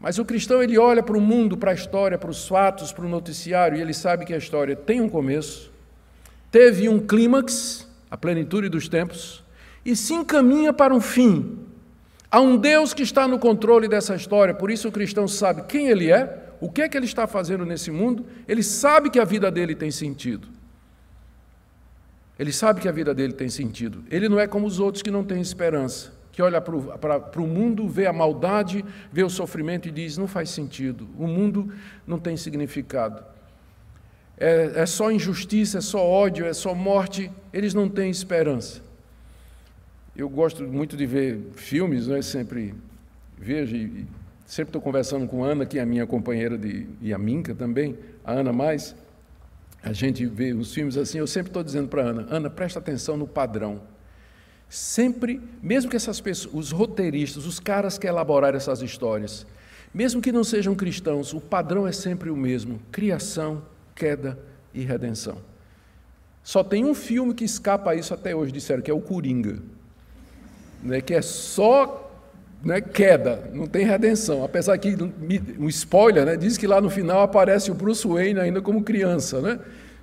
Mas 0.00 0.18
o 0.18 0.24
cristão 0.24 0.62
ele 0.62 0.78
olha 0.78 1.02
para 1.02 1.18
o 1.18 1.20
mundo, 1.20 1.54
para 1.54 1.72
a 1.72 1.74
história, 1.74 2.16
para 2.16 2.30
os 2.30 2.48
fatos, 2.48 2.92
para 2.92 3.04
o 3.04 3.08
noticiário, 3.10 3.76
e 3.76 3.82
ele 3.82 3.92
sabe 3.92 4.24
que 4.24 4.32
a 4.32 4.38
história 4.38 4.74
tem 4.74 5.02
um 5.02 5.08
começo, 5.08 5.70
teve 6.50 6.88
um 6.88 6.98
clímax, 6.98 7.86
a 8.10 8.16
plenitude 8.16 8.70
dos 8.70 8.88
tempos, 8.88 9.44
e 9.84 9.94
se 9.94 10.14
encaminha 10.14 10.72
para 10.72 10.94
um 10.94 11.00
fim. 11.00 11.58
Há 12.34 12.40
um 12.40 12.56
Deus 12.56 12.94
que 12.94 13.02
está 13.02 13.28
no 13.28 13.38
controle 13.38 13.86
dessa 13.86 14.14
história, 14.14 14.54
por 14.54 14.70
isso 14.70 14.88
o 14.88 14.92
cristão 14.92 15.28
sabe 15.28 15.64
quem 15.64 15.88
ele 15.88 16.10
é, 16.10 16.48
o 16.62 16.70
que 16.70 16.80
é 16.80 16.88
que 16.88 16.96
ele 16.96 17.04
está 17.04 17.26
fazendo 17.26 17.66
nesse 17.66 17.90
mundo, 17.90 18.24
ele 18.48 18.62
sabe 18.62 19.10
que 19.10 19.20
a 19.20 19.24
vida 19.24 19.50
dele 19.50 19.74
tem 19.74 19.90
sentido. 19.90 20.48
Ele 22.38 22.50
sabe 22.50 22.80
que 22.80 22.88
a 22.88 22.92
vida 22.92 23.12
dele 23.12 23.34
tem 23.34 23.50
sentido. 23.50 24.02
Ele 24.10 24.30
não 24.30 24.40
é 24.40 24.46
como 24.46 24.66
os 24.66 24.80
outros 24.80 25.02
que 25.02 25.10
não 25.10 25.22
têm 25.22 25.42
esperança, 25.42 26.10
que 26.32 26.40
olha 26.40 26.58
para 26.58 27.42
o 27.42 27.46
mundo, 27.46 27.86
vê 27.86 28.06
a 28.06 28.14
maldade, 28.14 28.82
vê 29.12 29.22
o 29.22 29.28
sofrimento 29.28 29.86
e 29.86 29.90
diz: 29.90 30.16
não 30.16 30.26
faz 30.26 30.48
sentido, 30.48 31.10
o 31.18 31.26
mundo 31.26 31.70
não 32.06 32.18
tem 32.18 32.34
significado. 32.38 33.22
É, 34.38 34.72
é 34.76 34.86
só 34.86 35.12
injustiça, 35.12 35.78
é 35.78 35.80
só 35.82 36.02
ódio, 36.02 36.46
é 36.46 36.54
só 36.54 36.74
morte, 36.74 37.30
eles 37.52 37.74
não 37.74 37.90
têm 37.90 38.10
esperança. 38.10 38.80
Eu 40.14 40.28
gosto 40.28 40.62
muito 40.64 40.94
de 40.94 41.06
ver 41.06 41.40
filmes, 41.54 42.06
né? 42.06 42.20
sempre 42.20 42.74
vejo 43.38 43.74
e 43.74 44.06
sempre 44.44 44.68
estou 44.68 44.82
conversando 44.82 45.26
com 45.26 45.42
a 45.42 45.48
Ana, 45.48 45.64
que 45.64 45.78
é 45.78 45.82
a 45.82 45.86
minha 45.86 46.06
companheira 46.06 46.58
de, 46.58 46.86
e 47.00 47.14
a 47.14 47.18
Minca 47.18 47.54
também, 47.54 47.98
a 48.22 48.32
Ana 48.32 48.52
mais. 48.52 48.94
A 49.82 49.92
gente 49.94 50.26
vê 50.26 50.52
os 50.52 50.74
filmes 50.74 50.98
assim, 50.98 51.18
eu 51.18 51.26
sempre 51.26 51.48
estou 51.48 51.64
dizendo 51.64 51.88
para 51.88 52.02
a 52.02 52.06
Ana, 52.06 52.26
Ana, 52.28 52.50
presta 52.50 52.78
atenção 52.78 53.16
no 53.16 53.26
padrão. 53.26 53.80
Sempre, 54.68 55.40
mesmo 55.62 55.90
que 55.90 55.96
essas 55.96 56.20
pessoas, 56.20 56.54
os 56.54 56.70
roteiristas, 56.72 57.46
os 57.46 57.58
caras 57.58 57.96
que 57.96 58.06
elaboraram 58.06 58.56
essas 58.56 58.82
histórias, 58.82 59.46
mesmo 59.94 60.20
que 60.20 60.30
não 60.30 60.44
sejam 60.44 60.74
cristãos, 60.74 61.32
o 61.32 61.40
padrão 61.40 61.86
é 61.86 61.92
sempre 61.92 62.30
o 62.30 62.36
mesmo: 62.36 62.80
criação, 62.90 63.62
queda 63.94 64.38
e 64.74 64.82
redenção. 64.82 65.38
Só 66.42 66.62
tem 66.62 66.84
um 66.84 66.94
filme 66.94 67.32
que 67.32 67.44
escapa 67.44 67.90
a 67.90 67.94
isso 67.94 68.12
até 68.12 68.36
hoje, 68.36 68.52
disseram, 68.52 68.82
que 68.82 68.90
é 68.90 68.94
o 68.94 69.00
Coringa 69.00 69.58
né, 70.82 71.00
que 71.00 71.14
é 71.14 71.22
só 71.22 72.10
né, 72.64 72.80
queda, 72.80 73.50
não 73.52 73.66
tem 73.66 73.84
redenção. 73.84 74.44
Apesar 74.44 74.76
que, 74.78 74.96
um 75.58 75.68
spoiler, 75.68 76.24
né, 76.24 76.36
diz 76.36 76.56
que 76.56 76.66
lá 76.66 76.80
no 76.80 76.90
final 76.90 77.22
aparece 77.22 77.70
o 77.70 77.74
Bruce 77.74 78.06
Wayne 78.06 78.40
ainda 78.40 78.60
como 78.60 78.82
criança, 78.82 79.40
né, 79.40 79.58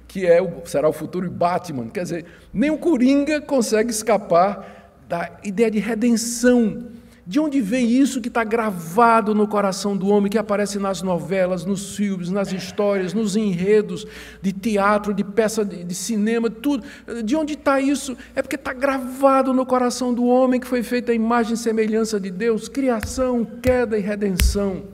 que 0.07 0.25
é 0.25 0.41
o, 0.41 0.61
será 0.65 0.87
o 0.89 0.93
futuro 0.93 1.29
Batman. 1.29 1.89
Quer 1.89 2.03
dizer, 2.03 2.25
nem 2.53 2.69
o 2.69 2.77
Coringa 2.77 3.41
consegue 3.41 3.91
escapar 3.91 4.91
da 5.07 5.31
ideia 5.43 5.71
de 5.71 5.79
redenção 5.79 6.98
de 7.29 7.39
onde 7.39 7.61
vem 7.61 7.87
isso 7.87 8.21
que 8.21 8.27
está 8.27 8.43
gravado 8.43 9.35
no 9.35 9.47
coração 9.47 9.95
do 9.95 10.07
homem, 10.07 10.31
que 10.31 10.37
aparece 10.39 10.79
nas 10.79 11.03
novelas, 11.03 11.63
nos 11.63 11.95
filmes, 11.95 12.31
nas 12.31 12.51
histórias, 12.51 13.13
nos 13.13 13.35
enredos 13.35 14.07
de 14.41 14.51
teatro, 14.51 15.13
de 15.13 15.23
peça 15.23 15.63
de, 15.63 15.93
cinema, 15.93 16.49
tudo? 16.49 16.83
De 17.23 17.35
onde 17.35 17.53
está 17.53 17.79
isso? 17.79 18.17
É 18.33 18.41
porque 18.41 18.55
está 18.55 18.73
gravado 18.73 19.53
no 19.53 19.63
coração 19.63 20.11
do 20.11 20.25
homem 20.25 20.59
que 20.59 20.65
foi 20.65 20.81
feita 20.81 21.11
a 21.11 21.15
imagem 21.15 21.53
e 21.53 21.57
semelhança 21.57 22.19
de 22.19 22.31
Deus, 22.31 22.67
criação, 22.67 23.45
queda 23.45 23.95
e 23.95 24.01
redenção. 24.01 24.85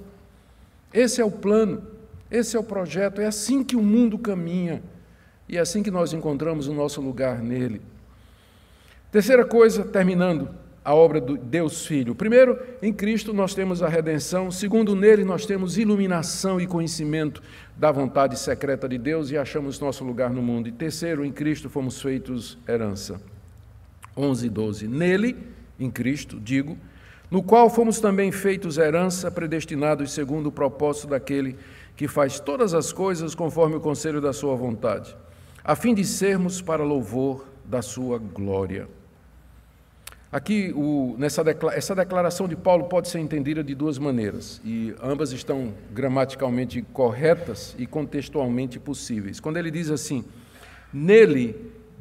Esse 0.93 1.21
é 1.21 1.23
o 1.23 1.31
plano, 1.31 1.83
esse 2.29 2.57
é 2.57 2.59
o 2.59 2.63
projeto, 2.65 3.21
é 3.21 3.27
assim 3.27 3.63
que 3.63 3.77
o 3.77 3.81
mundo 3.81 4.17
caminha 4.17 4.83
e 5.47 5.55
é 5.55 5.61
assim 5.61 5.81
que 5.81 5.89
nós 5.89 6.11
encontramos 6.11 6.67
o 6.67 6.73
nosso 6.73 6.99
lugar 6.99 7.41
nele. 7.41 7.81
Terceira 9.09 9.45
coisa, 9.45 9.85
terminando 9.85 10.64
a 10.85 10.93
obra 10.93 11.19
do 11.19 11.35
Deus 11.35 11.87
Filho. 11.87 12.13
Primeiro, 12.13 12.59
em 12.79 12.93
Cristo 12.93 13.33
nós 13.33 13.55
temos 13.55 13.81
a 13.81 13.89
redenção. 13.89 14.51
Segundo, 14.51 14.95
nele 14.95 15.23
nós 15.23 15.43
temos 15.43 15.79
iluminação 15.79 16.61
e 16.61 16.67
conhecimento 16.67 17.41
da 17.75 17.91
vontade 17.91 18.37
secreta 18.37 18.87
de 18.87 18.99
Deus 18.99 19.31
e 19.31 19.37
achamos 19.37 19.79
nosso 19.79 20.03
lugar 20.03 20.29
no 20.29 20.43
mundo. 20.43 20.69
E 20.69 20.71
terceiro, 20.71 21.25
em 21.25 21.31
Cristo 21.31 21.71
fomos 21.71 21.99
feitos 21.99 22.59
herança. 22.69 23.19
11 24.15 24.45
e 24.45 24.49
12. 24.49 24.87
Nele, 24.87 25.35
em 25.79 25.89
Cristo, 25.89 26.39
digo, 26.39 26.77
no 27.31 27.41
qual 27.41 27.67
fomos 27.67 27.99
também 27.99 28.31
feitos 28.31 28.77
herança, 28.77 29.31
predestinados 29.31 30.11
segundo 30.11 30.47
o 30.47 30.51
propósito 30.51 31.07
daquele 31.07 31.55
que 31.95 32.07
faz 32.07 32.39
todas 32.39 32.75
as 32.75 32.93
coisas 32.93 33.33
conforme 33.33 33.75
o 33.75 33.81
conselho 33.81 34.21
da 34.21 34.31
sua 34.31 34.55
vontade, 34.55 35.17
a 35.63 35.75
fim 35.75 35.95
de 35.95 36.05
sermos 36.05 36.61
para 36.61 36.83
louvor 36.83 37.47
da 37.65 37.81
sua 37.81 38.19
glória. 38.19 38.87
Aqui, 40.31 40.73
o, 40.75 41.15
nessa 41.17 41.43
essa 41.73 41.95
declaração 41.95 42.47
de 42.47 42.55
Paulo 42.55 42.85
pode 42.85 43.07
ser 43.07 43.19
entendida 43.19 43.63
de 43.63 43.73
duas 43.73 43.97
maneiras, 43.97 44.59
e 44.65 44.93
ambas 45.01 45.31
estão 45.31 45.73
gramaticalmente 45.93 46.81
corretas 46.81 47.75
e 47.77 47.85
contextualmente 47.85 48.79
possíveis. 48.79 49.39
Quando 49.39 49.57
ele 49.57 49.71
diz 49.71 49.89
assim: 49.89 50.25
Nele, 50.91 51.55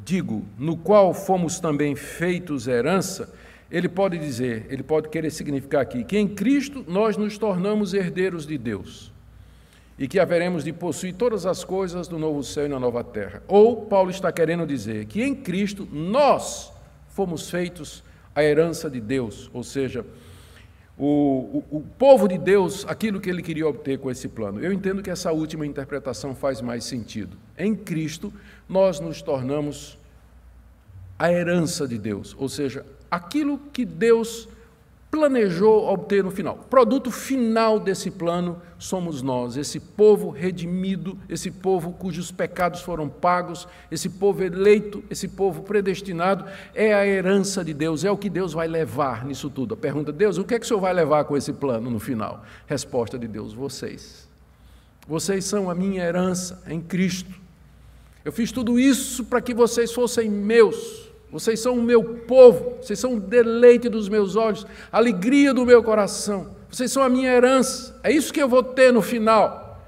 digo, 0.04 0.44
no 0.58 0.76
qual 0.76 1.14
fomos 1.14 1.60
também 1.60 1.94
feitos 1.94 2.66
herança, 2.66 3.32
ele 3.70 3.88
pode 3.88 4.18
dizer, 4.18 4.66
ele 4.68 4.82
pode 4.82 5.08
querer 5.08 5.30
significar 5.30 5.82
aqui 5.82 6.04
que 6.04 6.18
em 6.18 6.28
Cristo 6.28 6.84
nós 6.86 7.16
nos 7.16 7.38
tornamos 7.38 7.94
herdeiros 7.94 8.46
de 8.46 8.56
Deus 8.58 9.12
e 9.98 10.08
que 10.08 10.18
haveremos 10.18 10.64
de 10.64 10.72
possuir 10.72 11.14
todas 11.14 11.46
as 11.46 11.62
coisas 11.62 12.08
do 12.08 12.18
novo 12.18 12.42
céu 12.42 12.66
e 12.66 12.68
na 12.68 12.80
nova 12.80 13.04
terra. 13.04 13.42
Ou 13.46 13.86
Paulo 13.86 14.10
está 14.10 14.32
querendo 14.32 14.66
dizer 14.66 15.06
que 15.06 15.22
em 15.22 15.34
Cristo 15.34 15.88
nós 15.90 16.72
fomos 17.08 17.48
feitos 17.48 18.02
a 18.34 18.42
herança 18.42 18.90
de 18.90 19.00
Deus, 19.00 19.50
ou 19.52 19.62
seja, 19.62 20.04
o, 20.96 21.64
o, 21.70 21.78
o, 21.78 21.80
povo 21.80 22.28
de 22.28 22.38
Deus, 22.38 22.84
aquilo 22.86 23.20
que 23.20 23.28
ele 23.28 23.42
queria 23.42 23.66
obter 23.66 23.98
com 23.98 24.10
esse 24.10 24.28
plano. 24.28 24.60
Eu 24.60 24.72
entendo 24.72 25.02
que 25.02 25.10
essa 25.10 25.32
última 25.32 25.66
interpretação 25.66 26.34
faz 26.34 26.60
mais 26.60 26.84
sentido. 26.84 27.36
Em 27.58 27.74
Cristo, 27.74 28.32
nós 28.68 29.00
nos 29.00 29.20
tornamos 29.20 29.98
a 31.18 31.32
herança 31.32 31.86
de 31.86 31.98
Deus, 31.98 32.34
ou 32.38 32.48
seja, 32.48 32.84
aquilo 33.10 33.58
que 33.72 33.84
Deus 33.84 34.48
planejou 35.14 35.88
obter 35.88 36.24
no 36.24 36.30
final. 36.32 36.56
Produto 36.68 37.08
final 37.08 37.78
desse 37.78 38.10
plano 38.10 38.60
somos 38.76 39.22
nós, 39.22 39.56
esse 39.56 39.78
povo 39.78 40.28
redimido, 40.30 41.16
esse 41.28 41.52
povo 41.52 41.92
cujos 41.92 42.32
pecados 42.32 42.80
foram 42.80 43.08
pagos, 43.08 43.68
esse 43.92 44.10
povo 44.10 44.42
eleito, 44.42 45.04
esse 45.08 45.28
povo 45.28 45.62
predestinado, 45.62 46.44
é 46.74 46.92
a 46.92 47.06
herança 47.06 47.64
de 47.64 47.72
Deus, 47.72 48.04
é 48.04 48.10
o 48.10 48.18
que 48.18 48.28
Deus 48.28 48.52
vai 48.52 48.66
levar 48.66 49.24
nisso 49.24 49.48
tudo. 49.48 49.74
A 49.74 49.76
pergunta, 49.76 50.10
Deus, 50.10 50.36
o 50.36 50.44
que 50.44 50.54
é 50.54 50.58
que 50.58 50.64
o 50.64 50.68
Senhor 50.68 50.80
vai 50.80 50.92
levar 50.92 51.24
com 51.26 51.36
esse 51.36 51.52
plano 51.52 51.88
no 51.88 52.00
final? 52.00 52.44
Resposta 52.66 53.16
de 53.16 53.28
Deus, 53.28 53.54
vocês. 53.54 54.28
Vocês 55.06 55.44
são 55.44 55.70
a 55.70 55.76
minha 55.76 56.02
herança 56.02 56.60
em 56.66 56.80
Cristo. 56.80 57.30
Eu 58.24 58.32
fiz 58.32 58.50
tudo 58.50 58.80
isso 58.80 59.24
para 59.24 59.40
que 59.40 59.54
vocês 59.54 59.92
fossem 59.92 60.28
meus. 60.28 61.03
Vocês 61.34 61.58
são 61.58 61.76
o 61.76 61.82
meu 61.82 62.04
povo, 62.04 62.76
vocês 62.80 62.96
são 62.96 63.14
o 63.14 63.20
deleite 63.20 63.88
dos 63.88 64.08
meus 64.08 64.36
olhos, 64.36 64.64
a 64.92 64.98
alegria 64.98 65.52
do 65.52 65.66
meu 65.66 65.82
coração. 65.82 66.54
Vocês 66.70 66.92
são 66.92 67.02
a 67.02 67.08
minha 67.08 67.28
herança. 67.28 67.98
É 68.04 68.12
isso 68.12 68.32
que 68.32 68.40
eu 68.40 68.48
vou 68.48 68.62
ter 68.62 68.92
no 68.92 69.02
final. 69.02 69.84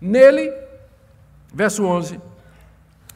Nele, 0.00 0.50
verso 1.52 1.84
11, 1.84 2.18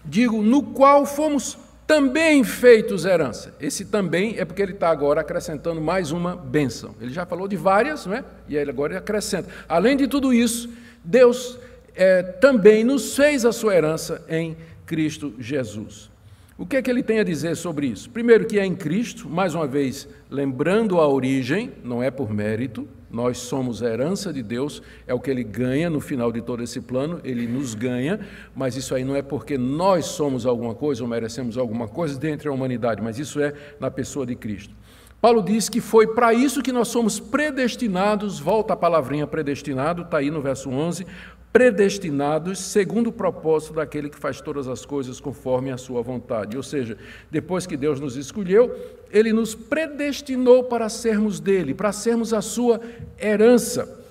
digo, 0.04 0.42
no 0.42 0.62
qual 0.62 1.06
fomos 1.06 1.56
também 1.86 2.44
feitos 2.44 3.06
herança. 3.06 3.54
Esse 3.58 3.86
também 3.86 4.34
é 4.36 4.44
porque 4.44 4.60
ele 4.60 4.72
está 4.72 4.90
agora 4.90 5.22
acrescentando 5.22 5.80
mais 5.80 6.12
uma 6.12 6.36
bênção. 6.36 6.94
Ele 7.00 7.10
já 7.10 7.24
falou 7.24 7.48
de 7.48 7.56
várias, 7.56 8.04
não 8.04 8.12
é? 8.12 8.22
E 8.48 8.54
ele 8.54 8.68
agora 8.68 8.98
acrescenta. 8.98 9.48
Além 9.66 9.96
de 9.96 10.06
tudo 10.06 10.34
isso, 10.34 10.68
Deus 11.02 11.58
é, 11.94 12.22
também 12.22 12.84
nos 12.84 13.16
fez 13.16 13.46
a 13.46 13.52
sua 13.52 13.74
herança 13.74 14.22
em 14.28 14.58
Cristo 14.84 15.32
Jesus. 15.38 16.11
O 16.58 16.66
que 16.66 16.76
é 16.76 16.82
que 16.82 16.90
ele 16.90 17.02
tem 17.02 17.18
a 17.18 17.24
dizer 17.24 17.56
sobre 17.56 17.86
isso? 17.86 18.10
Primeiro, 18.10 18.46
que 18.46 18.58
é 18.58 18.66
em 18.66 18.74
Cristo, 18.74 19.28
mais 19.28 19.54
uma 19.54 19.66
vez, 19.66 20.06
lembrando 20.30 21.00
a 21.00 21.08
origem, 21.08 21.72
não 21.82 22.02
é 22.02 22.10
por 22.10 22.30
mérito, 22.30 22.86
nós 23.10 23.38
somos 23.38 23.82
a 23.82 23.88
herança 23.88 24.32
de 24.32 24.42
Deus, 24.42 24.82
é 25.06 25.14
o 25.14 25.20
que 25.20 25.30
ele 25.30 25.42
ganha 25.42 25.88
no 25.88 26.00
final 26.00 26.30
de 26.30 26.42
todo 26.42 26.62
esse 26.62 26.80
plano, 26.80 27.20
ele 27.24 27.46
nos 27.46 27.74
ganha, 27.74 28.20
mas 28.54 28.76
isso 28.76 28.94
aí 28.94 29.02
não 29.02 29.16
é 29.16 29.22
porque 29.22 29.56
nós 29.56 30.06
somos 30.06 30.44
alguma 30.44 30.74
coisa 30.74 31.02
ou 31.02 31.08
merecemos 31.08 31.56
alguma 31.56 31.88
coisa 31.88 32.18
dentro 32.18 32.50
da 32.50 32.54
humanidade, 32.54 33.02
mas 33.02 33.18
isso 33.18 33.40
é 33.40 33.54
na 33.80 33.90
pessoa 33.90 34.26
de 34.26 34.34
Cristo. 34.34 34.74
Paulo 35.22 35.40
diz 35.40 35.68
que 35.68 35.80
foi 35.80 36.08
para 36.08 36.34
isso 36.34 36.62
que 36.62 36.72
nós 36.72 36.88
somos 36.88 37.20
predestinados, 37.20 38.40
volta 38.40 38.74
a 38.74 38.76
palavrinha 38.76 39.26
predestinado, 39.26 40.02
está 40.02 40.18
aí 40.18 40.30
no 40.30 40.42
verso 40.42 40.68
11, 40.68 41.06
predestinados 41.52 42.58
segundo 42.58 43.08
o 43.08 43.12
propósito 43.12 43.74
daquele 43.74 44.08
que 44.08 44.18
faz 44.18 44.40
todas 44.40 44.66
as 44.66 44.86
coisas 44.86 45.20
conforme 45.20 45.70
a 45.70 45.76
sua 45.76 46.02
vontade. 46.02 46.56
Ou 46.56 46.62
seja, 46.62 46.96
depois 47.30 47.66
que 47.66 47.76
Deus 47.76 48.00
nos 48.00 48.16
escolheu, 48.16 48.74
ele 49.10 49.32
nos 49.32 49.54
predestinou 49.54 50.64
para 50.64 50.88
sermos 50.88 51.38
dele, 51.38 51.74
para 51.74 51.92
sermos 51.92 52.32
a 52.32 52.40
sua 52.40 52.80
herança 53.20 54.01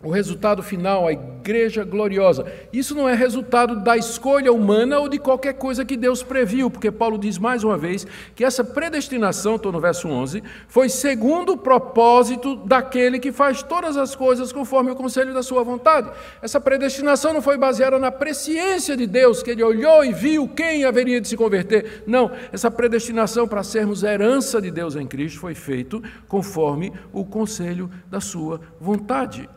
o 0.00 0.10
resultado 0.10 0.62
final, 0.62 1.08
a 1.08 1.12
igreja 1.12 1.82
gloriosa. 1.82 2.46
Isso 2.72 2.94
não 2.94 3.08
é 3.08 3.16
resultado 3.16 3.82
da 3.82 3.96
escolha 3.96 4.52
humana 4.52 5.00
ou 5.00 5.08
de 5.08 5.18
qualquer 5.18 5.54
coisa 5.54 5.84
que 5.84 5.96
Deus 5.96 6.22
previu, 6.22 6.70
porque 6.70 6.92
Paulo 6.92 7.18
diz 7.18 7.36
mais 7.36 7.64
uma 7.64 7.76
vez 7.76 8.06
que 8.36 8.44
essa 8.44 8.62
predestinação, 8.62 9.56
estou 9.56 9.72
no 9.72 9.80
verso 9.80 10.06
11, 10.06 10.40
foi 10.68 10.88
segundo 10.88 11.54
o 11.54 11.56
propósito 11.56 12.54
daquele 12.54 13.18
que 13.18 13.32
faz 13.32 13.60
todas 13.60 13.96
as 13.96 14.14
coisas 14.14 14.52
conforme 14.52 14.92
o 14.92 14.96
conselho 14.96 15.34
da 15.34 15.42
sua 15.42 15.64
vontade. 15.64 16.08
Essa 16.40 16.60
predestinação 16.60 17.32
não 17.32 17.42
foi 17.42 17.58
baseada 17.58 17.98
na 17.98 18.12
presciência 18.12 18.96
de 18.96 19.06
Deus, 19.06 19.42
que 19.42 19.50
ele 19.50 19.64
olhou 19.64 20.04
e 20.04 20.12
viu 20.12 20.46
quem 20.46 20.84
haveria 20.84 21.20
de 21.20 21.26
se 21.26 21.36
converter. 21.36 22.04
Não, 22.06 22.30
essa 22.52 22.70
predestinação 22.70 23.48
para 23.48 23.64
sermos 23.64 24.04
herança 24.04 24.62
de 24.62 24.70
Deus 24.70 24.94
em 24.94 25.08
Cristo 25.08 25.40
foi 25.40 25.56
feito 25.56 26.00
conforme 26.28 26.92
o 27.12 27.24
conselho 27.24 27.90
da 28.08 28.20
sua 28.20 28.60
vontade 28.80 29.48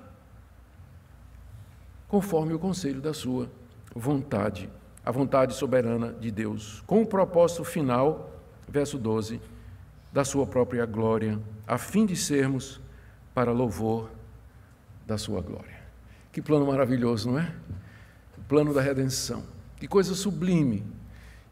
conforme 2.12 2.54
o 2.54 2.60
conselho 2.60 3.00
da 3.00 3.14
sua 3.14 3.50
vontade, 3.96 4.70
a 5.04 5.10
vontade 5.12 5.54
soberana 5.54 6.12
de 6.12 6.30
Deus, 6.30 6.84
com 6.86 7.02
o 7.02 7.06
propósito 7.06 7.64
final, 7.64 8.38
verso 8.68 8.98
12, 8.98 9.40
da 10.12 10.26
sua 10.26 10.46
própria 10.46 10.86
glória, 10.86 11.40
a 11.66 11.78
fim 11.78 12.06
de 12.06 12.18
sermos 12.18 12.82
para 13.34 13.54
louvor 13.54 14.12
da 15.08 15.18
sua 15.18 15.40
glória. 15.40 15.80
Que 16.34 16.42
plano 16.42 16.66
maravilhoso, 16.66 17.32
não 17.32 17.40
é? 17.40 17.50
O 18.38 18.42
plano 18.42 18.74
da 18.74 18.82
redenção. 18.82 19.44
Que 19.78 19.88
coisa 19.88 20.14
sublime. 20.14 20.84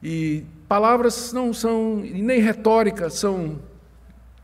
E 0.03 0.43
palavras 0.67 1.31
não 1.31 1.53
são, 1.53 1.95
nem 1.95 2.41
retórica, 2.41 3.09
são 3.09 3.59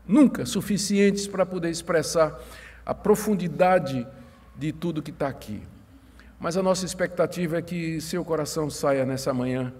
nunca 0.08 0.46
suficientes 0.46 1.26
para 1.26 1.44
poder 1.44 1.68
expressar 1.68 2.40
a 2.86 2.94
profundidade 2.94 4.06
de 4.56 4.72
tudo 4.72 5.02
que 5.02 5.10
está 5.10 5.28
aqui. 5.28 5.62
Mas 6.38 6.56
a 6.56 6.62
nossa 6.62 6.84
expectativa 6.84 7.58
é 7.58 7.62
que 7.62 8.00
seu 8.00 8.24
coração 8.24 8.68
saia 8.68 9.06
nessa 9.06 9.32
manhã 9.32 9.72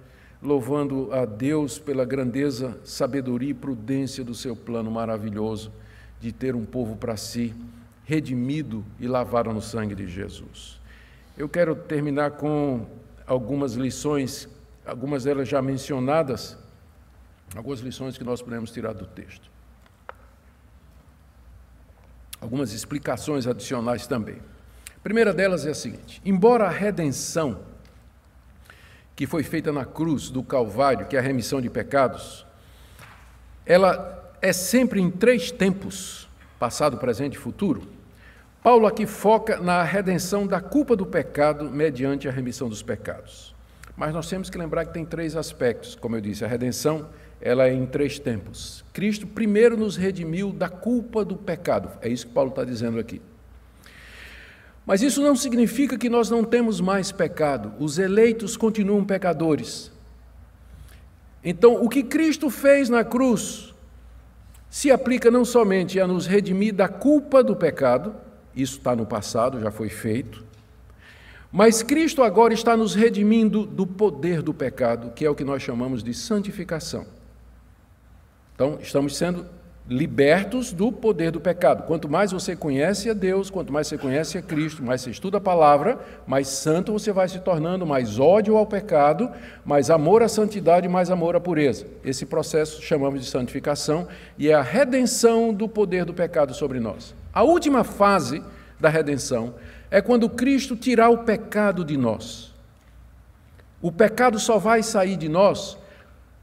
louvando 0.42 1.12
a 1.12 1.24
Deus 1.24 1.78
pela 1.78 2.04
grandeza, 2.04 2.78
sabedoria 2.84 3.50
e 3.50 3.54
prudência 3.54 4.24
do 4.24 4.34
seu 4.34 4.54
plano 4.54 4.90
maravilhoso 4.90 5.72
de 6.20 6.32
ter 6.32 6.54
um 6.54 6.64
povo 6.64 6.96
para 6.96 7.16
si, 7.16 7.54
redimido 8.04 8.84
e 8.98 9.06
lavado 9.06 9.52
no 9.52 9.60
sangue 9.60 9.94
de 9.94 10.06
Jesus. 10.06 10.80
Eu 11.36 11.48
quero 11.48 11.74
terminar 11.74 12.32
com 12.32 12.86
algumas 13.26 13.74
lições, 13.74 14.48
algumas 14.86 15.24
delas 15.24 15.48
já 15.48 15.60
mencionadas, 15.60 16.56
algumas 17.54 17.80
lições 17.80 18.16
que 18.16 18.24
nós 18.24 18.40
podemos 18.40 18.70
tirar 18.70 18.92
do 18.92 19.06
texto. 19.06 19.50
Algumas 22.40 22.72
explicações 22.72 23.46
adicionais 23.46 24.06
também 24.06 24.40
primeira 25.06 25.32
delas 25.32 25.64
é 25.64 25.70
a 25.70 25.74
seguinte: 25.74 26.20
embora 26.24 26.64
a 26.64 26.68
redenção 26.68 27.60
que 29.14 29.24
foi 29.24 29.44
feita 29.44 29.72
na 29.72 29.84
cruz 29.84 30.30
do 30.30 30.42
Calvário, 30.42 31.06
que 31.06 31.14
é 31.14 31.20
a 31.20 31.22
remissão 31.22 31.60
de 31.60 31.70
pecados, 31.70 32.44
ela 33.64 34.36
é 34.42 34.52
sempre 34.52 35.00
em 35.00 35.08
três 35.08 35.52
tempos 35.52 36.28
passado, 36.58 36.98
presente 36.98 37.34
e 37.34 37.38
futuro. 37.38 37.84
Paulo 38.64 38.84
aqui 38.84 39.06
foca 39.06 39.60
na 39.60 39.80
redenção 39.84 40.44
da 40.44 40.60
culpa 40.60 40.96
do 40.96 41.06
pecado 41.06 41.70
mediante 41.70 42.28
a 42.28 42.32
remissão 42.32 42.68
dos 42.68 42.82
pecados. 42.82 43.54
Mas 43.96 44.12
nós 44.12 44.28
temos 44.28 44.50
que 44.50 44.58
lembrar 44.58 44.86
que 44.86 44.92
tem 44.92 45.04
três 45.04 45.36
aspectos, 45.36 45.94
como 45.94 46.16
eu 46.16 46.20
disse, 46.20 46.44
a 46.44 46.48
redenção 46.48 47.08
ela 47.40 47.68
é 47.68 47.72
em 47.72 47.86
três 47.86 48.18
tempos. 48.18 48.84
Cristo 48.92 49.24
primeiro 49.24 49.76
nos 49.76 49.96
redimiu 49.96 50.52
da 50.52 50.68
culpa 50.68 51.24
do 51.24 51.36
pecado, 51.36 51.92
é 52.02 52.08
isso 52.08 52.26
que 52.26 52.32
Paulo 52.32 52.50
está 52.50 52.64
dizendo 52.64 52.98
aqui. 52.98 53.22
Mas 54.86 55.02
isso 55.02 55.20
não 55.20 55.34
significa 55.34 55.98
que 55.98 56.08
nós 56.08 56.30
não 56.30 56.44
temos 56.44 56.80
mais 56.80 57.10
pecado. 57.10 57.74
Os 57.78 57.98
eleitos 57.98 58.56
continuam 58.56 59.04
pecadores. 59.04 59.90
Então, 61.44 61.82
o 61.84 61.88
que 61.88 62.04
Cristo 62.04 62.48
fez 62.48 62.88
na 62.88 63.04
cruz 63.04 63.74
se 64.70 64.90
aplica 64.90 65.30
não 65.30 65.44
somente 65.44 65.98
a 65.98 66.06
nos 66.06 66.26
redimir 66.26 66.72
da 66.72 66.88
culpa 66.88 67.42
do 67.42 67.56
pecado, 67.56 68.14
isso 68.54 68.78
está 68.78 68.94
no 68.94 69.06
passado, 69.06 69.60
já 69.60 69.70
foi 69.70 69.88
feito, 69.88 70.44
mas 71.50 71.82
Cristo 71.82 72.22
agora 72.22 72.52
está 72.52 72.76
nos 72.76 72.94
redimindo 72.94 73.64
do 73.64 73.86
poder 73.86 74.42
do 74.42 74.52
pecado, 74.52 75.12
que 75.12 75.24
é 75.24 75.30
o 75.30 75.34
que 75.34 75.44
nós 75.44 75.62
chamamos 75.62 76.02
de 76.02 76.12
santificação. 76.12 77.06
Então, 78.54 78.78
estamos 78.80 79.16
sendo 79.16 79.46
libertos 79.88 80.72
do 80.72 80.90
poder 80.90 81.30
do 81.30 81.40
pecado. 81.40 81.84
Quanto 81.84 82.08
mais 82.08 82.32
você 82.32 82.56
conhece 82.56 83.08
a 83.08 83.14
Deus, 83.14 83.50
quanto 83.50 83.72
mais 83.72 83.86
você 83.86 83.96
conhece 83.96 84.36
a 84.36 84.42
Cristo, 84.42 84.82
mais 84.82 85.00
você 85.00 85.10
estuda 85.10 85.38
a 85.38 85.40
palavra, 85.40 85.98
mais 86.26 86.48
santo 86.48 86.92
você 86.92 87.12
vai 87.12 87.28
se 87.28 87.38
tornando, 87.38 87.86
mais 87.86 88.18
ódio 88.18 88.56
ao 88.56 88.66
pecado, 88.66 89.30
mais 89.64 89.88
amor 89.88 90.24
à 90.24 90.28
santidade, 90.28 90.88
mais 90.88 91.08
amor 91.08 91.36
à 91.36 91.40
pureza. 91.40 91.86
Esse 92.04 92.26
processo 92.26 92.82
chamamos 92.82 93.20
de 93.20 93.30
santificação 93.30 94.08
e 94.36 94.48
é 94.48 94.54
a 94.54 94.62
redenção 94.62 95.54
do 95.54 95.68
poder 95.68 96.04
do 96.04 96.12
pecado 96.12 96.52
sobre 96.52 96.80
nós. 96.80 97.14
A 97.32 97.44
última 97.44 97.84
fase 97.84 98.42
da 98.80 98.88
redenção 98.88 99.54
é 99.88 100.00
quando 100.00 100.28
Cristo 100.28 100.74
tirar 100.74 101.10
o 101.10 101.18
pecado 101.18 101.84
de 101.84 101.96
nós. 101.96 102.52
O 103.80 103.92
pecado 103.92 104.40
só 104.40 104.58
vai 104.58 104.82
sair 104.82 105.16
de 105.16 105.28
nós 105.28 105.78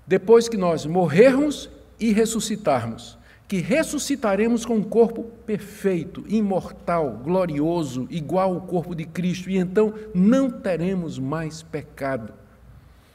depois 0.07 0.47
que 0.47 0.55
nós 0.55 0.85
morrermos 0.85 1.69
e 1.99 2.13
ressuscitarmos 2.13 3.17
que 3.53 3.59
ressuscitaremos 3.59 4.65
com 4.65 4.77
um 4.77 4.83
corpo 4.83 5.25
perfeito, 5.45 6.25
imortal, 6.27 7.21
glorioso, 7.23 8.07
igual 8.09 8.55
ao 8.55 8.61
corpo 8.61 8.95
de 8.95 9.05
Cristo, 9.05 9.47
e 9.47 9.57
então 9.57 9.93
não 10.11 10.49
teremos 10.49 11.19
mais 11.19 11.61
pecado. 11.61 12.33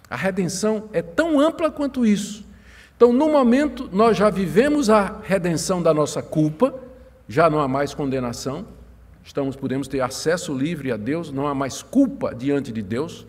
A 0.09 0.15
redenção 0.15 0.89
é 0.93 1.03
tão 1.03 1.41
ampla 1.41 1.73
quanto 1.73 2.07
isso. 2.07 2.45
Então, 2.97 3.13
no 3.13 3.29
momento, 3.29 3.91
nós 3.93 4.17
já 4.17 4.31
vivemos 4.31 4.89
a 4.89 5.21
redenção 5.25 5.83
da 5.83 5.93
nossa 5.93 6.23
culpa, 6.23 6.73
já 7.29 7.51
não 7.51 7.59
há 7.59 7.67
mais 7.67 7.93
condenação, 7.93 8.65
estamos 9.25 9.57
podemos 9.57 9.89
ter 9.89 10.03
acesso 10.03 10.57
livre 10.57 10.93
a 10.93 10.97
Deus, 10.97 11.33
não 11.33 11.49
há 11.49 11.55
mais 11.55 11.83
culpa 11.83 12.33
diante 12.33 12.71
de 12.71 12.81
Deus. 12.81 13.27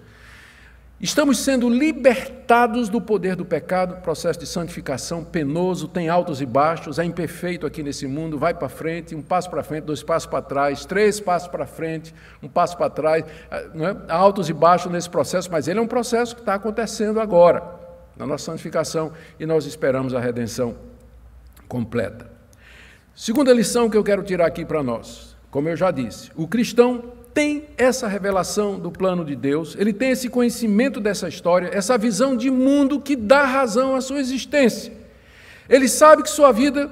Estamos 1.02 1.39
sendo 1.39 1.70
libertados 1.70 2.89
do 2.89 3.00
poder 3.00 3.34
do 3.34 3.45
pecado, 3.45 4.02
processo 4.02 4.38
de 4.38 4.45
santificação 4.45 5.24
penoso, 5.24 5.88
tem 5.88 6.10
altos 6.10 6.41
e 6.41 6.45
baixos, 6.45 7.00
é 7.00 7.06
imperfeito 7.06 7.66
aqui 7.66 7.82
nesse 7.82 8.06
mundo, 8.06 8.38
vai 8.38 8.54
para 8.54 8.68
frente, 8.68 9.16
um 9.16 9.22
passo 9.22 9.50
para 9.50 9.64
frente, 9.64 9.86
dois 9.86 10.04
passos 10.04 10.28
para 10.30 10.41
trás, 10.41 10.84
três 10.84 11.22
passos 11.22 11.47
para 11.47 11.66
frente, 11.66 12.14
um 12.43 12.50
passo 12.50 12.78
para 12.78 12.89
trás, 12.89 13.24
é? 13.50 13.62
há 14.10 14.16
altos 14.16 14.50
e 14.50 14.54
baixos 14.54 14.91
nesse 14.91 15.10
processo, 15.10 15.50
mas 15.50 15.70
ele 15.70 15.80
é 15.80 15.82
um 15.82 15.88
processo 15.88 16.36
que 16.36 16.41
está 16.41 16.56
acontecendo 16.56 17.22
agora, 17.22 17.64
na 18.18 18.28
nossa 18.28 18.52
santificação, 18.52 19.14
e 19.39 19.45
nós 19.45 19.66
esperamos 19.66 20.14
a 20.14 20.20
redenção 20.20 20.76
completa. 21.70 22.30
Segunda 23.16 23.54
lição 23.54 23.89
que 23.89 23.95
eu 23.95 24.04
quero 24.04 24.22
tirar 24.22 24.47
aqui 24.47 24.66
para 24.66 24.84
nós, 24.84 25.38
como 25.50 25.70
eu 25.70 25.78
já 25.78 25.91
disse, 25.91 26.30
o 26.36 26.45
cristão 26.45 27.18
tem 27.40 27.64
essa 27.78 28.06
revelação 28.06 28.78
do 28.78 28.92
plano 28.92 29.24
de 29.24 29.34
Deus, 29.34 29.74
ele 29.80 29.94
tem 29.94 30.12
esse 30.12 30.28
conhecimento 30.28 31.00
dessa 31.00 31.30
história, 31.30 31.70
essa 31.72 31.98
visão 31.98 32.36
de 32.36 32.52
mundo 32.52 33.00
que 33.00 33.16
dá 33.16 33.46
razão 33.46 33.96
à 33.96 34.02
sua 34.02 34.20
existência. 34.20 34.92
Ele 35.70 35.88
sabe 35.88 36.22
que 36.22 36.30
sua 36.30 36.52
vida 36.52 36.92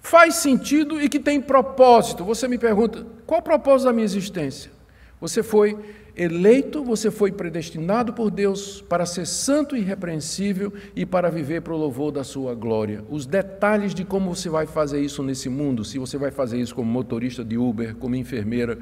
faz 0.00 0.36
sentido 0.36 0.98
e 0.98 1.06
que 1.06 1.20
tem 1.20 1.38
propósito. 1.38 2.24
Você 2.24 2.48
me 2.48 2.56
pergunta, 2.56 3.06
qual 3.26 3.40
o 3.40 3.42
propósito 3.42 3.88
da 3.88 3.92
minha 3.92 4.06
existência? 4.06 4.70
Você 5.20 5.42
foi 5.42 5.76
eleito, 6.18 6.82
você 6.82 7.12
foi 7.12 7.30
predestinado 7.30 8.12
por 8.12 8.28
Deus 8.28 8.82
para 8.82 9.06
ser 9.06 9.24
santo 9.24 9.76
e 9.76 9.80
irrepreensível 9.80 10.72
e 10.96 11.06
para 11.06 11.30
viver 11.30 11.62
para 11.62 11.72
o 11.72 11.76
louvor 11.76 12.10
da 12.10 12.24
sua 12.24 12.56
glória. 12.56 13.04
Os 13.08 13.24
detalhes 13.24 13.94
de 13.94 14.04
como 14.04 14.34
você 14.34 14.48
vai 14.48 14.66
fazer 14.66 15.00
isso 15.00 15.22
nesse 15.22 15.48
mundo, 15.48 15.84
se 15.84 15.96
você 15.96 16.18
vai 16.18 16.32
fazer 16.32 16.58
isso 16.58 16.74
como 16.74 16.90
motorista 16.90 17.44
de 17.44 17.56
Uber, 17.56 17.94
como 17.94 18.16
enfermeira, 18.16 18.76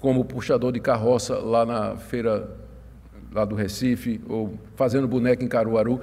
como 0.00 0.24
puxador 0.24 0.72
de 0.72 0.80
carroça 0.80 1.38
lá 1.38 1.64
na 1.66 1.96
feira 1.96 2.48
lá 3.32 3.44
do 3.44 3.54
Recife, 3.54 4.20
ou 4.28 4.58
fazendo 4.74 5.06
boneca 5.06 5.44
em 5.44 5.48
Caruaru. 5.48 6.00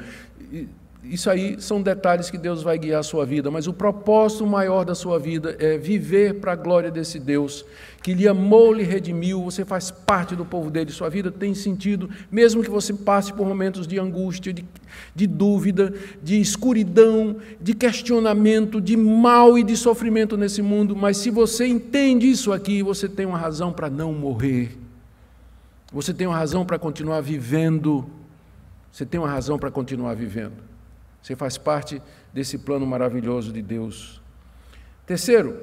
Isso 1.09 1.29
aí 1.29 1.61
são 1.61 1.81
detalhes 1.81 2.29
que 2.29 2.37
Deus 2.37 2.63
vai 2.63 2.79
guiar 2.79 2.99
a 2.99 3.03
sua 3.03 3.25
vida, 3.25 3.51
mas 3.51 3.67
o 3.67 3.73
propósito 3.73 4.45
maior 4.45 4.83
da 4.83 4.95
sua 4.95 5.19
vida 5.19 5.55
é 5.59 5.77
viver 5.77 6.35
para 6.35 6.53
a 6.53 6.55
glória 6.55 6.89
desse 6.89 7.19
Deus, 7.19 7.63
que 8.01 8.13
lhe 8.13 8.27
amou, 8.27 8.73
lhe 8.73 8.83
redimiu, 8.83 9.43
você 9.43 9.63
faz 9.63 9.91
parte 9.91 10.35
do 10.35 10.43
povo 10.43 10.71
dele, 10.71 10.91
sua 10.91 11.09
vida 11.09 11.31
tem 11.31 11.53
sentido, 11.53 12.09
mesmo 12.31 12.63
que 12.63 12.69
você 12.69 12.93
passe 12.93 13.31
por 13.31 13.47
momentos 13.47 13.85
de 13.85 13.99
angústia, 13.99 14.51
de, 14.51 14.65
de 15.13 15.27
dúvida, 15.27 15.93
de 16.23 16.41
escuridão, 16.41 17.37
de 17.61 17.73
questionamento, 17.75 18.81
de 18.81 18.97
mal 18.97 19.59
e 19.59 19.63
de 19.63 19.77
sofrimento 19.77 20.35
nesse 20.35 20.61
mundo, 20.61 20.95
mas 20.95 21.17
se 21.17 21.29
você 21.29 21.67
entende 21.67 22.29
isso 22.29 22.51
aqui, 22.51 22.81
você 22.81 23.07
tem 23.07 23.27
uma 23.27 23.37
razão 23.37 23.71
para 23.71 23.89
não 23.89 24.11
morrer, 24.11 24.75
você 25.93 26.13
tem 26.13 26.25
uma 26.25 26.37
razão 26.37 26.65
para 26.65 26.79
continuar 26.79 27.21
vivendo, 27.21 28.09
você 28.91 29.05
tem 29.05 29.19
uma 29.19 29.29
razão 29.29 29.59
para 29.59 29.69
continuar 29.69 30.15
vivendo. 30.15 30.74
Você 31.25 31.35
faz 31.35 31.57
parte 31.57 31.99
desse 32.31 32.55
plano 32.55 32.85
maravilhoso 32.85 33.51
de 33.51 33.59
Deus. 33.59 34.21
Terceiro, 35.07 35.59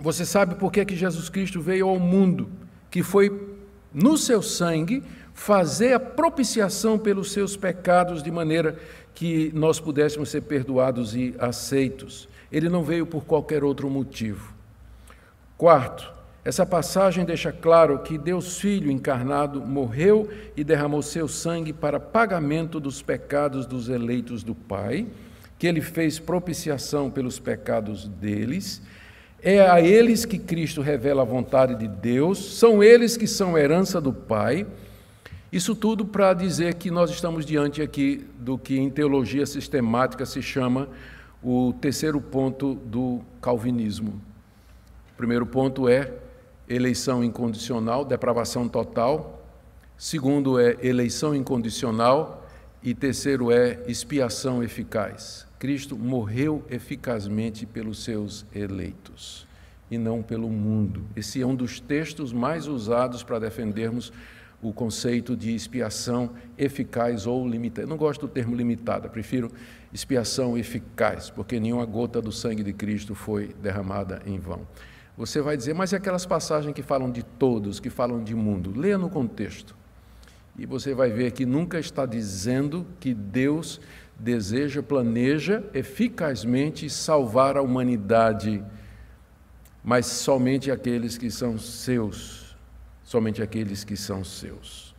você 0.00 0.24
sabe 0.24 0.54
por 0.54 0.72
que, 0.72 0.82
que 0.82 0.96
Jesus 0.96 1.28
Cristo 1.28 1.60
veio 1.60 1.86
ao 1.86 1.98
mundo, 1.98 2.48
que 2.90 3.02
foi 3.02 3.54
no 3.92 4.16
seu 4.16 4.40
sangue 4.40 5.04
fazer 5.34 5.92
a 5.92 6.00
propiciação 6.00 6.98
pelos 6.98 7.32
seus 7.32 7.54
pecados 7.54 8.22
de 8.22 8.30
maneira 8.30 8.78
que 9.14 9.52
nós 9.54 9.78
pudéssemos 9.78 10.30
ser 10.30 10.40
perdoados 10.40 11.14
e 11.14 11.34
aceitos. 11.38 12.26
Ele 12.50 12.70
não 12.70 12.82
veio 12.82 13.04
por 13.04 13.26
qualquer 13.26 13.62
outro 13.62 13.90
motivo. 13.90 14.54
Quarto, 15.58 16.10
essa 16.44 16.66
passagem 16.66 17.24
deixa 17.24 17.52
claro 17.52 18.00
que 18.00 18.18
Deus 18.18 18.58
Filho 18.58 18.90
encarnado 18.90 19.60
morreu 19.60 20.28
e 20.56 20.64
derramou 20.64 21.00
seu 21.00 21.28
sangue 21.28 21.72
para 21.72 22.00
pagamento 22.00 22.80
dos 22.80 23.00
pecados 23.00 23.64
dos 23.64 23.88
eleitos 23.88 24.42
do 24.42 24.52
Pai, 24.52 25.06
que 25.56 25.68
ele 25.68 25.80
fez 25.80 26.18
propiciação 26.18 27.08
pelos 27.08 27.38
pecados 27.38 28.08
deles. 28.08 28.82
É 29.40 29.60
a 29.60 29.80
eles 29.80 30.24
que 30.24 30.36
Cristo 30.36 30.80
revela 30.80 31.22
a 31.22 31.24
vontade 31.24 31.76
de 31.76 31.86
Deus, 31.86 32.58
são 32.58 32.82
eles 32.82 33.16
que 33.16 33.28
são 33.28 33.56
herança 33.56 34.00
do 34.00 34.12
Pai. 34.12 34.66
Isso 35.52 35.76
tudo 35.76 36.04
para 36.04 36.34
dizer 36.34 36.74
que 36.74 36.90
nós 36.90 37.08
estamos 37.10 37.46
diante 37.46 37.80
aqui 37.80 38.26
do 38.40 38.58
que 38.58 38.80
em 38.80 38.90
teologia 38.90 39.46
sistemática 39.46 40.26
se 40.26 40.42
chama 40.42 40.88
o 41.40 41.72
terceiro 41.80 42.20
ponto 42.20 42.74
do 42.74 43.20
calvinismo. 43.40 44.20
O 45.12 45.16
primeiro 45.16 45.46
ponto 45.46 45.88
é 45.88 46.21
eleição 46.74 47.22
incondicional, 47.22 48.04
depravação 48.04 48.68
total. 48.68 49.42
Segundo 49.96 50.58
é 50.58 50.76
eleição 50.82 51.34
incondicional. 51.34 52.38
E 52.82 52.94
terceiro 52.94 53.52
é 53.52 53.80
expiação 53.86 54.60
eficaz. 54.60 55.46
Cristo 55.56 55.96
morreu 55.96 56.64
eficazmente 56.68 57.64
pelos 57.64 58.02
seus 58.02 58.44
eleitos 58.52 59.46
e 59.88 59.96
não 59.96 60.20
pelo 60.20 60.48
mundo. 60.48 61.04
Esse 61.14 61.40
é 61.40 61.46
um 61.46 61.54
dos 61.54 61.78
textos 61.78 62.32
mais 62.32 62.66
usados 62.66 63.22
para 63.22 63.38
defendermos 63.38 64.12
o 64.60 64.72
conceito 64.72 65.36
de 65.36 65.54
expiação 65.54 66.30
eficaz 66.58 67.26
ou 67.26 67.46
limitada. 67.46 67.86
Não 67.86 67.96
gosto 67.96 68.22
do 68.22 68.28
termo 68.28 68.56
limitada, 68.56 69.08
prefiro 69.08 69.50
expiação 69.92 70.58
eficaz, 70.58 71.30
porque 71.30 71.60
nenhuma 71.60 71.84
gota 71.84 72.20
do 72.20 72.32
sangue 72.32 72.64
de 72.64 72.72
Cristo 72.72 73.14
foi 73.14 73.54
derramada 73.62 74.22
em 74.26 74.38
vão. 74.38 74.66
Você 75.16 75.42
vai 75.42 75.56
dizer, 75.56 75.74
mas 75.74 75.92
e 75.92 75.96
aquelas 75.96 76.24
passagens 76.24 76.74
que 76.74 76.82
falam 76.82 77.10
de 77.10 77.22
todos, 77.22 77.78
que 77.78 77.90
falam 77.90 78.22
de 78.22 78.34
mundo? 78.34 78.72
Leia 78.74 78.96
no 78.96 79.10
contexto. 79.10 79.76
E 80.58 80.66
você 80.66 80.94
vai 80.94 81.10
ver 81.10 81.32
que 81.32 81.44
nunca 81.44 81.78
está 81.78 82.06
dizendo 82.06 82.86
que 82.98 83.12
Deus 83.12 83.80
deseja, 84.18 84.82
planeja 84.82 85.64
eficazmente 85.74 86.88
salvar 86.88 87.56
a 87.56 87.62
humanidade, 87.62 88.62
mas 89.82 90.06
somente 90.06 90.70
aqueles 90.70 91.18
que 91.18 91.30
são 91.30 91.58
seus, 91.58 92.56
somente 93.02 93.42
aqueles 93.42 93.84
que 93.84 93.96
são 93.96 94.24
seus. 94.24 94.94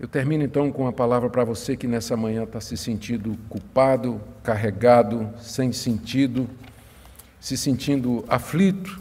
Eu 0.00 0.08
termino 0.08 0.42
então 0.42 0.72
com 0.72 0.86
a 0.88 0.92
palavra 0.92 1.30
para 1.30 1.44
você 1.44 1.76
que 1.76 1.86
nessa 1.86 2.16
manhã 2.16 2.42
está 2.42 2.60
se 2.60 2.76
sentindo 2.76 3.38
culpado, 3.48 4.20
carregado, 4.42 5.32
sem 5.38 5.70
sentido 5.70 6.48
se 7.42 7.56
sentindo 7.56 8.24
aflito, 8.28 9.00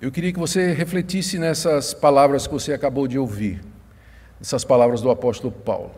eu 0.00 0.12
queria 0.12 0.32
que 0.32 0.38
você 0.38 0.72
refletisse 0.72 1.36
nessas 1.36 1.92
palavras 1.92 2.46
que 2.46 2.52
você 2.52 2.72
acabou 2.72 3.08
de 3.08 3.18
ouvir, 3.18 3.60
essas 4.40 4.64
palavras 4.64 5.02
do 5.02 5.10
apóstolo 5.10 5.50
Paulo, 5.52 5.90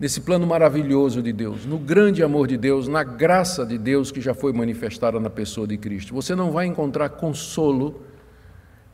nesse 0.00 0.22
plano 0.22 0.44
maravilhoso 0.44 1.22
de 1.22 1.32
Deus, 1.32 1.64
no 1.64 1.78
grande 1.78 2.20
amor 2.20 2.48
de 2.48 2.56
Deus, 2.56 2.88
na 2.88 3.04
graça 3.04 3.64
de 3.64 3.78
Deus 3.78 4.10
que 4.10 4.20
já 4.20 4.34
foi 4.34 4.52
manifestada 4.52 5.20
na 5.20 5.30
pessoa 5.30 5.68
de 5.68 5.78
Cristo. 5.78 6.12
Você 6.14 6.34
não 6.34 6.50
vai 6.50 6.66
encontrar 6.66 7.10
consolo 7.10 8.02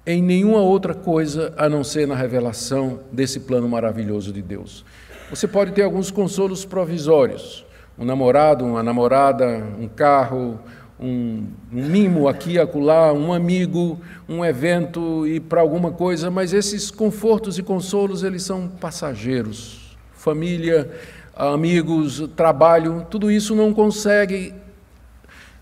em 0.04 0.22
nenhuma 0.22 0.60
outra 0.60 0.92
coisa 0.92 1.54
a 1.56 1.70
não 1.70 1.82
ser 1.82 2.06
na 2.06 2.14
revelação 2.14 3.00
desse 3.10 3.40
plano 3.40 3.66
maravilhoso 3.66 4.30
de 4.30 4.42
Deus. 4.42 4.84
Você 5.30 5.48
pode 5.48 5.72
ter 5.72 5.84
alguns 5.84 6.10
consolos 6.10 6.66
provisórios, 6.66 7.64
um 8.00 8.04
namorado, 8.06 8.64
uma 8.64 8.82
namorada, 8.82 9.62
um 9.78 9.86
carro, 9.86 10.58
um, 10.98 11.46
um 11.70 11.84
mimo 11.84 12.28
aqui, 12.28 12.58
acolá, 12.58 13.12
um 13.12 13.30
amigo, 13.30 14.00
um 14.26 14.42
evento 14.42 15.26
e 15.26 15.38
para 15.38 15.60
alguma 15.60 15.92
coisa, 15.92 16.30
mas 16.30 16.54
esses 16.54 16.90
confortos 16.90 17.58
e 17.58 17.62
consolos 17.62 18.22
eles 18.22 18.42
são 18.42 18.68
passageiros. 18.68 19.98
Família, 20.14 20.90
amigos, 21.36 22.26
trabalho, 22.34 23.06
tudo 23.10 23.30
isso 23.30 23.54
não 23.54 23.74
consegue 23.74 24.54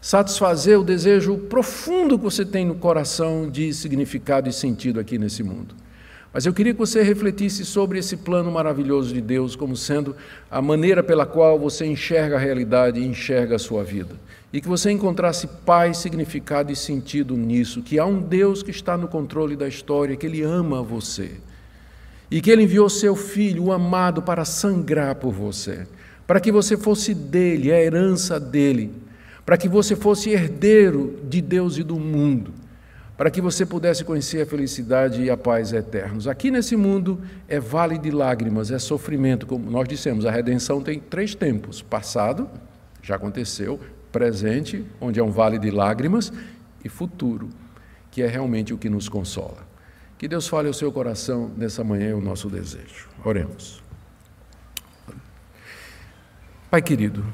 satisfazer 0.00 0.78
o 0.78 0.84
desejo 0.84 1.36
profundo 1.36 2.16
que 2.16 2.24
você 2.24 2.44
tem 2.44 2.64
no 2.64 2.76
coração 2.76 3.50
de 3.50 3.74
significado 3.74 4.48
e 4.48 4.52
sentido 4.52 5.00
aqui 5.00 5.18
nesse 5.18 5.42
mundo. 5.42 5.74
Mas 6.32 6.44
eu 6.44 6.52
queria 6.52 6.74
que 6.74 6.78
você 6.78 7.02
refletisse 7.02 7.64
sobre 7.64 7.98
esse 7.98 8.16
plano 8.16 8.50
maravilhoso 8.52 9.14
de 9.14 9.20
Deus 9.20 9.56
como 9.56 9.74
sendo 9.74 10.14
a 10.50 10.60
maneira 10.60 11.02
pela 11.02 11.24
qual 11.24 11.58
você 11.58 11.86
enxerga 11.86 12.36
a 12.36 12.38
realidade 12.38 13.00
e 13.00 13.06
enxerga 13.06 13.56
a 13.56 13.58
sua 13.58 13.82
vida. 13.82 14.14
E 14.52 14.60
que 14.60 14.68
você 14.68 14.90
encontrasse 14.90 15.46
paz, 15.64 15.98
significado 15.98 16.70
e 16.70 16.76
sentido 16.76 17.36
nisso, 17.36 17.82
que 17.82 17.98
há 17.98 18.04
um 18.04 18.20
Deus 18.20 18.62
que 18.62 18.70
está 18.70 18.96
no 18.96 19.08
controle 19.08 19.56
da 19.56 19.66
história, 19.66 20.16
que 20.16 20.26
Ele 20.26 20.42
ama 20.42 20.82
você. 20.82 21.32
E 22.30 22.42
que 22.42 22.50
Ele 22.50 22.64
enviou 22.64 22.90
seu 22.90 23.16
Filho, 23.16 23.64
o 23.64 23.72
amado, 23.72 24.20
para 24.20 24.44
sangrar 24.44 25.14
por 25.14 25.32
você, 25.32 25.86
para 26.26 26.40
que 26.40 26.52
você 26.52 26.76
fosse 26.76 27.14
dele, 27.14 27.72
a 27.72 27.80
herança 27.80 28.38
dele, 28.38 28.92
para 29.46 29.56
que 29.56 29.68
você 29.68 29.96
fosse 29.96 30.30
herdeiro 30.30 31.18
de 31.24 31.40
Deus 31.40 31.78
e 31.78 31.82
do 31.82 31.98
mundo 31.98 32.57
para 33.18 33.32
que 33.32 33.40
você 33.40 33.66
pudesse 33.66 34.04
conhecer 34.04 34.42
a 34.42 34.46
felicidade 34.46 35.20
e 35.20 35.28
a 35.28 35.36
paz 35.36 35.72
eternos. 35.72 36.28
Aqui 36.28 36.52
nesse 36.52 36.76
mundo 36.76 37.20
é 37.48 37.58
vale 37.58 37.98
de 37.98 38.12
lágrimas, 38.12 38.70
é 38.70 38.78
sofrimento, 38.78 39.44
como 39.44 39.68
nós 39.68 39.88
dissemos, 39.88 40.24
a 40.24 40.30
redenção 40.30 40.80
tem 40.80 41.00
três 41.00 41.34
tempos: 41.34 41.82
passado, 41.82 42.48
já 43.02 43.16
aconteceu, 43.16 43.80
presente, 44.12 44.86
onde 45.00 45.18
é 45.18 45.22
um 45.22 45.32
vale 45.32 45.58
de 45.58 45.68
lágrimas, 45.68 46.32
e 46.84 46.88
futuro, 46.88 47.48
que 48.08 48.22
é 48.22 48.28
realmente 48.28 48.72
o 48.72 48.78
que 48.78 48.88
nos 48.88 49.08
consola. 49.08 49.66
Que 50.16 50.28
Deus 50.28 50.46
fale 50.46 50.68
ao 50.68 50.74
seu 50.74 50.92
coração 50.92 51.50
nessa 51.56 51.82
manhã, 51.82 52.10
é 52.10 52.14
o 52.14 52.20
nosso 52.20 52.48
desejo. 52.48 53.08
Oremos. 53.24 53.82
Pai 56.70 56.82
querido, 56.82 57.24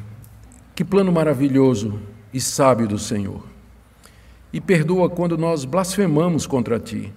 que 0.75 0.83
plano 0.83 1.13
maravilhoso 1.13 2.01
e 2.33 2.41
sábio 2.41 2.89
do 2.89 2.99
Senhor 2.99 3.54
e 4.55 4.61
perdoa 4.61 5.11
quando 5.11 5.37
nós 5.37 5.65
blasfemamos 5.65 6.47
contra 6.47 6.79
ti, 6.79 7.13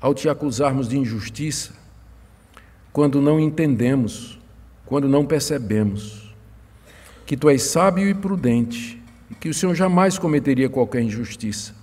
ao 0.00 0.14
te 0.14 0.28
acusarmos 0.28 0.88
de 0.88 0.96
injustiça, 0.96 1.72
quando 2.92 3.20
não 3.20 3.40
entendemos, 3.40 4.38
quando 4.84 5.08
não 5.08 5.26
percebemos 5.26 6.32
que 7.26 7.36
tu 7.36 7.50
és 7.50 7.60
sábio 7.64 8.08
e 8.08 8.14
prudente 8.14 9.02
e 9.28 9.34
que 9.34 9.48
o 9.48 9.54
Senhor 9.54 9.74
jamais 9.74 10.16
cometeria 10.16 10.68
qualquer 10.68 11.02
injustiça. 11.02 11.74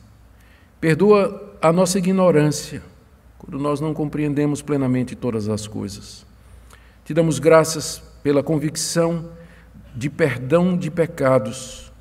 Perdoa 0.80 1.54
a 1.62 1.74
nossa 1.74 1.98
ignorância, 1.98 2.82
quando 3.38 3.60
nós 3.60 3.82
não 3.82 3.94
compreendemos 3.94 4.62
plenamente 4.62 5.18
todas 5.18 5.50
as 5.50 5.68
coisas. 5.68 6.26
Te 7.04 7.14
damos 7.14 7.40
graças 7.40 8.02
pela 8.24 8.42
convicção 8.42 9.32
de 9.94 10.10
perdão 10.10 10.78
de 10.78 10.90
pecados 10.90 11.92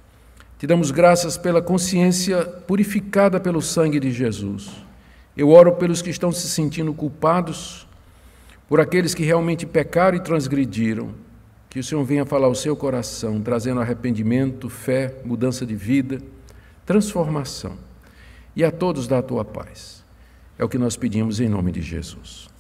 te 0.62 0.66
damos 0.68 0.92
graças 0.92 1.36
pela 1.36 1.60
consciência 1.60 2.44
purificada 2.44 3.40
pelo 3.40 3.60
sangue 3.60 3.98
de 3.98 4.12
Jesus. 4.12 4.70
Eu 5.36 5.48
oro 5.48 5.72
pelos 5.72 6.00
que 6.00 6.08
estão 6.08 6.30
se 6.30 6.48
sentindo 6.48 6.94
culpados, 6.94 7.84
por 8.68 8.80
aqueles 8.80 9.12
que 9.12 9.24
realmente 9.24 9.66
pecaram 9.66 10.16
e 10.16 10.20
transgrediram. 10.20 11.14
Que 11.68 11.80
o 11.80 11.82
Senhor 11.82 12.04
venha 12.04 12.24
falar 12.24 12.46
ao 12.46 12.54
seu 12.54 12.76
coração, 12.76 13.40
trazendo 13.40 13.80
arrependimento, 13.80 14.68
fé, 14.68 15.16
mudança 15.24 15.66
de 15.66 15.74
vida, 15.74 16.20
transformação. 16.86 17.76
E 18.54 18.62
a 18.62 18.70
todos 18.70 19.08
dá 19.08 19.18
a 19.18 19.22
tua 19.22 19.44
paz. 19.44 20.04
É 20.56 20.64
o 20.64 20.68
que 20.68 20.78
nós 20.78 20.96
pedimos 20.96 21.40
em 21.40 21.48
nome 21.48 21.72
de 21.72 21.82
Jesus. 21.82 22.51